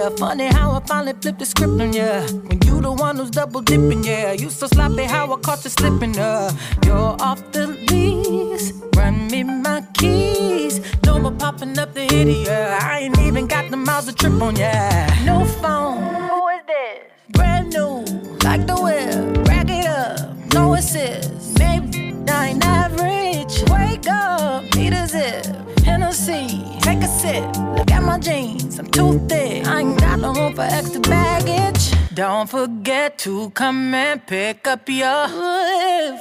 Yeah. 0.00 0.08
Funny 0.16 0.46
how 0.46 0.72
I 0.72 0.80
finally 0.80 1.14
flipped 1.20 1.38
the 1.38 1.46
script 1.46 1.80
on 1.80 1.92
ya. 1.92 2.22
When 2.46 2.58
you 2.66 2.80
the 2.80 2.92
one 2.92 3.16
who's 3.16 3.30
double 3.30 3.60
dipping, 3.60 4.04
yeah. 4.04 4.32
You 4.32 4.50
so 4.50 4.66
sloppy 4.66 5.04
how 5.04 5.32
I 5.32 5.36
caught 5.40 5.64
you 5.64 5.70
slipping, 5.70 6.18
uh. 6.18 6.52
You're 6.84 7.16
off 7.20 7.40
the 7.52 7.66
lease. 7.88 8.72
Run 8.96 9.28
me 9.28 9.44
my 9.44 9.82
keys. 9.94 10.80
No 11.04 11.18
more 11.18 11.32
popping 11.32 11.78
up 11.78 11.94
the 11.94 12.02
hitty, 12.02 12.44
yeah. 12.46 12.78
I 12.82 13.00
ain't 13.00 13.18
even 13.18 13.46
got 13.46 13.70
the 13.70 13.76
miles 13.76 14.06
to 14.06 14.14
trip 14.14 14.40
on, 14.40 14.56
yeah. 14.56 15.06
No 15.24 15.44
phone. 15.44 16.02
Who 16.30 16.48
is 16.48 16.62
this? 16.66 16.98
Brand 17.30 17.72
new. 17.72 18.04
Like 18.44 18.66
the 18.66 18.76
whip. 18.84 19.48
Rack 19.48 19.68
it 19.68 19.86
up. 19.86 20.54
No 20.54 20.74
assist. 20.74 21.58
Maybe 21.58 22.14
I 22.28 22.48
ain't 22.48 22.64
average. 22.64 23.54
Wake 23.70 24.08
up. 24.08 24.64
Need 24.74 24.94
a 24.94 25.06
zip. 25.06 25.46
Hennessy. 25.84 26.64
Take 26.80 27.02
a 27.02 27.08
sip. 27.08 27.89
My 28.10 28.18
jeans. 28.18 28.76
I'm 28.80 28.86
too 28.86 29.20
thick. 29.28 29.64
I 29.68 29.82
ain't 29.82 30.00
got 30.00 30.18
no 30.18 30.34
room 30.34 30.52
for 30.52 30.62
extra 30.62 31.00
baggage. 31.00 31.92
Don't 32.12 32.50
forget 32.50 33.18
to 33.18 33.50
come 33.50 33.94
and 33.94 34.26
pick 34.26 34.66
up 34.66 34.88
your 34.88 35.28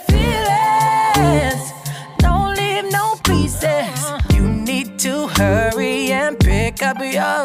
feelings. 0.05 1.63
Don't 2.19 2.55
leave 2.55 2.91
no 2.91 3.15
pieces. 3.23 4.11
You 4.35 4.43
need 4.47 4.99
to 4.99 5.29
hurry 5.29 6.11
and 6.11 6.39
pick 6.39 6.83
up 6.83 6.99
your 6.99 7.43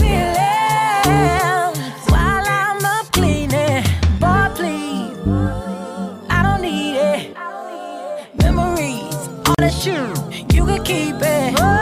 feelings 0.00 0.86
while 2.08 2.46
I'm 2.60 2.82
up 2.86 3.12
cleaning. 3.12 3.84
Boy, 4.18 4.48
please, 4.54 5.14
I 6.30 6.40
don't 6.42 6.62
need 6.62 6.96
it. 7.12 7.36
Memories, 8.42 9.14
all 9.46 9.54
that 9.58 9.74
shit, 9.78 10.54
you 10.54 10.64
can 10.64 10.82
keep 10.84 11.16
it. 11.20 11.75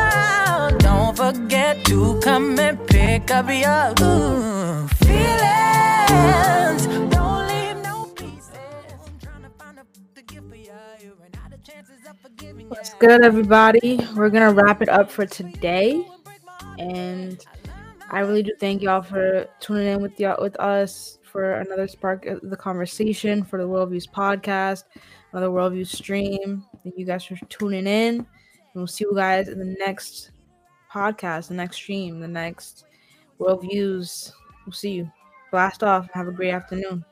Forget 1.34 1.84
to 1.86 2.20
come 2.20 2.58
and 2.60 2.78
pick 2.86 3.28
up 3.32 3.48
your 3.48 3.92
ooh, 4.06 4.86
feelings. 5.02 6.86
Don't 7.12 7.48
leave 7.48 7.76
no 7.82 8.04
pieces. 8.14 8.54
What's 12.68 12.94
good, 12.94 13.24
everybody? 13.24 13.98
We're 14.14 14.30
gonna 14.30 14.52
wrap 14.52 14.80
it 14.80 14.88
up 14.88 15.10
for 15.10 15.26
today, 15.26 16.06
and 16.78 17.44
I 18.10 18.20
really 18.20 18.44
do 18.44 18.52
thank 18.60 18.80
y'all 18.80 19.02
for 19.02 19.48
tuning 19.58 19.88
in 19.88 20.02
with 20.02 20.20
y'all 20.20 20.40
with 20.40 20.54
us 20.60 21.18
for 21.24 21.54
another 21.54 21.88
spark 21.88 22.26
of 22.26 22.48
the 22.48 22.56
conversation 22.56 23.42
for 23.42 23.58
the 23.58 23.66
Worldviews 23.66 24.08
podcast, 24.08 24.84
another 25.32 25.48
Worldview 25.48 25.84
stream. 25.84 26.64
Thank 26.84 26.96
you 26.96 27.04
guys 27.04 27.24
for 27.24 27.34
tuning 27.46 27.88
in, 27.88 28.18
and 28.18 28.26
we'll 28.72 28.86
see 28.86 29.04
you 29.04 29.16
guys 29.16 29.48
in 29.48 29.58
the 29.58 29.74
next 29.80 30.30
podcast, 30.94 31.48
the 31.48 31.54
next 31.54 31.76
stream, 31.76 32.20
the 32.20 32.28
next 32.28 32.84
Worldviews. 33.40 34.32
We'll 34.64 34.72
see 34.72 34.92
you. 34.92 35.10
Blast 35.50 35.82
off. 35.82 36.08
Have 36.12 36.28
a 36.28 36.32
great 36.32 36.52
afternoon. 36.52 37.04